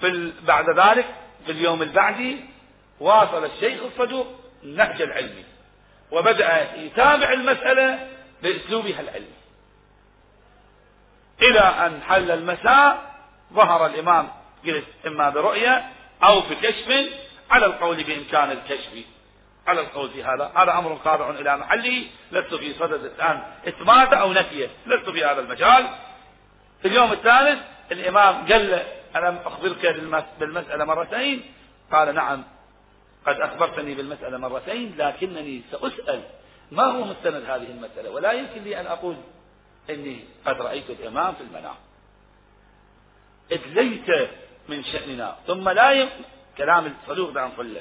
في 0.00 0.32
بعد 0.42 0.70
ذلك 0.70 1.06
في 1.46 1.52
اليوم 1.52 1.82
البعدي 1.82 2.44
واصل 3.00 3.44
الشيخ 3.44 3.82
الصدوق 3.82 4.26
النهج 4.62 5.02
العلمي. 5.02 5.44
وبدأ 6.14 6.74
يتابع 6.76 7.32
المسألة 7.32 8.08
بأسلوبها 8.42 9.00
العلمي. 9.00 9.34
إلى 11.42 11.60
أن 11.60 12.02
حل 12.02 12.30
المساء 12.30 13.14
ظهر 13.52 13.86
الإمام 13.86 14.28
قلت 14.66 14.84
إما 15.06 15.30
برؤية 15.30 15.90
أو 16.22 16.40
بكشف 16.40 17.10
على 17.50 17.66
القول 17.66 18.04
بإمكان 18.04 18.50
الكشف. 18.50 19.04
على 19.66 19.80
القول 19.80 20.10
في 20.10 20.24
هذا. 20.24 20.52
هذا 20.56 20.72
أمر 20.78 20.98
خاضع 21.04 21.30
إلى 21.30 21.56
محله. 21.56 22.04
لست 22.32 22.54
في 22.54 22.74
صدد 22.74 23.04
الآن 23.04 23.42
إثباته 23.68 24.16
أو 24.16 24.32
نفيه 24.32 24.68
لست 24.86 25.10
في 25.10 25.24
هذا 25.24 25.40
المجال. 25.40 25.86
في 26.82 26.88
اليوم 26.88 27.12
الثالث 27.12 27.58
الإمام 27.92 28.46
قال 28.52 28.82
ألم 29.16 29.38
أخبرك 29.44 29.86
بالمسألة 30.40 30.84
مرتين؟ 30.84 31.42
قال 31.92 32.14
نعم. 32.14 32.44
قد 33.26 33.40
أخبرتني 33.40 33.94
بالمسألة 33.94 34.38
مرتين 34.38 34.94
لكنني 34.98 35.62
سأسأل 35.70 36.22
ما 36.72 36.82
هو 36.82 37.04
مستند 37.04 37.44
هذه 37.50 37.70
المسألة؟ 37.70 38.10
ولا 38.10 38.32
يمكن 38.32 38.62
لي 38.62 38.80
أن 38.80 38.86
أقول 38.86 39.16
إني 39.90 40.24
قد 40.46 40.60
رأيت 40.60 40.90
الإمام 40.90 41.34
في 41.34 41.40
المنام. 41.40 41.74
إذ 43.52 43.60
ليس 43.66 44.28
من 44.68 44.84
شأننا. 44.84 45.36
ثم 45.46 45.68
لا 45.68 45.92
يمكن 45.92 46.24
كلام 46.58 46.94
الصدوق 47.02 47.30
ده 47.30 47.46
نقول 47.46 47.76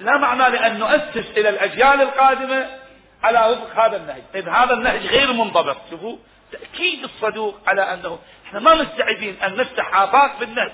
لا 0.00 0.16
معنى 0.16 0.56
لأن 0.56 0.78
نؤسس 0.78 1.30
إلى 1.36 1.48
الأجيال 1.48 2.02
القادمة 2.02 2.78
على 3.22 3.52
وفق 3.52 3.84
هذا 3.84 3.96
النهج. 3.96 4.22
إذ 4.34 4.48
هذا 4.48 4.74
النهج 4.74 5.06
غير 5.06 5.32
منضبط. 5.32 5.76
شوفوا 5.90 6.16
تأكيد 6.52 7.04
الصدوق 7.04 7.58
على 7.66 7.82
أنه 7.82 8.18
إحنا 8.46 8.60
ما 8.60 8.74
مستعدين 8.74 9.42
أن 9.42 9.56
نفتح 9.56 9.94
آفاق 9.94 10.40
بالنهج 10.40 10.72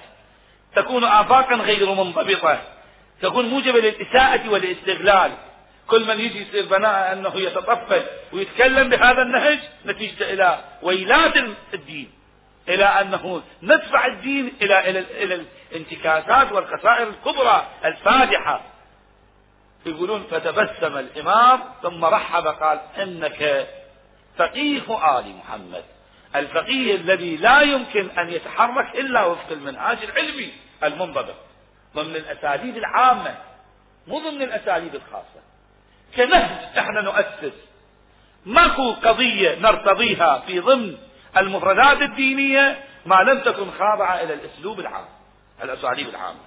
تكون 0.74 1.04
آفاقا 1.04 1.54
غير 1.54 1.94
منضبطة. 1.94 2.75
تكون 3.22 3.48
موجبة 3.48 3.80
للإساءة 3.80 4.48
والاستغلال. 4.48 5.32
كل 5.86 6.06
من 6.06 6.20
يجي 6.20 6.42
يصير 6.42 6.66
بناء 6.66 7.12
أنه 7.12 7.36
يتطفل 7.36 8.02
ويتكلم 8.32 8.88
بهذا 8.88 9.22
النهج 9.22 9.58
نتيجة 9.86 10.32
إلى 10.32 10.58
ويلات 10.82 11.36
الدين 11.74 12.10
إلى 12.68 12.84
أنه 12.84 13.42
ندفع 13.62 14.06
الدين 14.06 14.52
إلى 14.62 14.90
إلى 14.90 14.98
إلى 14.98 15.46
الانتكاسات 15.72 16.52
والخسائر 16.52 17.08
الكبرى 17.08 17.66
الفادحة. 17.84 18.60
يقولون 19.86 20.26
فتبسم 20.30 20.98
الإمام 20.98 21.60
ثم 21.82 22.04
رحب 22.04 22.46
قال 22.46 22.80
إنك 22.98 23.68
فقيه 24.38 25.18
آل 25.18 25.36
محمد. 25.36 25.84
الفقيه 26.36 26.94
الذي 26.94 27.36
لا 27.36 27.60
يمكن 27.60 28.10
أن 28.10 28.30
يتحرك 28.30 28.94
إلا 28.94 29.24
وفق 29.24 29.50
المنهاج 29.50 29.98
العلمي 30.04 30.52
المنضبط. 30.84 31.45
ضمن 31.96 32.16
الأساليب 32.16 32.76
العامة 32.76 33.34
مو 34.06 34.18
ضمن 34.18 34.42
الأساليب 34.42 34.94
الخاصة. 34.94 35.40
كنهج 36.16 36.78
إحنا 36.78 37.00
نؤسس. 37.00 37.56
ماكو 38.46 38.92
قضية 38.92 39.58
نرتضيها 39.58 40.42
في 40.46 40.60
ضمن 40.60 40.96
المفردات 41.36 42.02
الدينية 42.02 42.84
ما 43.06 43.14
لم 43.14 43.40
تكن 43.40 43.70
خاضعة 43.70 44.14
إلى 44.14 44.34
الأسلوب 44.34 44.80
العام 44.80 45.04
الأساليب 45.62 46.08
العامة. 46.08 46.40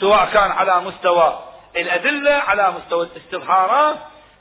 سواء 0.00 0.30
كان 0.32 0.50
على 0.50 0.80
مستوى 0.80 1.44
الأدلة 1.76 2.32
على 2.32 2.70
مستوى 2.70 3.06
الاستظهارات 3.06 3.96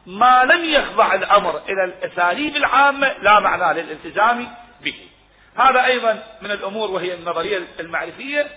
ما 0.05 0.43
لم 0.43 0.65
يخضع 0.65 1.13
الأمر 1.13 1.61
إلى 1.69 1.83
الأساليب 1.83 2.55
العامة 2.55 3.13
لا 3.21 3.39
معنى 3.39 3.81
للالتزام 3.81 4.47
به. 4.81 5.09
هذا 5.55 5.85
أيضا 5.85 6.23
من 6.41 6.51
الأمور 6.51 6.91
وهي 6.91 7.13
النظرية 7.13 7.67
المعرفية. 7.79 8.47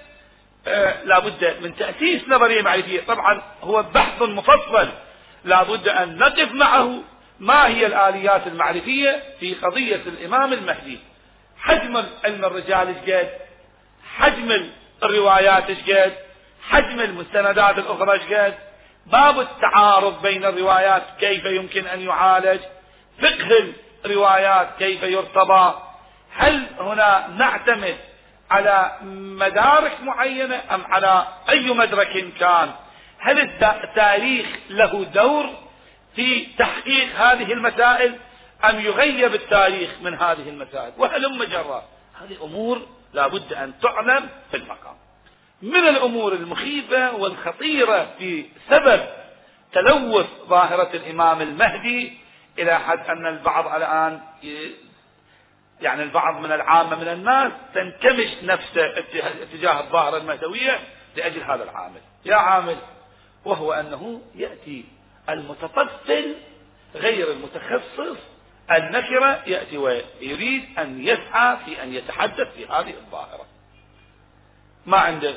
لابد 1.04 1.56
من 1.62 1.76
تأسيس 1.76 2.28
نظرية 2.28 2.62
معرفية. 2.62 3.00
طبعا 3.00 3.42
هو 3.62 3.82
بحث 3.82 4.22
مفصل. 4.22 4.88
لابد 5.44 5.88
أن 5.88 6.18
نقف 6.18 6.52
معه. 6.52 7.02
ما 7.40 7.66
هي 7.66 7.86
الآليات 7.86 8.46
المعرفية 8.46 9.22
في 9.40 9.54
قضية 9.54 10.00
الإمام 10.06 10.52
المهدي؟ 10.52 10.98
حجم 11.58 12.04
علم 12.24 12.44
الرجال 12.44 12.96
إيش 13.06 13.26
حجم 14.16 14.70
الروايات 15.02 15.70
إيش 15.70 16.12
حجم 16.68 17.00
المستندات 17.00 17.78
الأخرى 17.78 18.12
إيش 18.12 18.54
باب 19.06 19.40
التعارض 19.40 20.22
بين 20.22 20.44
الروايات 20.44 21.02
كيف 21.20 21.44
يمكن 21.44 21.86
أن 21.86 22.00
يعالج؟ 22.00 22.60
فقه 23.22 23.72
الروايات 24.04 24.68
كيف 24.78 25.02
يرتضى؟ 25.02 25.74
هل 26.36 26.66
هنا 26.80 27.28
نعتمد 27.38 27.96
على 28.50 28.96
مدارك 29.40 30.00
معينة 30.02 30.62
أم 30.70 30.84
على 30.84 31.26
أي 31.48 31.70
مدرك 31.70 32.34
كان؟ 32.40 32.70
هل 33.18 33.38
التاريخ 33.62 34.46
له 34.70 35.04
دور 35.04 35.50
في 36.16 36.46
تحقيق 36.58 37.08
هذه 37.16 37.52
المسائل 37.52 38.16
أم 38.64 38.80
يغيب 38.80 39.34
التاريخ 39.34 39.90
من 40.02 40.14
هذه 40.14 40.48
المسائل؟ 40.48 40.92
وهلم 40.98 41.44
جرا 41.44 41.84
هذه 42.20 42.44
أمور 42.44 42.86
لابد 43.12 43.52
أن 43.52 43.72
تعلم 43.82 44.28
في 44.50 44.56
المقام. 44.56 44.96
من 45.62 45.88
الأمور 45.88 46.32
المخيفة 46.32 47.14
والخطيرة 47.16 48.10
في 48.18 48.46
سبب 48.70 49.00
تلوث 49.72 50.26
ظاهرة 50.48 50.90
الإمام 50.94 51.40
المهدي 51.40 52.18
إلى 52.58 52.78
حد 52.78 52.98
أن 53.10 53.26
البعض 53.26 53.74
الآن 53.76 54.20
يعني 55.80 56.02
البعض 56.02 56.40
من 56.40 56.52
العامة 56.52 56.96
من 56.96 57.08
الناس 57.08 57.52
تنكمش 57.74 58.28
نفسه 58.42 58.98
اتجاه 59.42 59.80
الظاهرة 59.80 60.16
المهدوية 60.16 60.78
لأجل 61.16 61.42
هذا 61.42 61.64
العامل. 61.64 62.00
يا 62.24 62.36
عامل 62.36 62.76
وهو 63.44 63.72
أنه 63.72 64.22
يأتي 64.34 64.84
المتطفل 65.28 66.34
غير 66.94 67.30
المتخصص 67.30 68.18
النكرة 68.70 69.42
يأتي 69.46 69.78
ويريد 69.78 70.78
أن 70.78 71.04
يسعى 71.04 71.56
في 71.64 71.82
أن 71.82 71.94
يتحدث 71.94 72.54
في 72.54 72.66
هذه 72.66 72.94
الظاهرة. 72.94 73.46
ما 74.86 74.96
عنده؟ 74.96 75.34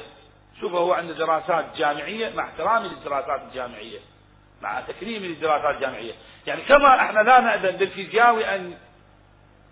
شوف 0.61 0.73
هو 0.73 0.93
عنده 0.93 1.13
دراسات 1.13 1.65
جامعية 1.77 2.35
مع 2.35 2.43
احترامي 2.43 2.87
للدراسات 2.87 3.41
الجامعية 3.49 3.99
مع 4.61 4.81
تكريمي 4.81 5.27
للدراسات 5.27 5.75
الجامعية. 5.75 6.13
يعني 6.47 6.61
كما 6.61 7.01
إحنا 7.01 7.19
لا 7.19 7.39
نأذن 7.39 7.77
للفيزياوي 7.77 8.45
أن 8.55 8.73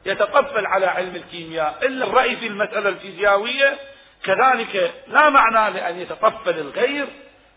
يتطفل 0.06 0.66
على 0.66 0.86
علم 0.86 1.16
الكيمياء 1.16 1.86
إلا 1.86 2.06
الرأي 2.06 2.36
في 2.36 2.48
المسألة 2.48 2.90
الفيزيائية 2.90 3.80
كذلك 4.24 4.94
لا 5.08 5.30
معنى 5.30 5.74
لأن 5.74 6.00
يتطفل 6.00 6.60
الغير 6.60 7.08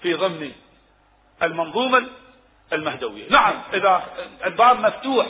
في 0.02 0.14
ضمن 0.14 0.52
المنظومة 1.42 2.06
المهدوية. 2.72 3.30
نعم 3.30 3.54
إذا 3.74 4.02
الباب 4.44 4.80
مفتوح 4.80 5.26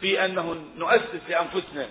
في 0.00 0.24
أنه 0.24 0.64
نؤسس 0.76 1.20
لأنفسنا 1.28 1.88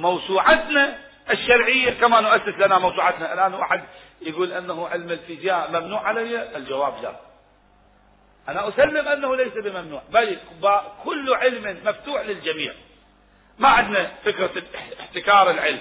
موسوعتنا 0.00 0.98
الشرعية 1.30 1.90
كما 1.90 2.20
نؤسس 2.20 2.58
لنا 2.58 2.78
موسوعتنا. 2.78 3.34
الآن 3.34 3.54
واحد 3.54 3.84
يقول 4.20 4.52
أنه 4.52 4.88
علم 4.88 5.10
الفيزياء 5.10 5.70
ممنوع 5.70 6.08
علي؟ 6.08 6.56
الجواب 6.56 7.02
لا. 7.02 7.29
أنا 8.50 8.68
أسلم 8.68 9.08
أنه 9.08 9.36
ليس 9.36 9.52
بممنوع 9.52 10.02
بل 10.12 10.38
كل 11.04 11.34
علم 11.34 11.76
مفتوح 11.84 12.22
للجميع. 12.22 12.72
ما 13.58 13.68
عندنا 13.68 14.10
فكرة 14.24 14.62
احتكار 15.00 15.50
العلم 15.50 15.80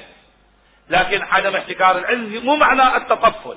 لكن 0.89 1.21
عدم 1.21 1.55
احتكار 1.55 1.97
العلم 1.97 2.45
مو 2.45 2.55
معنى 2.55 2.97
التطفل. 2.97 3.55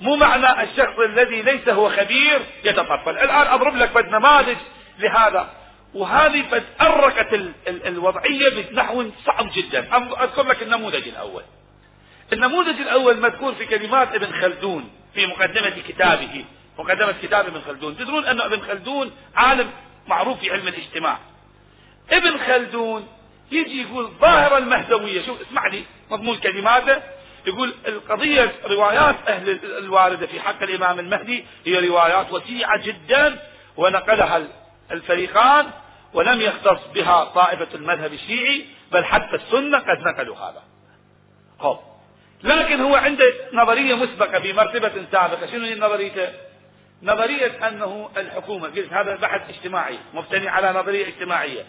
مو 0.00 0.16
معنى 0.16 0.62
الشخص 0.62 0.98
الذي 0.98 1.42
ليس 1.42 1.68
هو 1.68 1.90
خبير 1.90 2.40
يتطفل. 2.64 3.10
الآن 3.10 3.46
أضرب 3.46 3.76
لك 3.76 3.90
بد 3.90 4.08
نماذج 4.08 4.56
لهذا. 4.98 5.50
وهذه 5.94 6.44
قد 6.50 6.64
أركت 6.80 7.34
ال 7.34 7.52
ال 7.68 7.86
الوضعية 7.86 8.48
بنحو 8.48 9.10
صعب 9.26 9.50
جدا. 9.54 9.96
أذكر 10.24 10.42
لك 10.42 10.62
النموذج 10.62 11.08
الأول. 11.08 11.42
النموذج 12.32 12.80
الأول 12.80 13.20
مذكور 13.20 13.54
في 13.54 13.66
كلمات 13.66 14.14
ابن 14.14 14.32
خلدون 14.32 14.90
في 15.14 15.26
مقدمة 15.26 15.74
كتابه. 15.88 16.44
مقدمة 16.80 17.14
كتاب 17.22 17.46
ابن 17.46 17.60
خلدون. 17.60 17.96
تدرون 17.96 18.24
أن 18.24 18.40
ابن 18.40 18.60
خلدون 18.60 19.10
عالم 19.34 19.70
معروف 20.06 20.40
في 20.40 20.50
علم 20.50 20.68
الاجتماع. 20.68 21.18
ابن 22.10 22.38
خلدون 22.38 23.08
يجي 23.52 23.82
يقول 23.82 24.10
ظاهرة 24.20 24.58
المهدوية. 24.58 25.26
شوف 25.26 25.40
اسمع 25.40 25.66
لي 25.66 25.84
مضمون 26.10 26.38
كلماته. 26.38 27.02
يقول 27.46 27.74
القضية 27.86 28.52
روايات 28.66 29.16
أهل 29.28 29.58
الواردة 29.78 30.26
في 30.26 30.40
حق 30.40 30.62
الإمام 30.62 30.98
المهدي 30.98 31.44
هي 31.66 31.88
روايات 31.88 32.32
وسيعة 32.32 32.84
جدا 32.84 33.38
ونقلها 33.76 34.42
الفريقان 34.90 35.66
ولم 36.14 36.40
يختص 36.40 36.80
بها 36.94 37.24
طائفة 37.24 37.68
المذهب 37.74 38.12
الشيعي 38.12 38.64
بل 38.92 39.04
حتى 39.04 39.36
السنة 39.36 39.78
قد 39.78 40.00
نقلوا 40.00 40.36
هذا. 40.36 40.62
خب. 41.60 41.78
لكن 42.42 42.80
هو 42.80 42.94
عنده 42.96 43.32
نظرية 43.52 43.94
مسبقة 43.94 44.40
في 44.40 44.52
مرتبة 44.52 44.92
سابقة. 45.12 45.46
شنو 45.46 45.64
هي 45.64 45.74
نظريته؟ 45.74 46.28
نظرية 47.02 47.68
أنه 47.68 48.10
الحكومة 48.16 48.86
هذا 48.90 49.16
بحث 49.16 49.48
اجتماعي 49.48 49.98
مبتني 50.14 50.48
على 50.48 50.72
نظرية 50.80 51.06
اجتماعية. 51.08 51.64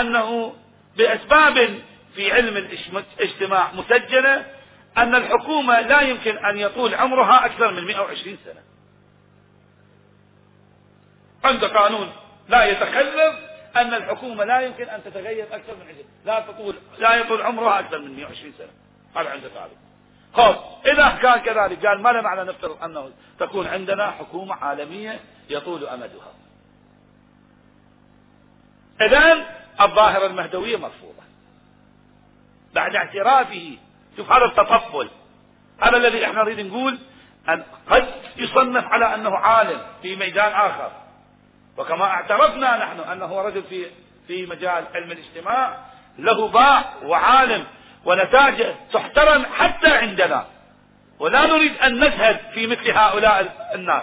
أنه 0.00 0.56
بأسباب 0.96 1.80
في 2.14 2.32
علم 2.32 2.56
الاجتماع 2.56 3.72
مسجلة 3.72 4.46
أن 4.96 5.14
الحكومة 5.14 5.80
لا 5.80 6.00
يمكن 6.00 6.44
أن 6.44 6.58
يطول 6.58 6.94
عمرها 6.94 7.46
أكثر 7.46 7.72
من 7.72 7.84
120 7.84 8.38
سنة. 8.44 8.62
عند 11.44 11.64
قانون 11.64 12.12
لا 12.48 12.64
يتخلف 12.64 13.34
أن 13.76 13.94
الحكومة 13.94 14.44
لا 14.44 14.60
يمكن 14.60 14.88
أن 14.88 15.04
تتغير 15.04 15.46
أكثر 15.52 15.74
من 15.74 15.82
عشرين 15.82 16.06
لا 16.24 16.40
تطول 16.40 16.76
لا 16.98 17.14
يطول 17.14 17.42
عمرها 17.42 17.80
أكثر 17.80 17.98
من 17.98 18.16
120 18.16 18.52
سنة. 18.58 18.70
هذا 19.16 19.30
عند 19.30 19.44
قانون. 19.44 19.85
خب 20.36 20.56
إذا 20.86 21.08
كان 21.22 21.38
كذلك 21.38 21.86
قال 21.86 22.02
ما 22.02 22.08
له 22.12 22.20
معنى 22.20 22.44
نفترض 22.44 22.82
أنه 22.84 23.10
تكون 23.38 23.66
عندنا 23.66 24.10
حكومة 24.10 24.54
عالمية 24.54 25.20
يطول 25.50 25.86
أمدها. 25.86 26.32
إذا 29.00 29.46
الظاهرة 29.80 30.26
المهدوية 30.26 30.76
مرفوضة. 30.76 31.22
بعد 32.74 32.96
اعترافه 32.96 33.78
شوف 34.16 34.32
هذا 34.32 34.44
التطفل 34.44 35.10
هذا 35.82 35.96
الذي 35.96 36.26
إحنا 36.26 36.42
نريد 36.42 36.60
نقول 36.60 36.98
أن 37.48 37.64
قد 37.90 38.06
يصنف 38.36 38.84
على 38.84 39.14
أنه 39.14 39.36
عالم 39.36 39.80
في 40.02 40.16
ميدان 40.16 40.52
آخر. 40.52 40.92
وكما 41.78 42.04
اعترفنا 42.04 42.76
نحن 42.76 43.00
أنه 43.00 43.40
رجل 43.40 43.62
في 43.62 43.86
في 44.26 44.46
مجال 44.46 44.84
علم 44.94 45.12
الاجتماع 45.12 45.78
له 46.18 46.48
باع 46.48 46.84
وعالم. 47.02 47.64
ونتائجه 48.04 48.74
تحترم 48.92 49.46
حتى 49.54 49.88
عندنا. 49.96 50.46
ولا 51.18 51.46
نريد 51.46 51.76
أن 51.76 52.04
نزهد 52.04 52.40
في 52.54 52.66
مثل 52.66 52.90
هؤلاء 52.90 53.70
الناس. 53.74 54.02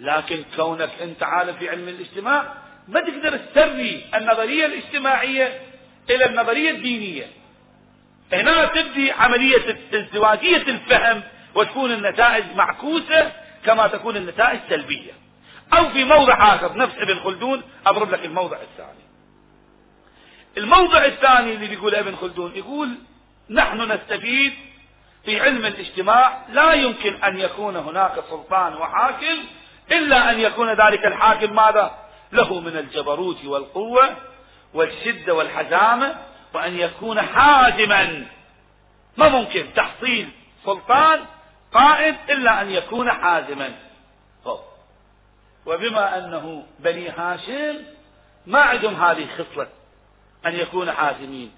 لكن 0.00 0.44
كونك 0.56 0.90
أنت 1.02 1.22
عالم 1.22 1.52
في 1.52 1.70
علم 1.70 1.88
الاجتماع 1.88 2.44
ما 2.88 3.00
تقدر 3.00 3.36
تسري 3.36 4.04
النظرية 4.14 4.66
الاجتماعية 4.66 5.60
إلى 6.10 6.24
النظرية 6.26 6.70
الدينية. 6.70 7.26
هنا 8.32 8.64
تبدي 8.64 9.12
عملية 9.12 9.78
ازدواجية 9.94 10.56
الفهم 10.56 11.22
وتكون 11.54 11.92
النتائج 11.92 12.44
معكوسة 12.54 13.32
كما 13.64 13.86
تكون 13.86 14.16
النتائج 14.16 14.60
سلبية. 14.68 15.12
أو 15.72 15.88
في 15.88 16.04
موضع 16.04 16.54
آخر 16.54 16.76
نفس 16.76 16.94
ابن 16.98 17.18
خلدون 17.20 17.62
أضرب 17.86 18.10
لك 18.10 18.24
الموضع 18.24 18.56
الثاني. 18.56 19.04
الموضع 20.56 21.04
الثاني 21.04 21.54
اللي 21.54 21.66
بيقول 21.66 21.94
ابن 21.94 22.16
خلدون 22.16 22.56
يقول 22.56 22.98
نحن 23.50 23.92
نستفيد 23.92 24.52
في 25.24 25.40
علم 25.40 25.66
الاجتماع 25.66 26.38
لا 26.48 26.72
يمكن 26.72 27.14
أن 27.24 27.40
يكون 27.40 27.76
هناك 27.76 28.24
سلطان 28.30 28.74
وحاكم 28.74 29.38
إلا 29.92 30.30
أن 30.30 30.40
يكون 30.40 30.72
ذلك 30.72 31.06
الحاكم 31.06 31.54
ماذا؟ 31.54 31.94
له 32.32 32.60
من 32.60 32.76
الجبروت 32.76 33.44
والقوة 33.44 34.16
والشدة 34.74 35.34
والحزامة 35.34 36.14
وأن 36.54 36.78
يكون 36.78 37.22
حازما. 37.22 38.26
ما 39.16 39.28
ممكن 39.28 39.66
تحصيل 39.76 40.28
سلطان 40.64 41.20
قائد 41.72 42.16
إلا 42.30 42.62
أن 42.62 42.70
يكون 42.70 43.12
حازما. 43.12 43.72
وبما 45.66 46.18
أنه 46.18 46.66
بني 46.78 47.08
هاشم 47.08 47.76
ما 48.46 48.60
عندهم 48.60 48.94
هذه 48.94 49.26
خصلة 49.38 49.68
أن 50.46 50.54
يكونوا 50.54 50.92
حازمين. 50.92 51.52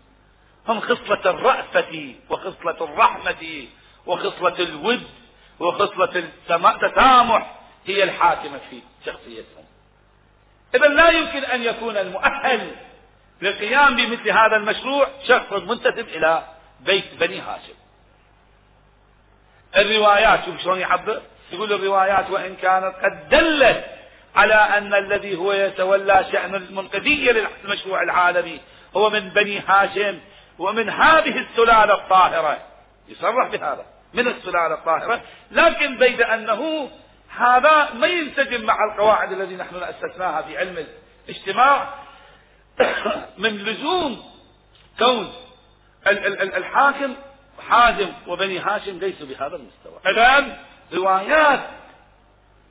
هم 0.68 0.80
خصلة 0.80 1.30
الرأفة 1.30 2.14
وخصلة 2.30 2.84
الرحمة 2.84 3.66
وخصلة 4.06 4.58
الود 4.58 5.06
وخصلة 5.60 6.16
التسامح 6.16 7.54
هي 7.86 8.04
الحاكمة 8.04 8.60
في 8.70 8.80
شخصيتهم. 9.06 9.64
إذا 10.74 10.88
لا 10.88 11.10
يمكن 11.10 11.44
أن 11.44 11.62
يكون 11.62 11.96
المؤهل 11.96 12.70
للقيام 13.42 13.96
بمثل 13.96 14.30
هذا 14.30 14.56
المشروع 14.56 15.08
شخص 15.28 15.52
منتسب 15.52 16.08
إلى 16.08 16.42
بيت 16.80 17.14
بني 17.20 17.40
هاشم. 17.40 17.74
الروايات 19.76 20.44
شوف 20.44 20.62
شلون 20.62 20.80
يعبر؟ 20.80 21.22
يقول 21.52 21.72
الروايات 21.72 22.30
وإن 22.30 22.56
كانت 22.56 22.94
قد 23.02 23.28
دلت 23.28 23.84
على 24.36 24.54
أن 24.54 24.94
الذي 24.94 25.36
هو 25.36 25.52
يتولى 25.52 26.26
شأن 26.32 26.54
المنقذية 26.54 27.32
للمشروع 27.32 28.02
العالمي 28.02 28.60
هو 28.96 29.10
من 29.10 29.28
بني 29.28 29.60
هاشم 29.60 30.18
ومن 30.58 30.90
هذه 30.90 31.38
السلالة 31.38 31.94
الطاهرة. 31.94 32.58
يصرح 33.08 33.48
بهذا 33.48 33.86
من 34.14 34.28
السلالة 34.28 34.74
الطاهرة. 34.74 35.20
لكن 35.50 35.98
بيد 35.98 36.20
أنه 36.20 36.90
هذا 37.36 37.92
ما 37.94 38.06
ينسجم 38.06 38.64
مع 38.64 38.84
القواعد 38.84 39.32
التي 39.32 39.56
نحن 39.56 39.76
أسسناها 39.76 40.42
في 40.42 40.58
علم 40.58 40.86
الاجتماع. 41.28 41.94
من 43.38 43.58
لزوم 43.58 44.24
كون 44.98 45.32
الحاكم 46.06 47.14
حازم 47.68 48.12
وبني 48.26 48.58
هاشم 48.58 48.98
ليسوا 48.98 49.26
بهذا 49.26 49.56
المستوى. 49.56 50.00
الآن 50.06 50.56
روايات 50.94 51.60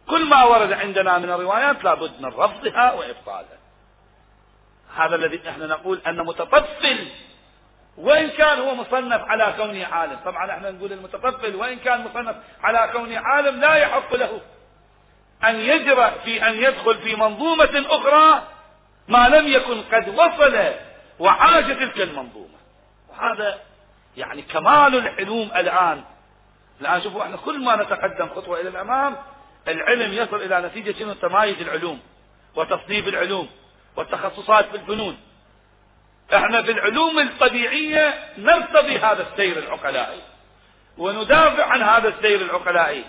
كل 0.09 0.29
ما 0.29 0.43
ورد 0.43 0.73
عندنا 0.73 1.17
من 1.17 1.29
الروايات 1.29 1.83
لابد 1.83 2.11
من 2.19 2.29
رفضها 2.29 2.93
وإبطالها. 2.93 3.64
هذا 4.95 5.15
الذي 5.15 5.49
إحنا 5.49 5.67
نقول 5.67 6.01
أن 6.07 6.17
متطفل 6.17 7.07
وإن 7.97 8.29
كان 8.29 8.59
هو 8.59 8.75
مصنف 8.75 9.21
على 9.21 9.53
كونه 9.57 9.85
عالم. 9.85 10.19
طبعا 10.25 10.51
إحنا 10.51 10.71
نقول 10.71 10.93
المتطفل 10.93 11.55
وإن 11.55 11.77
كان 11.77 12.03
مصنف 12.03 12.35
على 12.63 12.89
كونه 12.93 13.19
عالم 13.19 13.59
لا 13.61 13.75
يحق 13.75 14.15
له 14.15 14.41
أن 15.43 15.55
يجرأ 15.55 16.09
في 16.09 16.47
أن 16.47 16.53
يدخل 16.53 16.97
في 16.97 17.15
منظومة 17.15 17.85
أخرى 17.89 18.47
ما 19.07 19.29
لم 19.29 19.47
يكن 19.47 19.81
قد 19.81 20.09
وصل 20.09 20.73
وعاش 21.19 21.65
تلك 21.65 22.01
المنظومة. 22.01 22.55
وهذا 23.09 23.59
يعني 24.17 24.41
كمال 24.41 24.95
الحلوم 24.95 25.51
الآن. 25.55 26.03
الآن 26.81 27.01
شوفوا 27.01 27.23
إحنا 27.23 27.37
كل 27.37 27.63
ما 27.63 27.75
نتقدم 27.75 28.29
خطوة 28.35 28.61
إلى 28.61 28.69
الأمام 28.69 29.15
العلم 29.67 30.13
يصل 30.13 30.35
إلى 30.35 30.61
نتيجة 30.67 30.99
شنو؟ 30.99 31.13
تمايز 31.13 31.61
العلوم 31.61 31.99
وتصنيف 32.55 33.07
العلوم. 33.07 33.49
والتخصصات 33.97 34.65
في 34.65 34.77
الفنون. 34.77 35.17
إحنا 36.33 36.61
في 36.63 36.71
العلوم 36.71 37.19
الطبيعية 37.19 38.13
نرتضي 38.37 38.97
هذا 38.97 39.27
السير 39.31 39.57
العقلائي 39.59 40.21
وندافع 40.97 41.65
عن 41.65 41.81
هذا 41.81 42.07
السير 42.07 42.41
العقلائي 42.41 43.03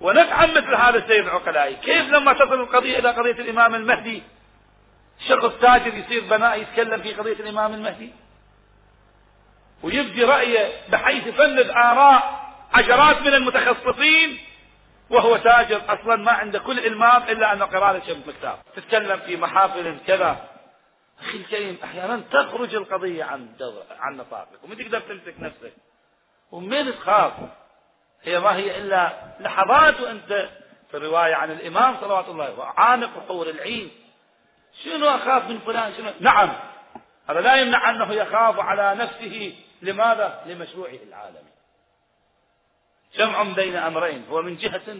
وندعم 0.00 0.50
مثل 0.50 0.74
هذا 0.74 0.98
السير 0.98 1.22
العقلائي. 1.24 1.76
كيف 1.76 2.08
لما 2.08 2.32
تصل 2.32 2.60
القضية 2.60 2.98
إلى 2.98 3.08
قضية 3.10 3.42
الإمام 3.42 3.74
المهدي؟ 3.74 4.22
شخص 5.28 5.52
تاجر 5.60 5.94
يصير 5.94 6.24
بناء 6.24 6.60
يتكلم 6.60 7.02
في 7.02 7.12
قضية 7.14 7.32
الإمام 7.32 7.74
المهدي؟ 7.74 8.12
ويبدي 9.82 10.24
رأيه 10.24 10.72
بحيث 10.88 11.26
يفند 11.26 11.70
آراء 11.70 12.44
عشرات 12.74 13.22
من 13.22 13.34
المتخصصين 13.34 14.38
وهو 15.10 15.36
تاجر 15.36 15.82
أصلا 15.88 16.16
ما 16.16 16.32
عنده 16.32 16.58
كل 16.58 16.78
إلمام 16.78 17.22
إلا 17.22 17.52
أنه 17.52 17.64
قراءة 17.64 18.02
شمس 18.06 18.26
مكتاب. 18.26 18.58
تتكلم 18.76 19.20
في 19.20 19.36
محافل 19.36 19.98
كذا. 20.06 20.36
أخي 21.20 21.38
الكريم 21.38 21.78
أحيانا 21.84 22.22
تخرج 22.32 22.74
القضية 22.74 23.24
عن 23.24 23.48
عن 23.98 24.16
نطاقك. 24.16 24.64
وما 24.64 24.74
تقدر 24.74 25.00
تمسك 25.00 25.34
نفسك. 25.38 25.72
ومن 26.52 26.94
تخاف. 26.94 27.32
هي 28.22 28.40
ما 28.40 28.56
هي 28.56 28.78
إلا 28.78 29.12
لحظات 29.40 30.00
وأنت 30.00 30.48
في 30.90 30.96
الرواية 30.96 31.34
عن 31.34 31.50
الإمام 31.50 31.96
صلوات 32.00 32.28
الله 32.28 32.58
وعانق 32.58 33.10
حور 33.28 33.48
العين. 33.48 33.90
شنو 34.84 35.08
أخاف 35.08 35.48
من 35.50 35.58
فلان؟ 35.58 35.94
شنو؟ 35.96 36.10
نعم. 36.20 36.52
هذا 37.28 37.40
لا 37.40 37.56
يمنع 37.56 37.90
أنه 37.90 38.12
يخاف 38.12 38.60
على 38.60 38.94
نفسه. 38.94 39.56
لماذا؟ 39.82 40.42
لمشروعه 40.46 40.98
العالمي. 41.08 41.53
جمع 43.16 43.42
بين 43.42 43.76
أمرين 43.76 44.24
هو 44.30 44.42
من 44.42 44.56
جهة 44.56 44.96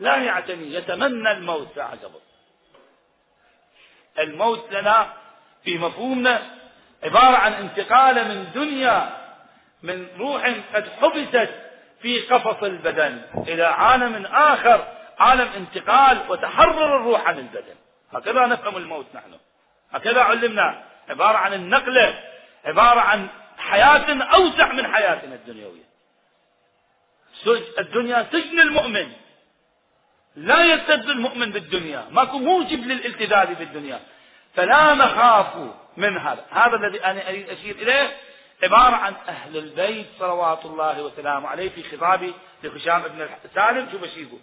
لا 0.00 0.16
يعتني 0.16 0.74
يتمنى 0.74 1.32
الموت 1.32 1.78
قبل 1.78 2.20
الموت 4.18 4.72
لنا 4.72 5.12
في 5.64 5.78
مفهومنا 5.78 6.42
عبارة 7.02 7.36
عن 7.36 7.52
انتقال 7.52 8.28
من 8.28 8.50
دنيا 8.54 9.26
من 9.82 10.08
روح 10.18 10.54
قد 10.74 10.88
حبست 10.88 11.50
في 12.02 12.20
قفص 12.20 12.62
البدن 12.62 13.22
إلى 13.48 13.64
عالم 13.64 14.26
آخر 14.26 14.88
عالم 15.18 15.48
انتقال 15.56 16.18
وتحرر 16.28 16.96
الروح 16.96 17.28
عن 17.28 17.38
البدن. 17.38 17.74
هكذا 18.12 18.46
نفهم 18.46 18.76
الموت 18.76 19.06
نحن. 19.14 19.38
هكذا 19.92 20.20
علمنا. 20.20 20.84
عبارة 21.08 21.38
عن 21.38 21.52
النقلة 21.52 22.24
عبارة 22.64 23.00
عن 23.00 23.28
حياة 23.58 24.22
أوسع 24.22 24.72
من 24.72 24.94
حياتنا 24.94 25.34
الدنيوية. 25.34 25.85
الدنيا 27.78 28.26
سجن 28.32 28.60
المؤمن. 28.60 29.12
لا 30.36 30.64
يلتذ 30.64 31.08
المؤمن 31.08 31.50
بالدنيا. 31.50 32.06
ماكو 32.10 32.38
موجب 32.38 32.86
للالتذاذ 32.86 33.54
بالدنيا. 33.54 34.00
فلا 34.54 34.94
نخاف 34.94 35.56
من 35.96 36.16
هذا. 36.16 36.46
هذا 36.50 36.76
الذي 36.76 37.04
أنا 37.04 37.28
أريد 37.28 37.50
أشير 37.50 37.76
إليه 37.76 38.16
عبارة 38.62 38.96
عن 38.96 39.14
أهل 39.28 39.56
البيت 39.56 40.06
صلوات 40.18 40.64
الله 40.64 41.02
وسلامه 41.02 41.48
عليه 41.48 41.70
في 41.70 41.96
خطابي 41.96 42.34
لهشام 42.62 43.02
بن 43.02 43.28
سالم. 43.54 43.90
شوف 43.92 44.04
إيش 44.04 44.16
يقول؟ 44.16 44.40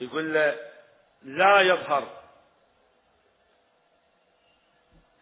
يقول 0.00 0.54
لا 1.22 1.60
يظهر 1.60 2.08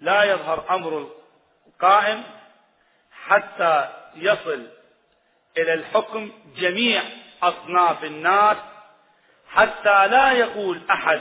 لا 0.01 0.25
يظهر 0.25 0.75
أمر 0.75 1.11
القائم 1.67 2.23
حتى 3.13 3.93
يصل 4.15 4.67
إلى 5.59 5.75
الحكم 5.75 6.33
جميع 6.57 7.03
أصناف 7.43 8.05
الناس 8.05 8.57
حتى 9.49 10.09
لا 10.09 10.33
يقول 10.33 10.81
أحد 10.91 11.21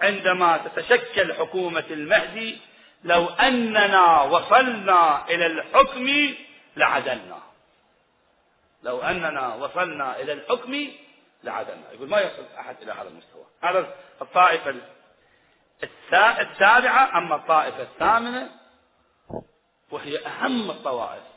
عندما 0.00 0.56
تتشكل 0.56 1.34
حكومة 1.34 1.84
المهدي 1.90 2.58
لو 3.04 3.26
أننا 3.28 4.22
وصلنا 4.22 5.28
إلى 5.28 5.46
الحكم 5.46 6.34
لعدلنا. 6.76 7.38
لو 8.82 9.02
أننا 9.02 9.54
وصلنا 9.54 10.20
إلى 10.20 10.32
الحكم 10.32 10.88
لعدلنا. 11.44 11.92
يقول 11.92 12.08
ما 12.08 12.20
يصل 12.20 12.44
أحد 12.58 12.76
إلى 12.82 12.92
هذا 12.92 13.08
المستوى. 13.08 13.44
هذا 13.62 13.94
الطائفة 14.22 14.74
السابعة 16.40 17.18
أما 17.18 17.36
الطائفة 17.36 17.82
الثامنة 17.82 18.50
وهي 19.90 20.26
أهم 20.26 20.70
الطوائف. 20.70 21.33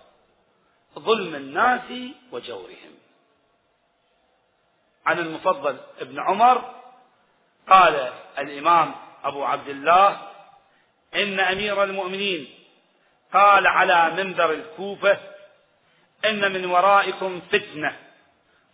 ظلم 0.98 1.36
الناس 1.36 2.14
وجورهم. 2.32 2.93
عن 5.06 5.20
المفضل 5.20 5.78
ابن 6.00 6.20
عمر 6.20 6.76
قال 7.70 8.14
الإمام 8.38 8.95
أبو 9.24 9.43
عبد 9.43 9.68
الله 9.70 10.32
إن 11.16 11.39
أمير 11.39 11.84
المؤمنين 11.84 12.48
قال 13.34 13.68
على 13.68 14.24
منبر 14.24 14.52
الكوفة 14.52 15.20
إن 16.26 16.52
من 16.52 16.66
ورائكم 16.66 17.41
فتنة 17.52 17.98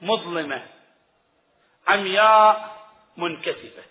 مظلمة 0.01 0.67
عمياء 1.87 2.75
منكسفة 3.17 3.83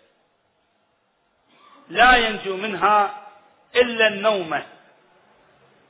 لا 1.89 2.16
ينجو 2.16 2.57
منها 2.57 3.28
إلا 3.76 4.09
النومة. 4.09 4.66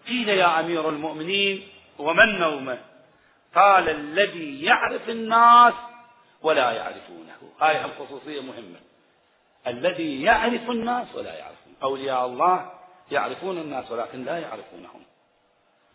قيل 0.07 0.28
يا 0.28 0.61
أمير 0.61 0.88
المؤمنين 0.88 1.72
وما 1.99 2.24
النومة 2.24 2.78
قال 3.55 3.88
الذي 3.88 4.64
يعرف 4.64 5.09
الناس 5.09 5.74
ولا 6.43 6.72
يعرفونه. 6.72 7.53
هاي 7.61 7.84
الخصوصية 7.84 8.40
مهمة. 8.40 8.80
الذي 9.66 10.22
يعرف 10.22 10.70
الناس 10.70 11.14
ولا 11.14 11.38
يعرفون 11.38 11.74
أولياء 11.82 12.26
الله 12.26 12.72
يعرفون 13.11 13.59
الناس 13.59 13.90
ولكن 13.90 14.24
لا 14.24 14.38
يعرفونهم. 14.38 15.03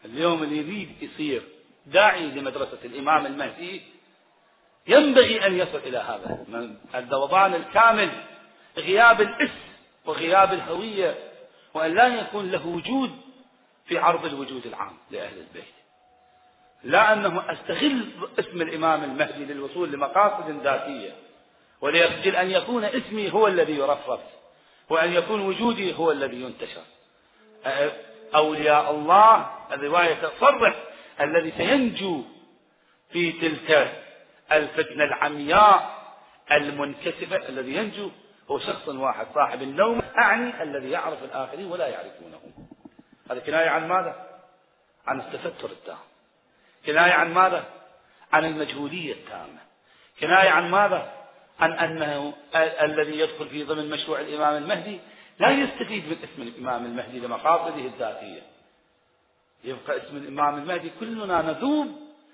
اليوم 0.06 0.44
اللي 0.44 0.58
يريد 0.58 1.04
يصير 1.04 1.44
داعي 1.86 2.26
لمدرسة 2.26 2.78
الإمام 2.84 3.26
المهدي 3.26 3.82
ينبغي 4.88 5.48
أن 5.48 5.58
يصل 5.58 5.78
إلى 5.78 5.98
هذا. 5.98 6.46
الذوبان 6.96 7.54
الكامل 7.54 8.12
غياب 8.78 9.22
الاسم 9.22 9.68
وغياب 10.06 10.54
الهوية 10.54 11.16
وأن 11.74 11.96
لا 11.96 12.08
يكون 12.08 12.52
له 12.52 12.68
وجود 12.68 13.12
في 13.86 13.98
عرض 13.98 14.26
الوجود 14.26 14.66
العام 14.66 14.98
لأهل 15.12 15.38
البيت. 15.38 15.74
لا 16.84 17.14
أنه 17.14 17.52
أستغل 17.52 18.06
اسم 18.40 18.62
الإمام 18.62 19.04
المهدي 19.04 19.46
للوصول 19.46 19.92
لمقاصد 19.92 20.50
ذاتية 20.64 21.12
وليخجل 21.82 22.36
أن 22.36 22.52
يكون 22.52 22.84
اسمي 22.84 23.34
هو 23.34 23.48
الذي 23.48 23.76
يرفض 23.76 24.20
وأن 24.90 25.14
يكون 25.14 25.42
وجودي 25.42 25.96
هو 25.98 26.12
الذي 26.12 26.42
ينتشر. 26.42 26.82
أولياء 28.36 28.92
الله 28.92 29.50
الرواية 29.72 30.14
تصرح 30.14 30.76
الذي 31.22 31.54
سينجو 31.58 32.24
في 33.12 33.32
تلك 33.32 34.02
الفتنة 34.52 35.04
العمياء 35.04 35.98
المنكسبة 36.52 37.50
الذي 37.50 37.76
ينجو 37.76 38.10
هو 38.52 38.60
شخص 38.60 38.88
واحد 38.88 39.28
صاحب 39.36 39.62
النوم 39.62 40.02
أعني 40.18 40.64
الذي 40.64 40.90
يعرف 40.90 41.24
الآخرين 41.24 41.66
ولا 41.66 41.88
يعرفونه. 41.88 42.40
هذا 43.32 43.40
كناية 43.40 43.70
عن 43.70 43.88
ماذا؟ 43.88 44.40
عن 45.08 45.20
التستر 45.20 45.70
التام 45.70 45.98
كناية 46.88 47.14
عن 47.14 47.34
ماذا؟ 47.34 47.64
عن 48.34 48.46
المجهولية 48.46 49.14
التامة 49.14 49.60
كناية 50.20 50.50
عن 50.50 50.72
ماذا؟ 50.72 51.12
عن 51.60 51.72
أنه 51.74 52.34
الذي 52.56 53.20
يدخل 53.20 53.50
في 53.50 53.64
ضمن 53.64 53.90
مشروع 53.90 54.20
الإمام 54.20 54.64
المهدي 54.64 55.00
لا 55.40 55.50
يستفيد 55.50 56.06
من 56.08 56.18
اسم 56.24 56.42
الإمام 56.42 56.86
المهدي 56.86 57.20
لمقاصده 57.20 57.86
الذاتية 57.86 58.42
يبقى 59.64 59.98
اسم 59.98 60.18
الإمام 60.18 60.58
المهدي 60.58 60.92
كلنا 61.00 61.42
نذوب 61.42 61.88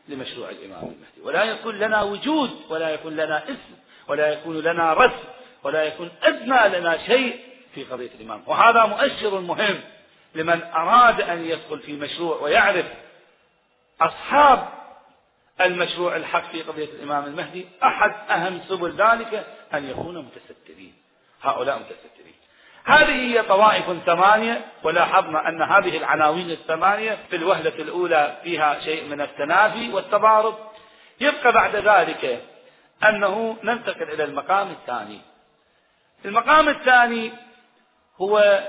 لمشروع 0.07 0.49
الإمام 0.49 0.81
المهدي 0.83 1.21
ولا 1.23 1.43
يكون 1.43 1.79
لنا 1.79 2.01
وجود 2.01 2.49
ولا 2.69 2.89
يكون 2.89 3.15
لنا 3.15 3.43
اسم 3.43 3.75
ولا 4.07 4.33
يكون 4.33 4.59
لنا 4.59 4.93
رسم 4.93 5.27
ولا 5.63 5.83
يكون 5.83 6.11
أدنى 6.23 6.79
لنا 6.79 6.97
شيء 6.97 7.39
في 7.75 7.83
قضية 7.83 8.09
الإمام 8.19 8.43
وهذا 8.47 8.85
مؤشر 8.85 9.39
مهم 9.39 9.79
لمن 10.35 10.63
أراد 10.63 11.21
أن 11.21 11.45
يدخل 11.45 11.79
في 11.79 11.93
مشروع 11.93 12.37
ويعرف 12.41 12.85
أصحاب 14.01 14.67
المشروع 15.61 16.15
الحق 16.15 16.51
في 16.51 16.61
قضية 16.61 16.85
الإمام 16.85 17.25
المهدي 17.25 17.67
أحد 17.83 18.13
أهم 18.29 18.61
سبل 18.69 18.91
ذلك 18.91 19.47
أن 19.73 19.89
يكونوا 19.89 20.21
متسترين. 20.21 20.93
هؤلاء 21.41 21.79
متسترين. 21.79 22.33
هذه 22.85 23.11
هي 23.11 23.43
طوائف 23.43 23.85
ثمانية 24.05 24.65
ولاحظنا 24.83 25.49
أن 25.49 25.61
هذه 25.61 25.97
العناوين 25.97 26.51
الثمانية 26.51 27.17
في 27.29 27.35
الوهلة 27.35 27.75
الأولى 27.79 28.37
فيها 28.43 28.79
شيء 28.79 29.09
من 29.09 29.21
التنافي 29.21 29.93
والتضارب. 29.93 30.55
يبقى 31.21 31.51
بعد 31.51 31.75
ذلك 31.75 32.43
أنه 33.03 33.57
ننتقل 33.63 34.03
إلى 34.13 34.23
المقام 34.23 34.71
الثاني. 34.71 35.21
المقام 36.25 36.69
الثاني 36.69 37.31
هو 38.21 38.63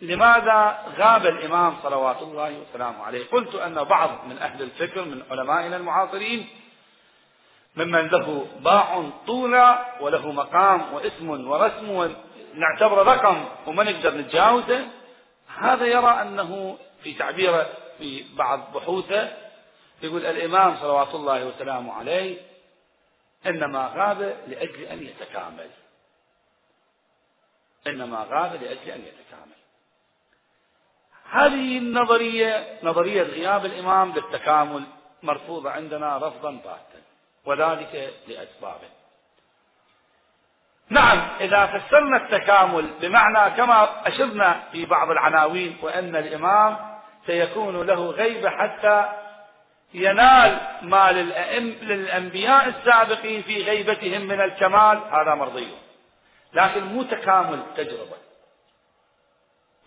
لماذا 0.00 0.78
غاب 0.98 1.26
الإمام 1.26 1.76
صلوات 1.82 2.22
الله 2.22 2.58
وسلامه 2.58 3.02
عليه؟ 3.02 3.26
قلت 3.26 3.54
أن 3.54 3.84
بعض 3.84 4.24
من 4.26 4.38
أهل 4.38 4.62
الفكر 4.62 5.04
من 5.04 5.22
علمائنا 5.30 5.76
المعاصرين 5.76 6.48
ممن 7.76 8.06
له 8.06 8.46
باع 8.60 9.10
طولا 9.26 9.96
وله 10.00 10.32
مقام 10.32 10.94
واسم 10.94 11.48
ورسم 11.48 12.14
نعتبره 12.54 13.02
رقم 13.02 13.44
وما 13.66 13.84
نقدر 13.84 14.14
نتجاوزه 14.14 14.86
هذا 15.58 15.86
يرى 15.86 16.22
أنه 16.22 16.78
في 17.02 17.14
تعبيره 17.14 17.66
في 17.98 18.24
بعض 18.36 18.72
بحوثه 18.74 19.32
يقول 20.02 20.26
الإمام 20.26 20.76
صلوات 20.76 21.14
الله 21.14 21.46
وسلامه 21.46 21.92
عليه 21.92 22.40
إنما 23.46 23.92
غاب 23.96 24.22
لأجل 24.46 24.82
أن 24.82 25.02
يتكامل. 25.02 25.70
إنما 27.86 28.26
غاب 28.30 28.62
لأجل 28.62 28.90
أن 28.90 29.00
يتكامل. 29.00 29.56
هذه 31.30 31.78
النظرية 31.78 32.78
نظرية 32.82 33.22
غياب 33.22 33.64
الإمام 33.64 34.12
للتكامل 34.12 34.84
مرفوضة 35.22 35.70
عندنا 35.70 36.16
رفضا 36.16 36.50
باتا 36.50 37.02
وذلك 37.44 38.14
لأسبابه. 38.28 38.88
نعم 40.88 41.28
إذا 41.40 41.66
فسرنا 41.66 42.16
التكامل 42.16 42.90
بمعنى 43.00 43.56
كما 43.56 44.08
أشرنا 44.08 44.62
في 44.72 44.86
بعض 44.86 45.10
العناوين 45.10 45.76
وأن 45.82 46.16
الإمام 46.16 46.76
سيكون 47.26 47.86
له 47.86 48.10
غيبة 48.10 48.50
حتى 48.50 49.12
ينال 49.94 50.60
ما 50.82 51.12
للأنبياء 51.12 52.68
السابقين 52.68 53.42
في 53.42 53.62
غيبتهم 53.62 54.22
من 54.22 54.40
الكمال 54.40 54.98
هذا 54.98 55.34
مرضي. 55.34 55.68
لكن 56.52 56.84
مو 56.84 57.02
تكامل 57.02 57.62
تجربة. 57.76 58.16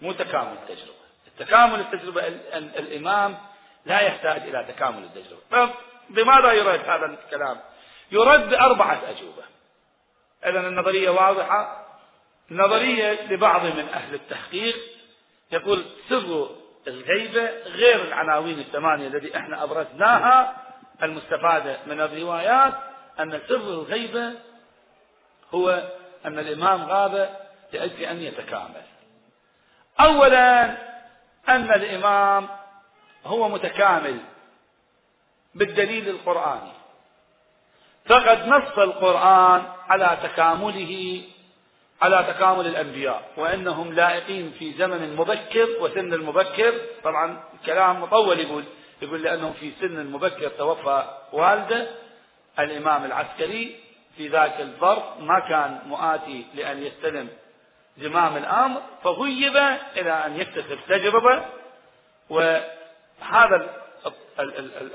مو 0.02 0.12
تكامل 0.12 0.58
تجربة. 0.68 0.99
التكامل 1.40 1.80
التجربة 1.80 2.28
الإمام 2.58 3.38
لا 3.86 4.00
يحتاج 4.00 4.42
إلى 4.42 4.66
تكامل 4.74 5.04
التجربة. 5.04 5.74
بماذا 6.10 6.52
يرد 6.52 6.90
هذا 6.90 7.06
الكلام؟ 7.06 7.60
يرد 8.12 8.50
بأربعة 8.50 9.02
أجوبة. 9.10 9.44
إذا 10.46 10.60
النظرية 10.60 11.10
واضحة. 11.10 11.86
نظرية 12.52 13.28
لبعض 13.32 13.66
من 13.66 13.90
أهل 13.94 14.14
التحقيق 14.14 14.76
يقول 15.52 15.86
سر 16.10 16.50
الغيبة 16.88 17.50
غير 17.66 18.02
العناوين 18.02 18.60
الثمانية 18.60 19.08
التي 19.08 19.38
إحنا 19.38 19.64
أبرزناها 19.64 20.58
المستفادة 21.04 21.78
من 21.88 22.02
الروايات 22.02 22.74
أن 23.20 23.42
سر 23.48 23.56
الغيبة 23.56 24.34
هو 25.54 25.84
أن 26.26 26.40
الإمام 26.40 26.84
غاب 26.84 27.40
لأجل 27.74 28.04
أن 28.04 28.22
يتكامل. 28.22 28.82
أولا 30.00 30.78
أن 31.50 31.72
الإمام 31.72 32.48
هو 33.26 33.50
متكامل 33.50 34.18
بالدليل 35.56 36.10
القرآني. 36.10 36.72
فقد 38.06 38.48
نص 38.48 38.78
القرآن 38.78 39.64
على 39.90 40.18
تكامله 40.24 41.22
على 42.02 42.34
تكامل 42.34 42.68
الأنبياء 42.68 43.32
وأنهم 43.38 43.94
لائقين 43.94 44.52
في 44.60 44.74
زمن 44.74 45.16
مبكر 45.16 45.68
وسن 45.82 46.14
المبكر. 46.14 46.74
طبعا 47.04 47.44
كلام 47.66 48.02
مطول 48.02 48.40
يقول 48.40 48.64
يقول 49.02 49.24
لأنهم 49.24 49.54
في 49.54 49.72
سن 49.82 50.06
مبكر 50.06 50.48
توفى 50.48 51.04
والده 51.34 51.88
الإمام 52.60 53.06
العسكري. 53.06 53.80
في 54.18 54.28
ذاك 54.28 54.62
الظرف 54.62 55.04
ما 55.20 55.40
كان 55.40 55.80
مؤاتي 55.86 56.46
لأن 56.56 56.84
يستلم 56.84 57.30
زمام 58.00 58.38
الأمر 58.38 58.82
فغيب 59.04 59.56
إلى 59.98 60.26
أن 60.26 60.42
يكتسب 60.42 60.80
تجربة 60.88 61.46
وهذا 62.30 63.80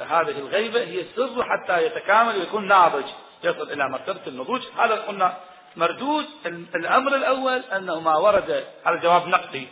هذه 0.00 0.38
الغيبة 0.38 0.80
هي 0.80 1.00
السر 1.00 1.44
حتى 1.44 1.86
يتكامل 1.86 2.36
ويكون 2.36 2.68
ناضج 2.68 3.04
يصل 3.44 3.72
إلى 3.72 3.88
مرتبة 3.88 4.20
النضوج. 4.26 4.62
هذا 4.78 4.94
قلنا 4.94 5.36
مردود 5.76 6.26
الأمر 6.46 7.14
الأول 7.14 7.58
أنه 7.58 8.00
ما 8.00 8.16
ورد 8.16 8.64
هذا 8.86 8.96
جواب 8.96 9.26
نقدي 9.28 9.68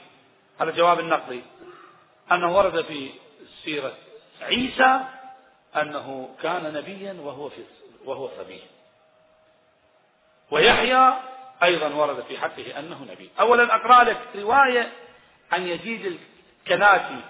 هذا 0.61 0.71
الجواب 0.71 1.01
النقدي 1.01 1.43
أنه 2.33 2.57
ورد 2.57 2.85
في 2.85 3.11
سيرة 3.65 3.93
عيسى 4.43 5.01
أنه 5.77 6.35
كان 6.43 6.73
نبيا 6.73 7.17
وهو 7.21 7.49
في 7.49 7.65
وهو 8.05 8.29
صبي. 8.39 8.61
ويحيى 10.51 11.15
أيضا 11.63 11.89
ورد 11.89 12.25
في 12.29 12.39
حقه 12.39 12.79
أنه 12.79 13.07
نبي. 13.11 13.31
أولا 13.41 13.75
أقرأ 13.75 14.05
لك 14.05 14.19
رواية 14.37 14.93
عن 15.53 15.67
يزيد 15.67 16.19
الكنافي 16.67 17.21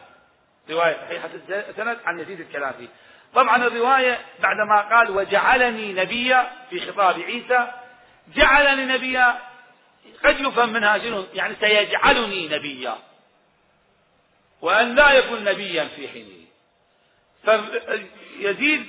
رواية 0.70 0.96
صحيحة 0.96 1.30
السند 1.48 1.98
عن 2.04 2.20
يزيد 2.20 2.40
الكنافي 2.40 2.88
طبعا 3.34 3.66
الرواية 3.66 4.20
بعدما 4.40 4.80
قال 4.80 5.10
وجعلني 5.10 5.92
نبيا 5.92 6.50
في 6.70 6.80
خطاب 6.80 7.20
عيسى 7.20 7.72
جعلني 8.36 8.84
نبيا. 8.84 9.38
قد 10.24 10.40
يفهم 10.40 10.72
منها 10.72 10.98
شنو؟ 10.98 11.24
يعني 11.34 11.54
سيجعلني 11.60 12.48
نبيا. 12.48 12.98
وأن 14.60 14.94
لا 14.94 15.12
يكون 15.12 15.44
نبيا 15.44 15.84
في 15.96 16.08
حينه. 16.08 16.42
فيزيد 17.44 18.86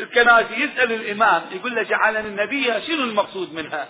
الكناسي 0.00 0.54
يسأل 0.54 0.92
الإمام 0.92 1.42
يقول 1.52 1.74
له 1.74 1.82
جعلني 1.82 2.44
نبيا 2.44 2.80
شنو 2.80 3.04
المقصود 3.04 3.54
منها؟ 3.54 3.88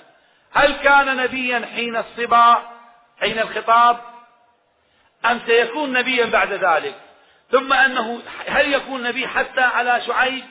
هل 0.54 0.72
كان 0.72 1.16
نبيا 1.16 1.68
حين 1.74 1.96
الصبا 1.96 2.70
حين 3.20 3.38
الخطاب؟ 3.38 4.00
أم 5.24 5.40
سيكون 5.46 5.92
نبيا 5.92 6.26
بعد 6.26 6.52
ذلك؟ 6.52 6.94
ثم 7.50 7.72
أنه 7.72 8.22
هل 8.46 8.72
يكون 8.72 9.02
نبي 9.02 9.28
حتى 9.28 9.60
على 9.60 10.02
شعيب؟ 10.06 10.44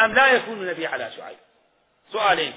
أم 0.00 0.12
لا 0.12 0.26
يكون 0.26 0.66
نبي 0.66 0.86
على 0.86 1.10
شعيب؟ 1.16 1.38
سؤالين. 2.12 2.52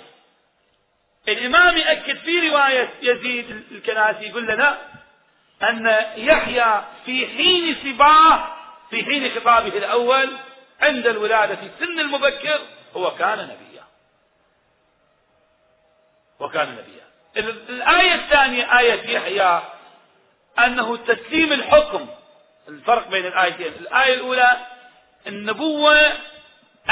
الإمام 1.27 1.77
يأكد 1.77 2.17
في 2.17 2.49
رواية 2.49 2.89
يزيد 3.01 3.63
الكناسي 3.71 4.25
يقول 4.25 4.43
لنا 4.47 4.77
أن 5.63 6.05
يحيى 6.17 6.83
في 7.05 7.27
حين 7.27 7.75
صباه 7.83 8.47
في 8.89 9.05
حين 9.05 9.31
خطابه 9.35 9.77
الأول 9.77 10.29
عند 10.81 11.07
الولادة 11.07 11.55
في 11.55 11.65
السن 11.65 11.99
المبكر 11.99 12.59
هو 12.95 13.11
كان 13.11 13.39
نبيا. 13.39 13.72
وكان 16.43 16.71
نبيا. 16.71 17.03
الآية 17.69 18.15
الثانية 18.15 18.79
آية 18.79 19.09
يحيى 19.09 19.61
أنه 20.59 20.97
تسليم 20.97 21.53
الحكم. 21.53 22.07
الفرق 22.67 23.07
بين 23.07 23.25
الآيتين. 23.25 23.73
الآية 23.79 24.13
الأولى 24.13 24.57
النبوة 25.27 26.11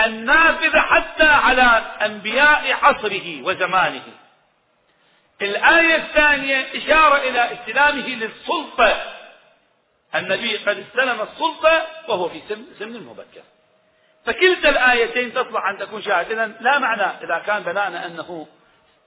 النافذة 0.06 0.80
حتى 0.80 1.24
على 1.24 1.84
أنبياء 2.02 2.74
عصره 2.74 3.41
وزمانه. 3.41 4.04
الآية 5.41 5.95
الثانية 5.95 6.68
إشارة 6.76 7.18
إلى 7.18 7.54
استلامه 7.54 8.08
للسلطة. 8.08 9.04
النبي 10.16 10.58
قد 10.58 10.78
استلم 10.78 11.22
السلطة 11.22 11.88
وهو 12.08 12.30
في 12.30 12.41
سن, 12.49 12.66
سن 12.80 13.04
مبكر. 13.04 13.43
فكلتا 14.26 14.70
الآيتين 14.70 15.34
تصلح 15.34 15.66
أن 15.66 15.78
تكون 15.78 16.02
شاهدة. 16.02 16.45
لا 16.45 16.80
معنى 16.80 17.04
إذا 17.24 17.43
كان 17.47 17.64
بنانا 17.64 18.06
أنه 18.06 18.47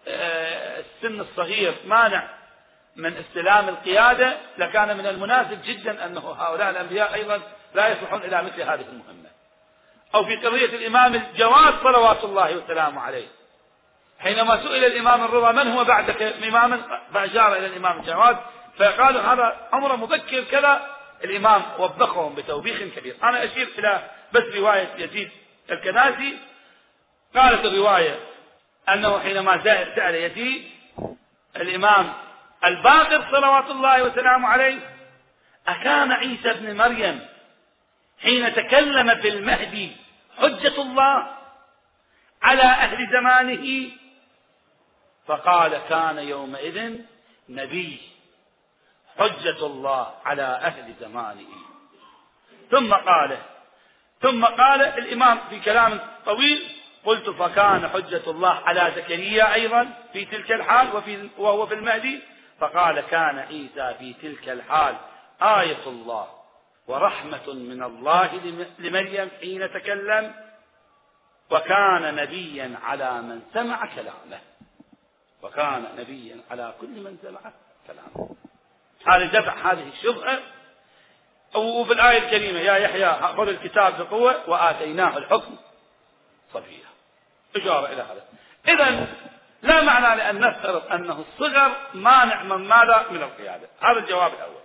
السن 0.07 1.21
الصغير 1.21 1.75
مانع 1.85 2.29
من 2.97 3.17
استلام 3.17 3.69
القيادة 3.69 4.37
لكان 4.59 4.97
من 4.97 5.07
المناسب 5.07 5.59
جدا 5.65 6.07
أنه 6.07 6.33
هؤلاء 6.33 6.71
الأنبياء 6.71 7.15
أيضا 7.15 7.41
لا 7.75 7.89
يصلحون 7.89 8.23
إلى 8.23 8.43
مثل 8.43 8.63
هذه 8.63 8.85
المهمة. 8.93 9.31
أو 10.15 10.25
في 10.25 10.37
قضية 10.37 10.67
الإمام 10.67 11.15
الجواد 11.15 11.75
صلوات 11.83 12.25
الله 12.25 12.57
وسلامه 12.57 13.01
عليه. 13.01 13.27
حينما 14.19 14.63
سئل 14.63 14.85
الإمام 14.85 15.25
الرضا 15.25 15.53
من 15.53 15.73
هو 15.73 15.85
بعدك؟ 15.85 16.23
إماما 16.23 16.81
فأشار 17.15 17.57
إلى 17.57 17.67
الإمام 17.67 18.01
الجواد 18.01 18.37
فقالوا 18.79 19.23
هذا 19.23 19.69
عمره 19.73 19.97
مبكر 19.97 20.45
كذا. 20.45 20.95
الإمام 21.25 21.63
وبخهم 21.79 22.35
بتوبيخ 22.35 22.79
كبير. 22.97 23.17
أنا 23.23 23.45
أشير 23.45 23.69
إلى 23.79 24.03
بس 24.33 24.43
رواية 24.57 24.89
يزيد 24.99 25.31
الكناسي 25.71 26.39
قالت 27.37 27.65
الرواية 27.65 28.19
أنه 28.89 29.19
حينما 29.19 29.65
سأل 29.65 30.15
يزيد 30.15 30.65
الإمام 31.57 32.13
الباقر 32.65 33.31
صلوات 33.31 33.71
الله 33.71 34.03
وسلامه 34.03 34.49
عليه 34.49 34.79
أكان 35.69 36.13
عيسى 36.13 36.51
ابن 36.51 36.77
مريم 36.77 37.27
حين 38.23 38.55
تكلم 38.55 39.15
في 39.21 39.29
المهدي 39.29 39.97
حجة 40.39 40.83
الله 40.83 41.37
على 42.43 42.63
أهل 42.63 43.13
زمانه؟ 43.13 43.91
فقال 45.27 45.79
كان 45.89 46.19
يومئذ 46.19 46.99
نبي 47.49 48.01
حجة 49.19 49.67
الله 49.67 50.15
على 50.25 50.43
أهل 50.43 50.95
زمانه. 51.01 51.49
ثم 52.71 52.95
قال 52.95 53.39
ثم 54.21 54.45
قال 54.45 54.83
الإمام 54.83 55.39
في 55.51 55.61
كلام 55.61 56.01
طويل 56.27 56.69
قلت 57.05 57.31
فكان 57.31 57.89
حجة 57.89 58.23
الله 58.27 58.51
على 58.51 58.93
زكريا 58.97 59.55
أيضا 59.55 59.89
في 60.13 60.25
تلك 60.25 60.53
الحال 60.53 60.97
وفي 60.97 61.29
وهو 61.39 61.67
في 61.67 61.75
المهدي 61.75 62.23
فقال 62.61 63.01
كان 63.01 63.39
عيسى 63.39 63.95
في 63.99 64.15
تلك 64.23 64.49
الحال 64.49 64.97
آية 65.43 65.87
الله 65.87 66.29
ورحمة 66.89 67.53
من 67.53 67.83
الله 67.83 68.31
لمريم 68.79 69.31
حين 69.41 69.73
تكلم 69.73 70.35
وكان 71.51 72.15
نبيا 72.15 72.79
على 72.83 73.23
من 73.23 73.43
سمع 73.55 73.87
كلامه. 73.95 74.41
وكان 75.43 75.89
نبيا 75.99 76.41
على 76.51 76.75
كل 76.81 76.89
من 76.89 77.19
سمع 77.23 77.53
كلامه. 77.87 78.31
هذا 79.07 79.41
دفع 79.41 79.73
هذه 79.73 79.89
الشبهة. 79.89 80.39
وفي 81.55 81.93
الآية 81.93 82.19
الكريمة 82.19 82.59
يا 82.59 82.77
يحيى 82.77 83.35
خذ 83.37 83.49
الكتاب 83.49 83.99
بقوة 83.99 84.51
وآتيناه 84.51 85.19
الحكم. 85.19 85.57
صفيا 86.55 86.94
إشارة 87.57 87.87
إلى 87.87 88.03
هذا 88.03 88.25
إذا 88.69 89.07
لا 89.63 89.83
معنى 89.83 90.17
لأن 90.17 90.41
نفترض 90.41 90.93
أنه 90.93 91.25
الصغر 91.29 91.77
مانع 91.95 92.43
من 92.43 92.69
ماذا 92.69 93.07
من 93.11 93.23
القيادة. 93.23 93.69
هذا 93.81 93.99
الجواب 93.99 94.33
الأول. 94.35 94.61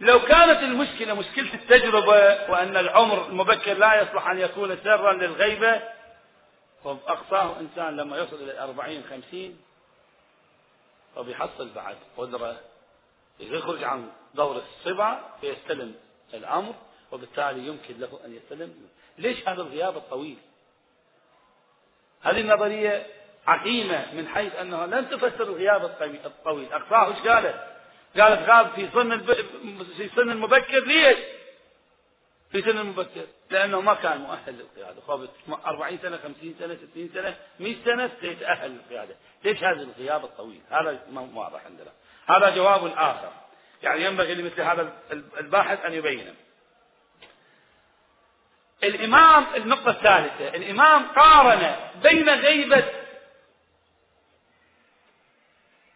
لو 0.00 0.20
كانت 0.20 0.62
المشكلة 0.62 1.14
مشكلة 1.14 1.54
التجربة 1.54 2.50
وأن 2.50 2.76
العمر 2.76 3.26
المبكر 3.26 3.72
لا 3.74 4.02
يصلح 4.02 4.28
أن 4.28 4.38
يكون 4.38 4.76
سرا 4.84 5.12
للغيبة 5.12 5.82
أقصاه 6.84 7.60
إنسان 7.60 7.96
لما 7.96 8.18
يصل 8.18 8.36
إلى 8.36 8.52
الأربعين 8.52 9.04
خمسين 9.10 9.60
فبيحصل 11.16 11.68
بعد 11.74 11.96
قدرة. 12.16 12.56
يخرج 13.40 13.84
عن 13.84 14.08
دور 14.34 14.56
الصبا 14.56 15.20
فيستلم 15.40 15.94
الأمر 16.34 16.74
وبالتالي 17.12 17.66
يمكن 17.66 18.00
له 18.00 18.20
أن 18.24 18.36
يستلم. 18.36 18.74
ليش 19.18 19.48
هذا 19.48 19.62
الغياب 19.62 19.96
الطويل؟ 19.96 20.38
هذه 22.22 22.40
النظرية 22.40 23.06
عقيمة 23.46 24.14
من 24.14 24.28
حيث 24.28 24.56
أنها 24.56 24.86
لن 24.86 25.10
تفسر 25.10 25.42
الغياب 25.42 25.84
الطويل. 26.24 26.72
أقصاه 26.72 27.08
إيش 27.08 27.28
قالت؟ 27.28 27.54
قالت 28.20 28.48
غاب 28.48 28.70
في 28.74 28.88
سن 28.94 29.18
في 29.96 30.08
سن 30.16 30.30
المبكر. 30.30 30.84
ليش؟ 30.86 31.18
في 32.52 32.62
سن 32.62 32.78
المبكر. 32.78 33.26
لأنه 33.50 33.80
ما 33.80 33.94
كان 33.94 34.20
مؤهل 34.20 34.54
للقيادة. 34.54 35.00
خابت 35.00 35.30
40 35.66 35.98
سنة 36.02 36.16
50 36.16 36.54
سنة 36.58 36.76
60 36.92 37.10
سنة 37.14 37.36
100 37.60 37.76
سنة 37.84 38.10
سيتأهل 38.20 38.70
للقيادة. 38.70 39.14
ليش 39.44 39.64
هذا 39.64 39.82
الغياب 39.82 40.24
الطويل؟ 40.24 40.60
هذا 40.70 41.02
ما 41.10 41.20
واضح 41.34 41.66
عندنا. 41.66 41.90
هذا 42.26 42.56
جواب 42.56 42.92
آخر. 42.96 43.32
يعني 43.82 44.04
ينبغي 44.04 44.34
لمثل 44.34 44.60
هذا 44.60 44.92
الباحث 45.12 45.84
أن 45.84 45.92
يبينه. 45.92 46.34
الإمام 48.82 49.46
النقطة 49.56 49.90
الثالثة 49.90 50.48
الإمام 50.48 51.06
قارن 51.06 51.76
بين 52.02 52.28
غيبة 52.28 52.84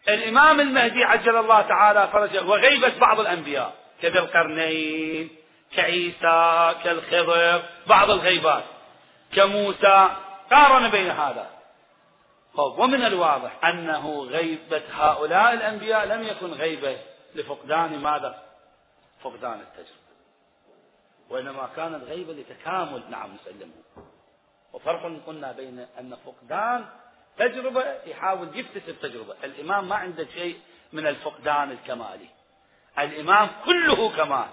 الإمام 0.09 0.59
المهدي 0.59 1.03
عجل 1.03 1.35
الله 1.35 1.61
تعالى 1.61 2.07
فرجه 2.07 2.43
وغيبة 2.43 2.97
بعض 2.99 3.19
الأنبياء 3.19 3.73
كذا 4.01 4.19
القرنين 4.19 5.29
كعيسى 5.75 6.75
كالخضر 6.83 7.63
بعض 7.87 8.11
الغيبات. 8.11 8.63
كموسى 9.35 10.09
قارن 10.51 10.89
بين 10.89 11.09
هذا. 11.09 11.49
طيب 12.57 12.79
ومن 12.79 13.05
الواضح 13.05 13.65
أنه 13.65 14.23
غيبة 14.23 14.81
هؤلاء 14.93 15.53
الأنبياء 15.53 16.05
لم 16.05 16.23
يكن 16.23 16.53
غيبة 16.53 16.97
لفقدان 17.35 17.99
ماذا؟ 17.99 18.43
فقدان 19.23 19.61
التجربة. 19.61 20.06
وإنما 21.29 21.69
كانت 21.75 22.03
غيبة 22.03 22.33
لتكامل 22.33 23.03
نعم 23.09 23.29
نسلمه 23.35 23.71
وفرق 24.73 25.21
قلنا 25.27 25.51
بين 25.51 25.85
أن 25.99 26.17
فقدان 26.25 26.85
تجربة 27.37 27.83
يحاول 28.05 28.47
يكتسب 28.53 28.95
تجربة 29.01 29.35
الإمام 29.43 29.89
ما 29.89 29.95
عنده 29.95 30.27
شيء 30.33 30.59
من 30.93 31.07
الفقدان 31.07 31.71
الكمالي. 31.71 32.29
الإمام 32.99 33.49
كله 33.65 34.09
كمال. 34.17 34.47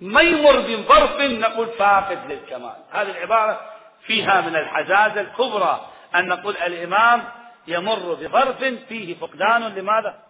ما 0.00 0.20
يمر 0.20 0.60
بظرف 0.60 1.20
نقول 1.20 1.66
فاقد 1.66 2.32
للكمال. 2.32 2.76
هذه 2.90 3.10
العبارة 3.10 3.72
فيها 4.00 4.40
من 4.40 4.56
الحزازة 4.56 5.20
الكبرى 5.20 5.88
أن 6.14 6.28
نقول 6.28 6.56
الإمام 6.56 7.24
يمر 7.66 8.14
بظرف 8.14 8.64
فيه 8.64 9.14
فقدان 9.14 9.62
لماذا؟ 9.62 10.22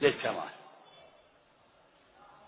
للكمال. 0.00 0.61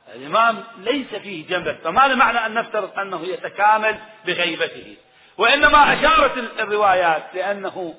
الإمام 0.09 0.65
ليس 0.79 1.15
فيه 1.15 1.47
جنبه 1.47 1.73
فما 1.73 2.15
معنى 2.15 2.47
أن 2.47 2.55
نفترض 2.55 2.99
أنه 2.99 3.27
يتكامل 3.27 3.99
بغيبته. 4.27 4.97
وإنما 5.39 5.93
أشارت 5.93 6.39
الروايات 6.39 7.23
لأنه 7.35 7.95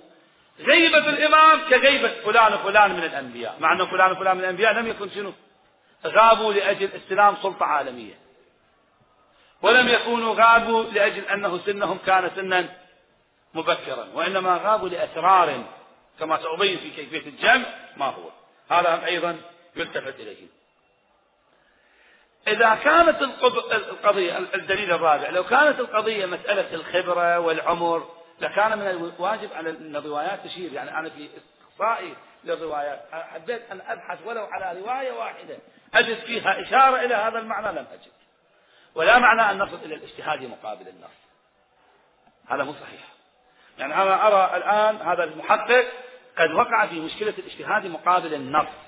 غيبة 0.60 1.10
الإمام 1.10 1.60
كغيبة 1.70 2.12
فلان 2.26 2.54
وفلان 2.54 2.92
من 2.92 3.04
الأنبياء. 3.04 3.58
مع 3.60 3.74
أن 3.74 3.86
فلان 3.86 4.12
وفلان 4.12 4.38
من 4.38 4.44
الأنبياء 4.44 4.74
لم 4.74 4.88
يكن 4.88 5.10
شنو؟ 5.10 5.34
غابوا 6.06 6.54
لأجل 6.54 6.90
استلام 6.96 7.36
سلطة 7.44 7.66
عالمية. 7.66 8.14
ولم 9.62 9.88
يكونوا 9.88 10.36
غابوا 10.36 10.84
لأجل 10.84 11.26
أنه 11.26 11.60
سنهم 11.66 11.98
كان 12.06 12.32
سنا 12.36 12.70
مبكرا. 13.54 14.08
وإنما 14.14 14.62
غابوا 14.64 14.90
لأسرار. 14.90 15.64
كما 16.20 16.38
سأبين 16.38 16.78
في 16.78 16.90
كيفية 16.90 17.30
الجمع 17.30 17.66
ما 17.98 18.06
هو. 18.06 18.30
هذا 18.72 19.06
أيضا 19.06 19.38
يلتفت 19.76 20.20
إليه. 20.20 20.55
إذا 22.48 22.76
كانت 22.76 23.22
القضية 23.22 24.38
الدليل 24.38 24.92
الرابع 24.92 25.30
لو 25.30 25.44
كانت 25.44 25.80
القضية 25.80 26.26
مسألة 26.26 26.74
الخبرة 26.74 27.40
والعمر 27.40 28.10
لكان 28.42 28.78
من 28.78 28.88
الواجب 28.88 29.54
على 29.54 29.70
أن 29.70 29.96
الروايات 29.96 30.40
تشير. 30.44 30.74
يعني 30.74 31.00
أنا 31.00 31.10
في 31.10 31.30
إقصائي 31.80 32.16
للروايات 32.44 33.02
حبيت 33.12 33.72
أن 33.72 33.82
أبحث 33.82 34.20
ولو 34.26 34.46
على 34.46 34.80
رواية 34.80 35.12
واحدة 35.12 35.58
أجد 35.94 36.18
فيها 36.18 36.62
إشارة 36.62 37.06
إلى 37.06 37.16
هذا 37.16 37.40
المعنى 37.40 37.80
لم 37.80 37.88
أجد. 37.94 38.12
ولا 38.96 39.20
معنى 39.20 39.52
أن 39.52 39.58
نصل 39.58 39.78
إلى 39.86 39.96
الاجتهاد 39.96 40.44
مقابل 40.44 40.88
النص. 40.88 41.10
هذا 42.50 42.64
مو 42.64 42.74
صحيح. 42.74 43.02
يعني 43.78 43.94
أنا 43.94 44.28
أرى 44.28 44.58
الآن 44.58 45.08
هذا 45.08 45.24
المحقق 45.24 45.86
قد 46.38 46.52
وقع 46.52 46.86
في 46.86 47.00
مشكلة 47.00 47.34
الاجتهاد 47.38 47.86
مقابل 47.86 48.34
النص. 48.34 48.85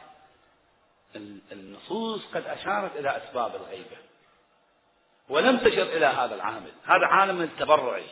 النصوص 1.51 2.26
قد 2.34 2.43
أشارت 2.45 2.95
إلى 2.95 3.18
أسباب 3.18 3.55
الغيبة 3.55 3.97
ولم 5.30 5.57
تشر 5.57 5.84
إلى 5.84 6.05
هذا 6.05 6.36
العامل. 6.36 6.72
هذا 6.86 7.05
عالم 7.05 7.41
التبرعي. 7.41 8.05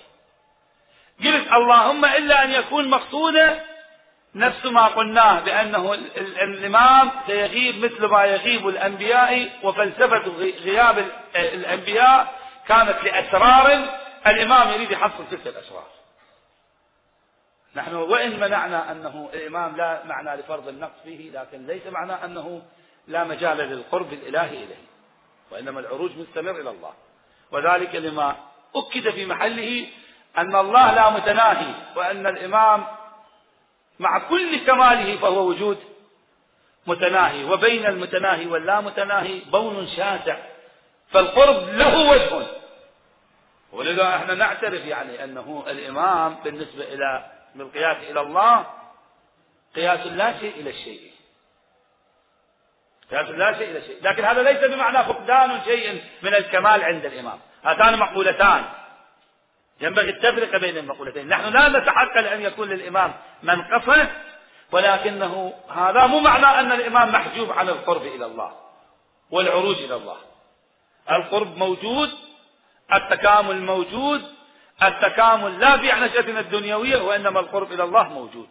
قلت 1.19 1.53
اللهم 1.53 2.05
إلا 2.05 2.43
أن 2.43 2.51
يكون 2.51 2.89
مقصوده 2.89 3.61
نفس 4.35 4.65
ما 4.65 4.87
قلناه 4.87 5.39
بأنه 5.39 5.93
الإمام 6.41 7.11
سيغيب 7.27 7.85
مثل 7.85 8.05
ما 8.05 8.25
يغيب 8.25 8.67
الأنبياء 8.67 9.49
وفلسفة 9.63 10.23
غياب 10.63 11.11
الأنبياء 11.35 12.39
كانت 12.67 13.03
لأسرار 13.03 13.85
الإمام 14.27 14.69
يريد 14.73 14.91
يحصل 14.91 15.27
تلك 15.31 15.47
الأشراف 15.47 15.95
نحن 17.75 17.95
وإن 17.95 18.39
منعنا 18.39 18.91
أنه 18.91 19.29
الإمام 19.33 19.77
لا 19.77 20.03
معنى 20.05 20.41
لفرض 20.41 20.67
النقص 20.67 20.99
فيه 21.03 21.31
لكن 21.31 21.67
ليس 21.67 21.87
معنى 21.87 22.13
أنه 22.25 22.61
لا 23.07 23.23
مجال 23.23 23.57
للقرب 23.57 24.13
الإلهي 24.13 24.63
إليه 24.63 24.85
وإنما 25.51 25.79
العروج 25.79 26.11
مستمر 26.17 26.51
إلى 26.51 26.69
الله. 26.69 26.93
وذلك 27.51 27.95
لما 27.95 28.35
أكد 28.75 29.09
في 29.09 29.25
محله 29.25 29.87
أن 30.37 30.55
الله 30.55 30.93
لا 30.93 31.09
متناهي 31.09 31.73
وأن 31.95 32.27
الإمام 32.27 32.85
مع 33.99 34.19
كل 34.19 34.65
كماله 34.65 35.17
فهو 35.17 35.47
وجود 35.47 35.77
متناهي 36.87 37.43
وبين 37.43 37.85
المتناهي 37.85 38.47
واللا 38.47 38.81
متناهي 38.81 39.39
بون 39.39 39.87
شاسع 39.87 40.37
فالقرب 41.11 41.69
له 41.69 42.09
وجه. 42.09 42.47
ولذا 43.71 44.15
إحنا 44.15 44.33
نعترف 44.33 44.85
يعني 44.85 45.23
أنه 45.23 45.63
الإمام 45.67 46.35
بالنسبة 46.43 46.83
إلى 46.83 47.31
بالقياس 47.55 47.97
إلى 48.09 48.21
الله 48.21 48.65
قياس 49.75 50.07
لا 50.07 50.39
شيء 50.39 50.53
إلى 50.55 50.69
الشيء. 50.69 51.14
لا 53.11 53.57
شيء 53.57 53.71
إلى 53.71 53.81
شيء. 53.81 53.97
لكن 54.01 54.25
هذا 54.25 54.43
ليس 54.43 54.71
بمعنى 54.71 55.03
فقدان 55.03 55.61
شيء 55.65 56.03
من 56.21 56.35
الكمال 56.35 56.83
عند 56.83 57.05
الإمام. 57.05 57.39
هاتان 57.63 57.99
مقولتان. 57.99 58.63
ينبغي 59.81 60.09
التفرقة 60.09 60.57
بين 60.57 60.77
المقولتين. 60.77 61.27
نحن 61.27 61.53
لا 61.53 61.69
نتحقق 61.69 62.31
أن 62.31 62.41
يكون 62.41 62.69
للإمام 62.69 63.13
منقصة 63.43 64.07
ولكنه 64.71 65.53
هذا 65.75 66.05
مو 66.05 66.19
معنى 66.19 66.45
أن 66.45 66.71
الإمام 66.71 67.11
محجوب 67.11 67.51
عن 67.51 67.69
القرب 67.69 68.01
إلى 68.01 68.25
الله 68.25 68.51
والعروج 69.31 69.77
إلى 69.77 69.95
الله. 69.95 70.17
القرب 71.11 71.57
موجود 71.57 72.09
التكامل 72.93 73.61
موجود 73.61 74.21
التكامل 74.83 75.59
لا 75.59 75.77
في 75.77 75.91
نشأتنا 75.91 76.39
الدنيوية 76.39 76.97
وإنما 77.01 77.39
القرب 77.39 77.71
إلى 77.71 77.83
الله 77.83 78.03
موجود. 78.03 78.49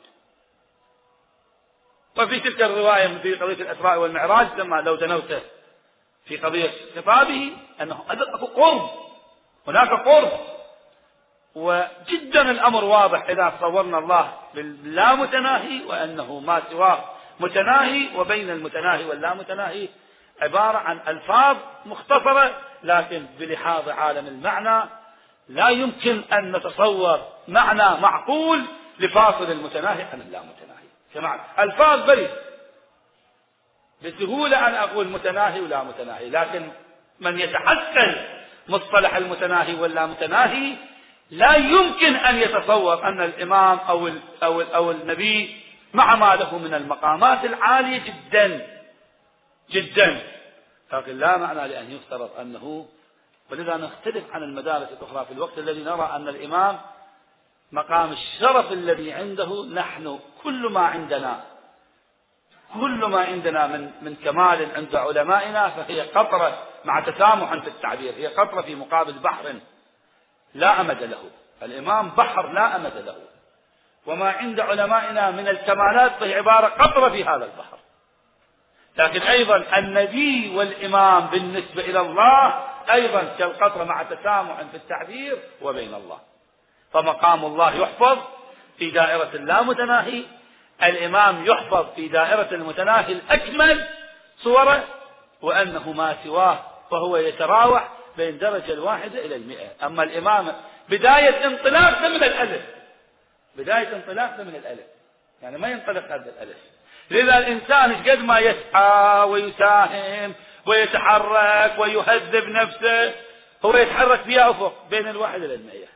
وفي 2.19 2.41
تلك 2.41 2.62
الرواية 2.62 3.19
في 3.19 3.35
قضية 3.35 3.62
الأسراء 3.62 3.99
والمعراج 3.99 4.47
لما 4.59 4.77
لو 4.77 4.95
دنوت 4.95 5.43
في 6.25 6.37
قضية 6.37 6.71
خطابه 6.97 7.53
أنه 7.81 7.95
قرب 8.57 8.91
هناك 9.67 9.89
قرب. 9.89 10.31
وجدا 11.55 12.51
الأمر 12.51 12.85
واضح 12.85 13.29
إذا 13.29 13.53
صورنا 13.61 13.99
الله 13.99 14.35
باللا 14.55 15.15
متناهي 15.15 15.85
وأنه 15.87 16.39
ما 16.39 16.62
سواه 16.71 17.05
متناهي 17.41 18.09
وبين 18.17 18.51
المتناهي 18.51 19.05
واللا 19.05 19.35
متناهي 19.35 19.89
عبارة 20.43 20.79
عن 20.79 21.01
ألفاظ 21.09 21.57
مختصرة 21.87 22.57
لكن 22.83 23.27
بلحاظ 23.39 23.89
عالم 23.89 24.27
المعنى 24.27 24.91
لا 25.49 25.69
يمكن 25.69 26.23
أن 26.33 26.57
نتصور 26.57 27.21
معنى 27.49 28.01
معقول 28.01 28.65
لفاصل 29.01 29.51
المتناهي 29.51 30.03
عن 30.03 30.21
اللامتناهي 30.21 30.74
كمعنى 31.15 31.41
ألفاظ 31.59 32.07
بريد 32.07 32.31
بسهولة 34.05 34.69
أن 34.69 34.75
أقول 34.75 35.09
متناهي 35.09 35.61
ولا 35.61 35.83
متناهي 35.83 36.31
لكن 36.31 36.69
من 37.21 37.39
يتحسن 37.39 38.15
مصطلح 38.69 39.17
المتناهي 39.17 39.75
واللامتناهي 39.75 40.75
لا 41.31 41.57
يمكن 41.57 42.17
أن 42.17 42.37
يتصور 42.37 43.09
أن 43.09 43.23
الإمام 43.23 43.79
أو 43.79 44.11
أو 44.43 44.61
أو 44.61 44.91
النبي 44.91 45.61
مع 45.95 46.17
ما 46.17 46.37
له 46.37 46.59
من 46.59 46.75
المقامات 46.75 47.45
العالية 47.45 48.03
جدا 48.05 48.67
جدا. 49.71 50.23
لكن 50.93 51.19
لا 51.19 51.37
معنى 51.37 51.69
لأن 51.69 51.93
يفترض 51.93 52.31
أنه 52.41 52.87
ولذا 53.51 53.77
نختلف 53.77 54.25
عن 54.33 54.43
المدارس 54.43 54.89
الأخرى 54.89 55.27
في 55.27 55.33
الوقت 55.33 55.59
الذي 55.59 55.85
نرى 55.85 56.11
أن 56.17 56.29
الإمام 56.29 56.81
مقام 57.75 58.12
الشرف 58.12 58.72
الذي 58.72 59.12
عنده 59.12 59.66
نحن 59.75 60.18
كل 60.43 60.72
ما 60.72 60.81
عندنا. 60.81 61.45
كل 62.75 63.05
ما 63.05 63.20
عندنا 63.20 63.66
من 63.66 63.91
من 64.03 64.14
كمال 64.25 64.68
عند 64.77 64.97
علمائنا 64.97 65.68
فهي 65.68 66.01
قطرة 66.01 66.59
مع 66.85 67.01
تسامح 67.01 67.55
في 67.55 67.68
التعبير 67.68 68.14
هي 68.14 68.27
قطرة 68.27 68.62
في 68.62 68.75
مقابل 68.75 69.12
بحر 69.12 69.55
لا 70.55 70.81
أمد 70.81 71.03
له. 71.03 71.31
الإمام 71.62 72.11
بحر 72.11 72.53
لا 72.53 72.77
أمد 72.77 72.97
له. 72.97 73.16
وما 74.07 74.31
عند 74.31 74.61
علمائنا 74.61 75.31
من 75.31 75.49
الكمالات 75.49 76.12
فهي 76.12 76.35
عبارة 76.35 76.66
قطرة 76.66 77.09
في 77.09 77.25
هذا 77.25 77.45
البحر. 77.45 77.79
لكن 78.97 79.22
أيضا 79.22 79.79
النبي 79.79 80.57
والإمام 80.57 81.27
بالنسبة 81.27 81.85
إلى 81.85 82.01
الله 82.01 82.64
أيضا 82.93 83.35
كالقطرة 83.39 83.85
مع 83.85 84.03
تسامح 84.03 84.62
في 84.62 84.77
التعبير 84.77 85.39
وبين 85.62 85.95
الله. 85.95 86.34
فمقام 86.95 87.45
الله 87.45 87.76
يحفظ 87.76 88.18
في 88.78 88.90
دائرة 88.90 89.30
اللامتناهي. 89.34 90.22
الإمام 90.82 91.47
يحفظ 91.47 91.86
في 91.97 92.09
دائرة 92.09 92.49
المتناهي 92.53 93.12
الأكمل 93.12 93.86
صوره 94.38 94.84
وأنه 95.42 95.92
ما 95.92 96.16
سواه 96.24 96.59
فهو 96.90 97.16
يتراوح 97.16 97.88
بين 98.16 98.38
درجة 98.38 98.72
الواحدة 98.72 99.24
إلى 99.24 99.36
المئة. 99.36 99.86
أما 99.86 100.03
الإمام 100.03 100.53
بداية 100.88 101.47
انطلاقه 101.47 102.09
من 102.09 102.24
الألف. 102.24 102.62
بداية 103.57 103.97
انطلاقه 103.97 104.42
من 104.42 104.55
الألف. 104.55 104.86
يعني 105.42 105.59
ما 105.59 105.68
ينطلق 105.68 106.05
هذا 106.05 106.32
الألف. 106.36 106.57
لذا 107.11 107.38
الإنسان 107.38 107.97
قد 107.97 108.18
ما 108.18 108.38
يسعى 108.38 109.28
ويساهم 109.28 110.34
ويتحرك 110.66 111.78
ويهذب 111.78 112.49
نفسه 112.49 113.14
هو 113.64 113.76
يتحرك 113.76 114.20
فيها 114.20 114.51
أفق 114.51 114.74
بين 114.90 115.09
الواحد 115.09 115.42
إلى 115.42 115.55
المئة. 115.55 115.95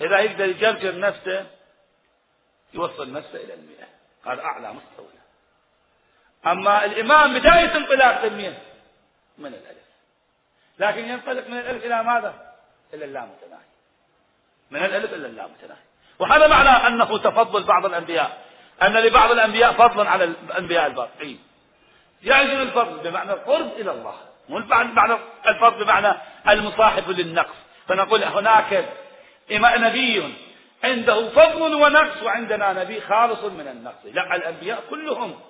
إذا 0.00 0.18
يقدر 0.18 0.44
يجرجر 0.44 0.98
نفسه 0.98 1.46
يوصل 2.74 3.12
نفسه 3.12 3.34
إلى 3.44 3.54
المئة. 3.54 3.86
هذا 4.26 4.42
أعلى 4.42 4.72
مستوى 4.72 5.08
أما 6.46 6.84
الإمام 6.84 7.38
بداية 7.38 7.76
انطلاق 7.76 8.24
من 8.24 8.54
من 9.38 9.54
الألف. 9.54 9.88
لكن 10.78 11.08
ينطلق 11.08 11.48
من 11.48 11.58
الألف 11.58 11.84
إلى 11.84 12.02
ماذا؟ 12.02 12.34
إلى 12.94 13.04
اللامتناهي. 13.04 13.68
من 14.70 14.84
الألف 14.84 15.12
إلى 15.12 15.26
اللامتناهي. 15.26 15.80
وهذا 16.18 16.46
معنى 16.46 16.86
أنه 16.86 17.18
تفضل 17.18 17.64
بعض 17.64 17.86
الأنبياء. 17.86 18.44
أن 18.82 18.92
لبعض 18.92 19.30
الأنبياء 19.30 19.72
فضلا 19.72 20.10
على 20.10 20.24
الأنبياء 20.24 20.86
الباقين. 20.86 21.40
يعجب 22.22 22.60
الفضل؟ 22.60 23.10
بمعنى 23.10 23.32
القرب 23.32 23.72
إلى 23.72 23.90
الله. 23.90 24.14
مو 24.48 24.58
بمعنى 24.58 25.18
الفضل 25.46 25.84
بمعنى 25.84 26.14
المصاحب 26.48 27.10
للنقص. 27.10 27.56
فنقول 27.88 28.24
هناك 28.24 28.88
نبي. 29.50 30.34
عنده 30.84 31.28
فضل 31.28 31.74
ونقص 31.74 32.22
وعندنا 32.22 32.72
نبي 32.72 33.00
خالص 33.00 33.44
من 33.44 33.68
النقص. 33.68 34.04
لا 34.04 34.36
الأنبياء 34.36 34.84
كلهم 34.90 35.40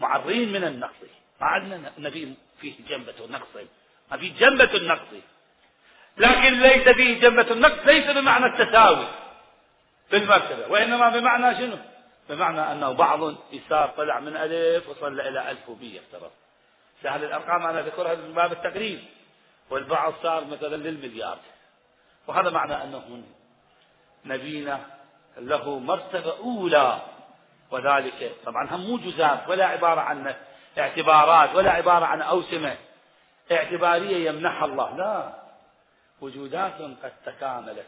معرين 0.00 0.52
من 0.52 0.64
النقص. 0.64 0.96
ما 1.40 1.46
عندنا 1.46 1.92
نبي 1.98 2.34
فيه 2.60 2.74
جنبة 2.88 3.14
نقص 3.30 3.66
ما 4.10 4.16
في 4.16 4.28
جنبة 4.28 4.74
النقص. 4.74 5.08
لكن 6.16 6.60
ليس 6.60 6.88
فيه 6.88 7.20
جنبة 7.20 7.50
النقص 7.50 7.86
ليس 7.86 8.10
بمعنى 8.10 8.46
التساوي 8.46 9.06
في 10.10 10.16
المرتبة 10.16 10.68
وإنما 10.68 11.08
بمعنى 11.08 11.56
شنو؟ 11.58 11.76
بمعنى 12.28 12.72
أنه 12.72 12.92
بعض 12.92 13.34
يسار 13.52 13.88
طلع 13.96 14.20
من 14.20 14.36
ألف 14.36 14.88
وصل 14.88 15.20
إلى 15.20 15.50
ألف 15.50 15.68
وبية 15.68 16.00
افترض. 16.00 16.30
سهل 17.02 17.24
الأرقام 17.24 17.66
أنا 17.66 17.80
أذكرها 17.80 18.14
من 18.14 18.34
باب 18.34 18.52
التقريب. 18.52 19.00
والبعض 19.70 20.14
صار 20.22 20.44
مثلا 20.44 20.76
للمليار 20.76 21.38
وهذا 22.26 22.50
معنى 22.50 22.82
أنه 22.82 23.22
نبينا 24.24 24.86
له 25.36 25.78
مرتبة 25.78 26.38
أولى 26.38 27.02
وذلك 27.70 28.34
طبعا 28.44 28.68
هم 28.70 28.80
مو 28.80 28.98
جزام 28.98 29.40
ولا 29.48 29.66
عبارة 29.66 30.00
عن 30.00 30.34
اعتبارات 30.78 31.54
ولا 31.54 31.70
عبارة 31.70 32.04
عن 32.04 32.22
أوسمة 32.22 32.76
اعتبارية 33.52 34.28
يمنحها 34.28 34.64
الله 34.64 34.96
لا. 34.96 35.46
وجودات 36.20 36.80
قد 36.80 37.12
تكاملت 37.26 37.86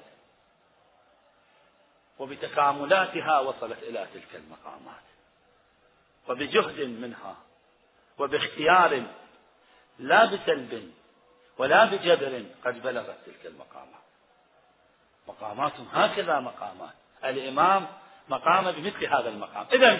وبتكاملاتها 2.18 3.40
وصلت 3.40 3.82
إلى 3.82 4.06
تلك 4.14 4.34
المقامات. 4.34 5.02
وبجهد 6.28 6.80
منها 6.80 7.36
وباختيار 8.18 9.02
لا 9.98 10.24
بسلب 10.24 10.92
ولا 11.58 11.84
بجبر 11.84 12.44
قد 12.64 12.82
بلغت 12.82 13.16
تلك 13.26 13.46
المقامات. 13.46 14.07
مقامات 15.28 15.72
هكذا 15.92 16.40
مقامات. 16.40 16.94
الإمام 17.24 17.86
مقام 18.28 18.72
بمثل 18.72 19.06
هذا 19.06 19.28
المقام. 19.28 19.66
إذا 19.72 19.98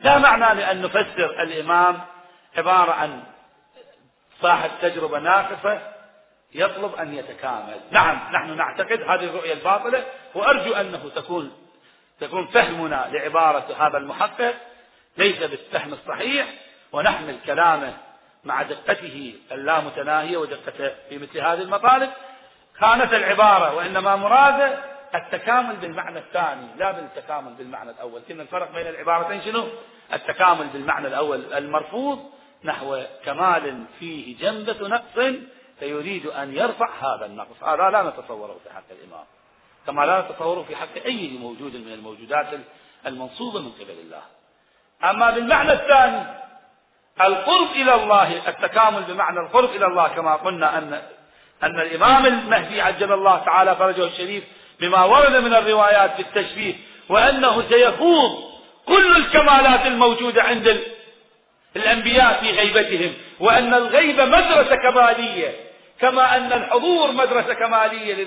لا 0.00 0.18
معنى 0.18 0.60
لأن 0.60 0.82
نفسر 0.82 1.42
الإمام 1.42 2.00
عبارة 2.56 2.92
عن 2.92 3.22
صاحب 4.40 4.70
تجربة 4.82 5.18
ناقصة 5.18 5.92
يطلب 6.54 6.94
أن 6.94 7.14
يتكامل. 7.14 7.80
نعم 7.90 8.32
نحن 8.32 8.56
نعتقد 8.56 9.02
هذه 9.02 9.24
الرؤية 9.24 9.52
الباطلة 9.52 10.04
وأرجو 10.34 10.74
أنه 10.74 11.10
تكون 11.14 11.52
تكون 12.20 12.46
فهمنا 12.46 13.08
لعبارة 13.12 13.74
هذا 13.78 13.98
المحقق 13.98 14.54
ليس 15.18 15.38
بالفهم 15.38 15.92
الصحيح 15.92 16.46
ونحمل 16.92 17.36
كلامه 17.46 17.96
مع 18.44 18.62
دقته 18.62 19.34
اللامتناهية 19.52 20.36
ودقته 20.36 20.90
في 21.08 21.18
مثل 21.18 21.38
هذه 21.40 21.62
المطالب. 21.62 22.10
خانة 22.82 23.16
العبارة 23.16 23.74
وإنما 23.74 24.16
مراده 24.16 24.78
التكامل 25.14 25.76
بالمعنى 25.76 26.18
الثاني 26.18 26.66
لا 26.76 26.92
بالتكامل 26.92 27.52
بالمعنى 27.52 27.90
الأول. 27.90 28.22
كنا 28.28 28.42
الفرق 28.42 28.72
بين 28.74 28.86
العبارتين 28.86 29.42
شنو؟ 29.42 29.64
التكامل 30.12 30.66
بالمعنى 30.66 31.06
الأول. 31.06 31.54
المرفوض 31.54 32.30
نحو 32.64 33.02
كمال 33.24 33.84
فيه 33.98 34.38
جنبة 34.38 34.88
نقص 34.88 35.34
فيريد 35.78 36.26
أن 36.26 36.56
يرفع 36.56 36.88
هذا 37.00 37.26
النقص. 37.26 37.62
هذا 37.62 37.90
لا 37.90 38.02
نتصوره 38.02 38.56
في 38.64 38.74
حق 38.74 38.84
الإمام 38.90 39.24
كما 39.86 40.06
لا 40.06 40.20
نتصوره 40.20 40.62
في 40.62 40.76
حق 40.76 41.04
أي 41.06 41.38
موجود 41.40 41.76
من 41.76 41.92
الموجودات 41.92 42.46
المنصوبة 43.06 43.60
من 43.60 43.72
قبل 43.72 43.98
الله. 44.00 44.22
أما 45.04 45.30
بالمعنى 45.30 45.72
الثاني 45.72 46.22
القرب 47.20 47.70
إلى 47.74 47.94
الله 47.94 48.48
التكامل 48.48 49.02
بمعنى 49.02 49.40
القرب 49.40 49.70
إلى 49.70 49.86
الله 49.86 50.08
كما 50.08 50.36
قلنا 50.36 50.78
أن 50.78 51.02
أن 51.62 51.80
الإمام 51.80 52.26
المهدي 52.26 52.80
عجل 52.80 53.12
الله 53.12 53.42
تعالى 53.46 53.76
فرجه 53.76 54.04
الشريف 54.04 54.44
بما 54.80 55.04
ورد 55.04 55.36
من 55.36 55.54
الروايات 55.54 56.14
في 56.16 56.22
التشبيه 56.22 56.74
وأنه 57.08 57.62
سيفوض 57.70 58.52
كل 58.86 59.16
الكمالات 59.16 59.86
الموجودة 59.86 60.42
عند 60.42 60.80
الأنبياء 61.76 62.40
في 62.40 62.50
غيبتهم 62.50 63.12
وأن 63.40 63.74
الغيبة 63.74 64.24
مدرسة 64.24 64.76
كمالية 64.76 65.54
كما 66.00 66.36
أن 66.36 66.52
الحضور 66.52 67.12
مدرسة 67.12 67.54
كمالية 67.54 68.26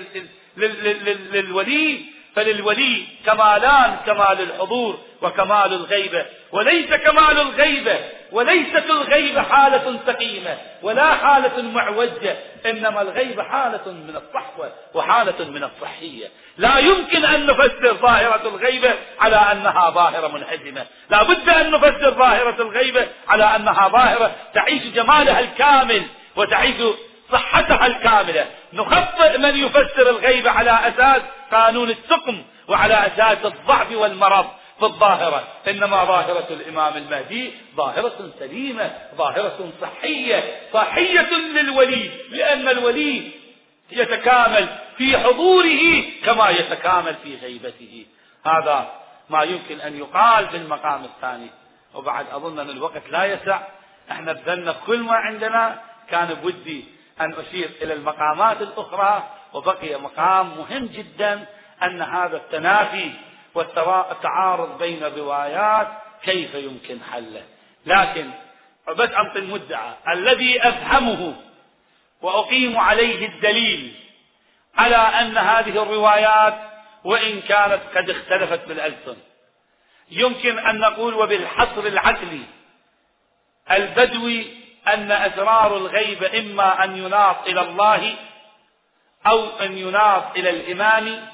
للولي 1.32 2.00
فللولي 2.36 3.04
كمالان 3.26 3.96
كمال 4.06 4.40
الحضور 4.40 4.98
وكمال 5.22 5.72
الغيبة 5.72 6.26
وليس 6.52 6.86
كمال 6.94 7.40
الغيبة. 7.40 7.98
وليست 8.36 8.84
الغيبة 8.90 9.42
حالة 9.42 9.98
سقيمة 10.06 10.56
ولا 10.82 11.14
حالة 11.14 11.62
معوجة 11.62 12.36
إنما 12.66 13.02
الغيبة 13.02 13.42
حالة 13.42 13.92
من 13.92 14.16
الصحوة 14.16 14.72
وحالة 14.94 15.50
من 15.50 15.64
الصحية. 15.64 16.28
لا 16.58 16.78
يمكن 16.78 17.24
أن 17.24 17.46
نفسر 17.46 17.94
ظاهرة 17.94 18.48
الغيبة 18.48 18.94
على 19.20 19.36
أنها 19.36 19.90
ظاهرة 19.90 20.28
منهزمة 20.28 20.86
لا 21.10 21.22
بد 21.22 21.48
أن 21.48 21.70
نفسر 21.70 22.10
ظاهرة 22.10 22.62
الغيبة 22.62 23.08
على 23.28 23.44
أنها 23.44 23.88
ظاهرة 23.88 24.30
تعيش 24.54 24.82
جمالها 24.82 25.40
الكامل 25.40 26.02
وتعيش 26.36 26.76
صحتها 27.32 27.86
الكاملة. 27.86 28.46
نخطئ 28.72 29.38
من 29.38 29.56
يفسر 29.56 30.10
الغيبة 30.10 30.50
على 30.50 30.70
أساس 30.70 31.22
قانون 31.52 31.90
السقم 31.90 32.42
وعلى 32.68 32.94
أساس 33.06 33.38
الضعف 33.44 33.92
والمرض. 33.92 34.46
في 34.78 34.84
الظاهرة 34.84 35.44
إنما 35.68 36.04
ظاهرة 36.04 36.46
الإمام 36.50 36.96
المهدي 36.96 37.52
ظاهرة 37.76 38.30
سليمة 38.38 38.92
ظاهرة 39.16 39.72
صحية 39.80 40.60
صحية 40.72 41.30
للولي 41.30 42.10
لأن 42.30 42.68
الولي 42.68 43.30
يتكامل 43.90 44.68
في 44.96 45.18
حضوره 45.18 46.04
كما 46.24 46.50
يتكامل 46.50 47.14
في 47.24 47.36
غيبته. 47.36 48.06
هذا 48.46 48.92
ما 49.30 49.42
يمكن 49.42 49.80
أن 49.80 49.98
يقال 49.98 50.48
في 50.48 50.56
المقام 50.56 51.04
الثاني. 51.04 51.50
وبعد 51.94 52.26
أظن 52.32 52.58
أن 52.58 52.70
الوقت 52.70 53.02
لا 53.10 53.24
يسع. 53.24 53.60
إحنا 54.10 54.32
بذلنا 54.32 54.74
كل 54.86 54.98
ما 54.98 55.14
عندنا. 55.14 55.80
كان 56.10 56.34
بودي 56.34 56.84
أن 57.20 57.34
أشير 57.34 57.70
إلى 57.82 57.92
المقامات 57.94 58.62
الأخرى 58.62 59.30
وبقي 59.52 60.00
مقام 60.00 60.58
مهم 60.58 60.86
جدا 60.86 61.46
أن 61.82 62.02
هذا 62.02 62.36
التنافي 62.36 63.10
والتعارض 63.56 64.78
بين 64.78 65.04
الروايات 65.04 65.88
كيف 66.22 66.54
يمكن 66.54 66.98
حله. 67.12 67.42
لكن 67.86 68.30
بس 68.88 69.10
أنطي 69.10 69.38
المدعى. 69.38 69.94
الذي 70.08 70.68
أفهمه 70.68 71.34
وأقيم 72.22 72.78
عليه 72.78 73.26
الدليل 73.26 73.94
على 74.76 74.96
أن 74.96 75.38
هذه 75.38 75.82
الروايات 75.82 76.54
وإن 77.04 77.40
كانت 77.40 77.80
قد 77.94 78.10
اختلفت 78.10 78.68
بالألسن. 78.68 79.16
يمكن 80.10 80.58
أن 80.58 80.78
نقول 80.78 81.14
وبالحصر 81.14 81.80
العقلي 81.80 82.42
البدوي 83.70 84.46
أن 84.88 85.12
أسرار 85.12 85.76
الغيب 85.76 86.24
إما 86.24 86.84
أن 86.84 86.96
يناط 86.96 87.48
إلى 87.48 87.60
الله 87.60 88.14
أو 89.26 89.48
أن 89.60 89.78
يناط 89.78 90.36
إلى 90.36 90.50
الإمام 90.50 91.28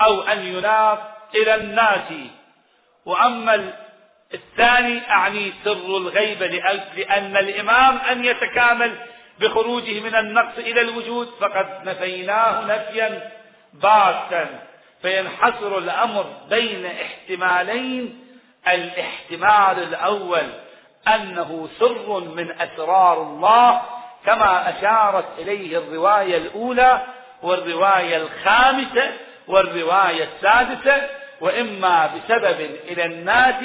أو 0.00 0.22
أن 0.22 0.46
يناط 0.46 0.98
إلى 1.34 1.54
الناس. 1.54 2.12
وأما 3.06 3.72
الثاني 4.34 5.10
أعني 5.10 5.52
سر 5.64 5.72
الغيبة 5.96 6.46
لأن 6.96 7.36
الإمام 7.36 7.98
أن 7.98 8.24
يتكامل 8.24 8.96
بخروجه 9.40 10.00
من 10.00 10.14
النقص 10.14 10.58
إلى 10.58 10.80
الوجود 10.80 11.28
فقد 11.40 11.66
نفيناه 11.84 12.64
نفيا 12.64 13.30
باتا 13.72 14.46
فينحصر 15.02 15.78
الأمر 15.78 16.26
بين 16.50 16.86
احتمالين. 16.86 18.26
الاحتمال 18.68 19.82
الأول 19.82 20.46
أنه 21.08 21.68
سر 21.78 22.20
من 22.20 22.50
أسرار 22.60 23.22
الله 23.22 23.82
كما 24.26 24.70
أشارت 24.70 25.24
إليه 25.38 25.78
الرواية 25.78 26.36
الأولى 26.36 27.02
والرواية 27.42 28.16
الخامسة 28.16 29.12
والرواية 29.48 30.24
السادسة. 30.24 31.19
وإما 31.40 32.06
بسبب 32.06 32.60
إلى 32.88 33.04
الناس 33.04 33.64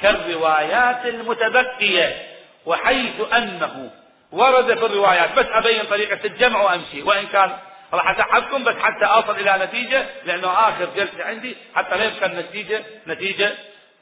كالروايات 0.00 1.06
المتبقية 1.06 2.26
وحيث 2.66 3.32
أنه 3.32 3.90
ورد 4.32 4.78
في 4.78 4.86
الروايات 4.86 5.38
بس 5.38 5.46
أبين 5.50 5.84
طريقة 5.84 6.26
الجمع 6.26 6.62
وأمشي. 6.62 7.02
وإن 7.02 7.26
كان 7.26 7.56
راح 7.92 8.10
أتعبكم 8.10 8.64
بس 8.64 8.74
حتى 8.76 9.04
أصل 9.04 9.30
إلى 9.36 9.64
نتيجة 9.64 10.06
لأنه 10.24 10.48
آخر 10.68 10.84
جلسة 10.96 11.24
عندي 11.24 11.56
حتى 11.74 11.96
لا 11.96 12.04
يبقى 12.04 12.26
النتيجة 12.26 12.84
نتيجة 13.06 13.52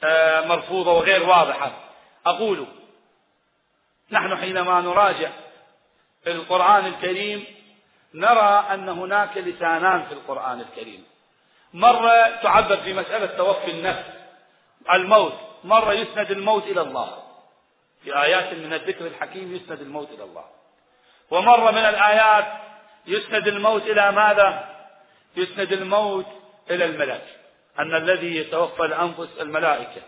آه، 0.03 0.45
مرفوضة 0.47 0.93
وغير 0.93 1.23
واضحة. 1.23 1.71
أقول 2.25 2.67
نحن 4.11 4.35
حينما 4.37 4.81
نراجع 4.81 5.29
القرآن 6.27 6.85
الكريم 6.85 7.43
نرى 8.13 8.65
أن 8.73 8.89
هناك 8.89 9.37
لسانان 9.37 10.03
في 10.03 10.11
القرآن 10.11 10.61
الكريم. 10.61 11.03
مرة 11.73 12.27
تعبر 12.43 12.77
في 12.77 12.93
مسألة 12.93 13.25
توفي 13.25 13.71
النفس 13.71 14.05
الموت. 14.93 15.33
مرة 15.63 15.93
يسند 15.93 16.31
الموت 16.31 16.63
إلى 16.63 16.81
الله. 16.81 17.23
في 18.03 18.23
آيات 18.23 18.53
من 18.53 18.73
الذكر 18.73 19.07
الحكيم 19.07 19.55
يسند 19.55 19.81
الموت 19.81 20.09
إلى 20.11 20.23
الله. 20.23 20.45
ومرة 21.31 21.71
من 21.71 21.85
الآيات 21.85 22.45
يسند 23.07 23.47
الموت 23.47 23.81
إلى 23.81 24.11
ماذا؟ 24.11 24.69
يسند 25.35 25.71
الموت 25.71 26.25
إلى 26.71 26.85
الملك 26.85 27.25
أن 27.79 27.95
الذي 27.95 28.35
يتوفى 28.35 28.85
الأنفس 28.85 29.29
الملائكة. 29.39 30.01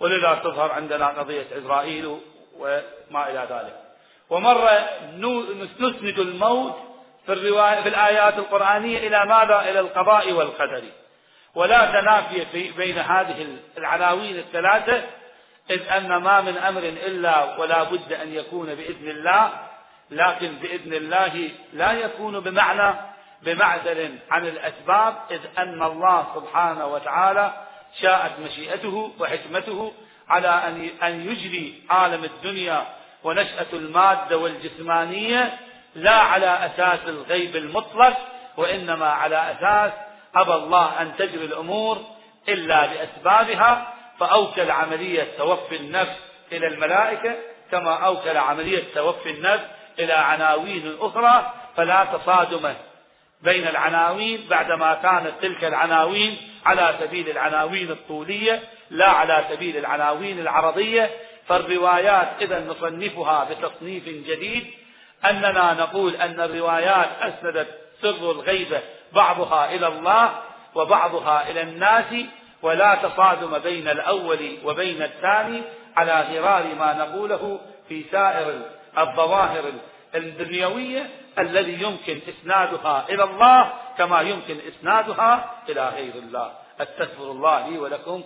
ولذا 0.00 0.34
تظهر 0.34 0.72
عندنا 0.72 1.06
قضية 1.06 1.46
إسرائيل 1.52 2.20
وما 2.58 3.30
إلى 3.30 3.46
ذلك. 3.50 3.84
ومرة 4.30 4.88
نسند 5.80 6.18
الموت 6.18 6.87
في, 7.28 7.34
الرواية 7.34 7.82
في 7.82 7.88
الآيات 7.88 8.38
القرآنية 8.38 8.98
إلى 8.98 9.26
ماذا؟ 9.26 9.70
إلى 9.70 9.80
القضاء 9.80 10.32
والقدر. 10.32 10.82
ولا 11.54 12.00
تنافي 12.00 12.46
في 12.46 12.70
بين 12.72 12.98
هذه 12.98 13.46
العناوين 13.78 14.38
الثلاثة 14.38 15.02
إذ 15.70 15.88
أن 15.88 16.16
ما 16.16 16.40
من 16.40 16.56
أمر 16.56 16.82
إلا 16.82 17.58
ولا 17.58 17.82
بد 17.82 18.12
أن 18.12 18.34
يكون 18.34 18.74
بإذن 18.74 19.08
الله 19.08 19.52
لكن 20.10 20.52
بإذن 20.52 20.92
الله 20.94 21.50
لا 21.72 21.92
يكون 21.92 22.40
بمعنى 22.40 22.94
بمعزل 23.42 24.18
عن 24.30 24.46
الأسباب 24.46 25.14
إذ 25.30 25.40
أن 25.58 25.82
الله 25.82 26.26
سبحانه 26.34 26.86
وتعالى 26.86 27.52
شاءت 28.00 28.32
مشيئته 28.40 29.12
وحكمته 29.18 29.92
على 30.28 30.48
أن 31.02 31.30
يجري 31.30 31.82
عالم 31.90 32.24
الدنيا 32.24 32.86
ونشأة 33.24 33.66
المادة 33.72 34.38
والجسمانية 34.38 35.67
لا 35.94 36.14
على 36.14 36.46
أساس 36.46 36.98
الغيب 37.08 37.56
المطلق 37.56 38.16
وإنما 38.56 39.06
على 39.06 39.52
أساس 39.52 39.92
أبى 40.34 40.54
الله 40.54 41.02
أن 41.02 41.16
تجري 41.18 41.44
الأمور 41.44 42.04
إلا 42.48 42.86
بأسبابها 42.86 43.94
فأوكل 44.20 44.70
عملية 44.70 45.26
توفي 45.38 45.76
النفس 45.76 46.16
إلى 46.52 46.66
الملائكة 46.66 47.34
كما 47.70 47.94
أوكل 47.94 48.36
عملية 48.36 48.82
توفي 48.94 49.30
النفس 49.30 49.64
إلى 49.98 50.12
عناوين 50.12 50.96
أخرى 51.00 51.52
فلا 51.76 52.04
تصادم 52.04 52.74
بين 53.42 53.68
العناوين 53.68 54.46
بعدما 54.50 54.94
كانت 54.94 55.32
تلك 55.42 55.64
العناوين 55.64 56.36
على 56.66 56.94
سبيل 57.00 57.30
العناوين 57.30 57.90
الطولية 57.90 58.62
لا 58.90 59.08
على 59.08 59.44
سبيل 59.50 59.76
العناوين 59.76 60.40
العرضية. 60.40 61.10
فالروايات 61.48 62.28
إذا 62.40 62.60
نصنفها 62.60 63.48
بتصنيف 63.50 64.04
جديد 64.08 64.66
أننا 65.24 65.74
نقول 65.74 66.16
أن 66.16 66.40
الروايات 66.40 67.08
أسندت 67.20 67.68
سر 68.02 68.30
الغيبة 68.30 68.80
بعضها 69.12 69.74
إلى 69.74 69.86
الله 69.86 70.30
وبعضها 70.74 71.50
إلى 71.50 71.62
الناس 71.62 72.24
ولا 72.62 72.94
تصادم 72.94 73.58
بين 73.58 73.88
الأول 73.88 74.58
وبين 74.64 75.02
الثاني 75.02 75.62
على 75.96 76.20
غرار 76.20 76.74
ما 76.78 76.92
نقوله 76.92 77.60
في 77.88 78.04
سائر 78.12 78.60
الظواهر 78.98 79.72
الدنيوية 80.14 81.10
الذي 81.38 81.82
يمكن 81.82 82.20
إسنادها 82.28 83.04
إلى 83.08 83.24
الله 83.24 83.72
كما 83.98 84.20
يمكن 84.20 84.58
إسنادها 84.68 85.54
إلى 85.68 85.88
غير 85.88 86.14
الله. 86.14 86.52
أستغفر 86.80 87.30
الله 87.30 87.68
لي 87.68 87.78
ولكم. 87.78 88.22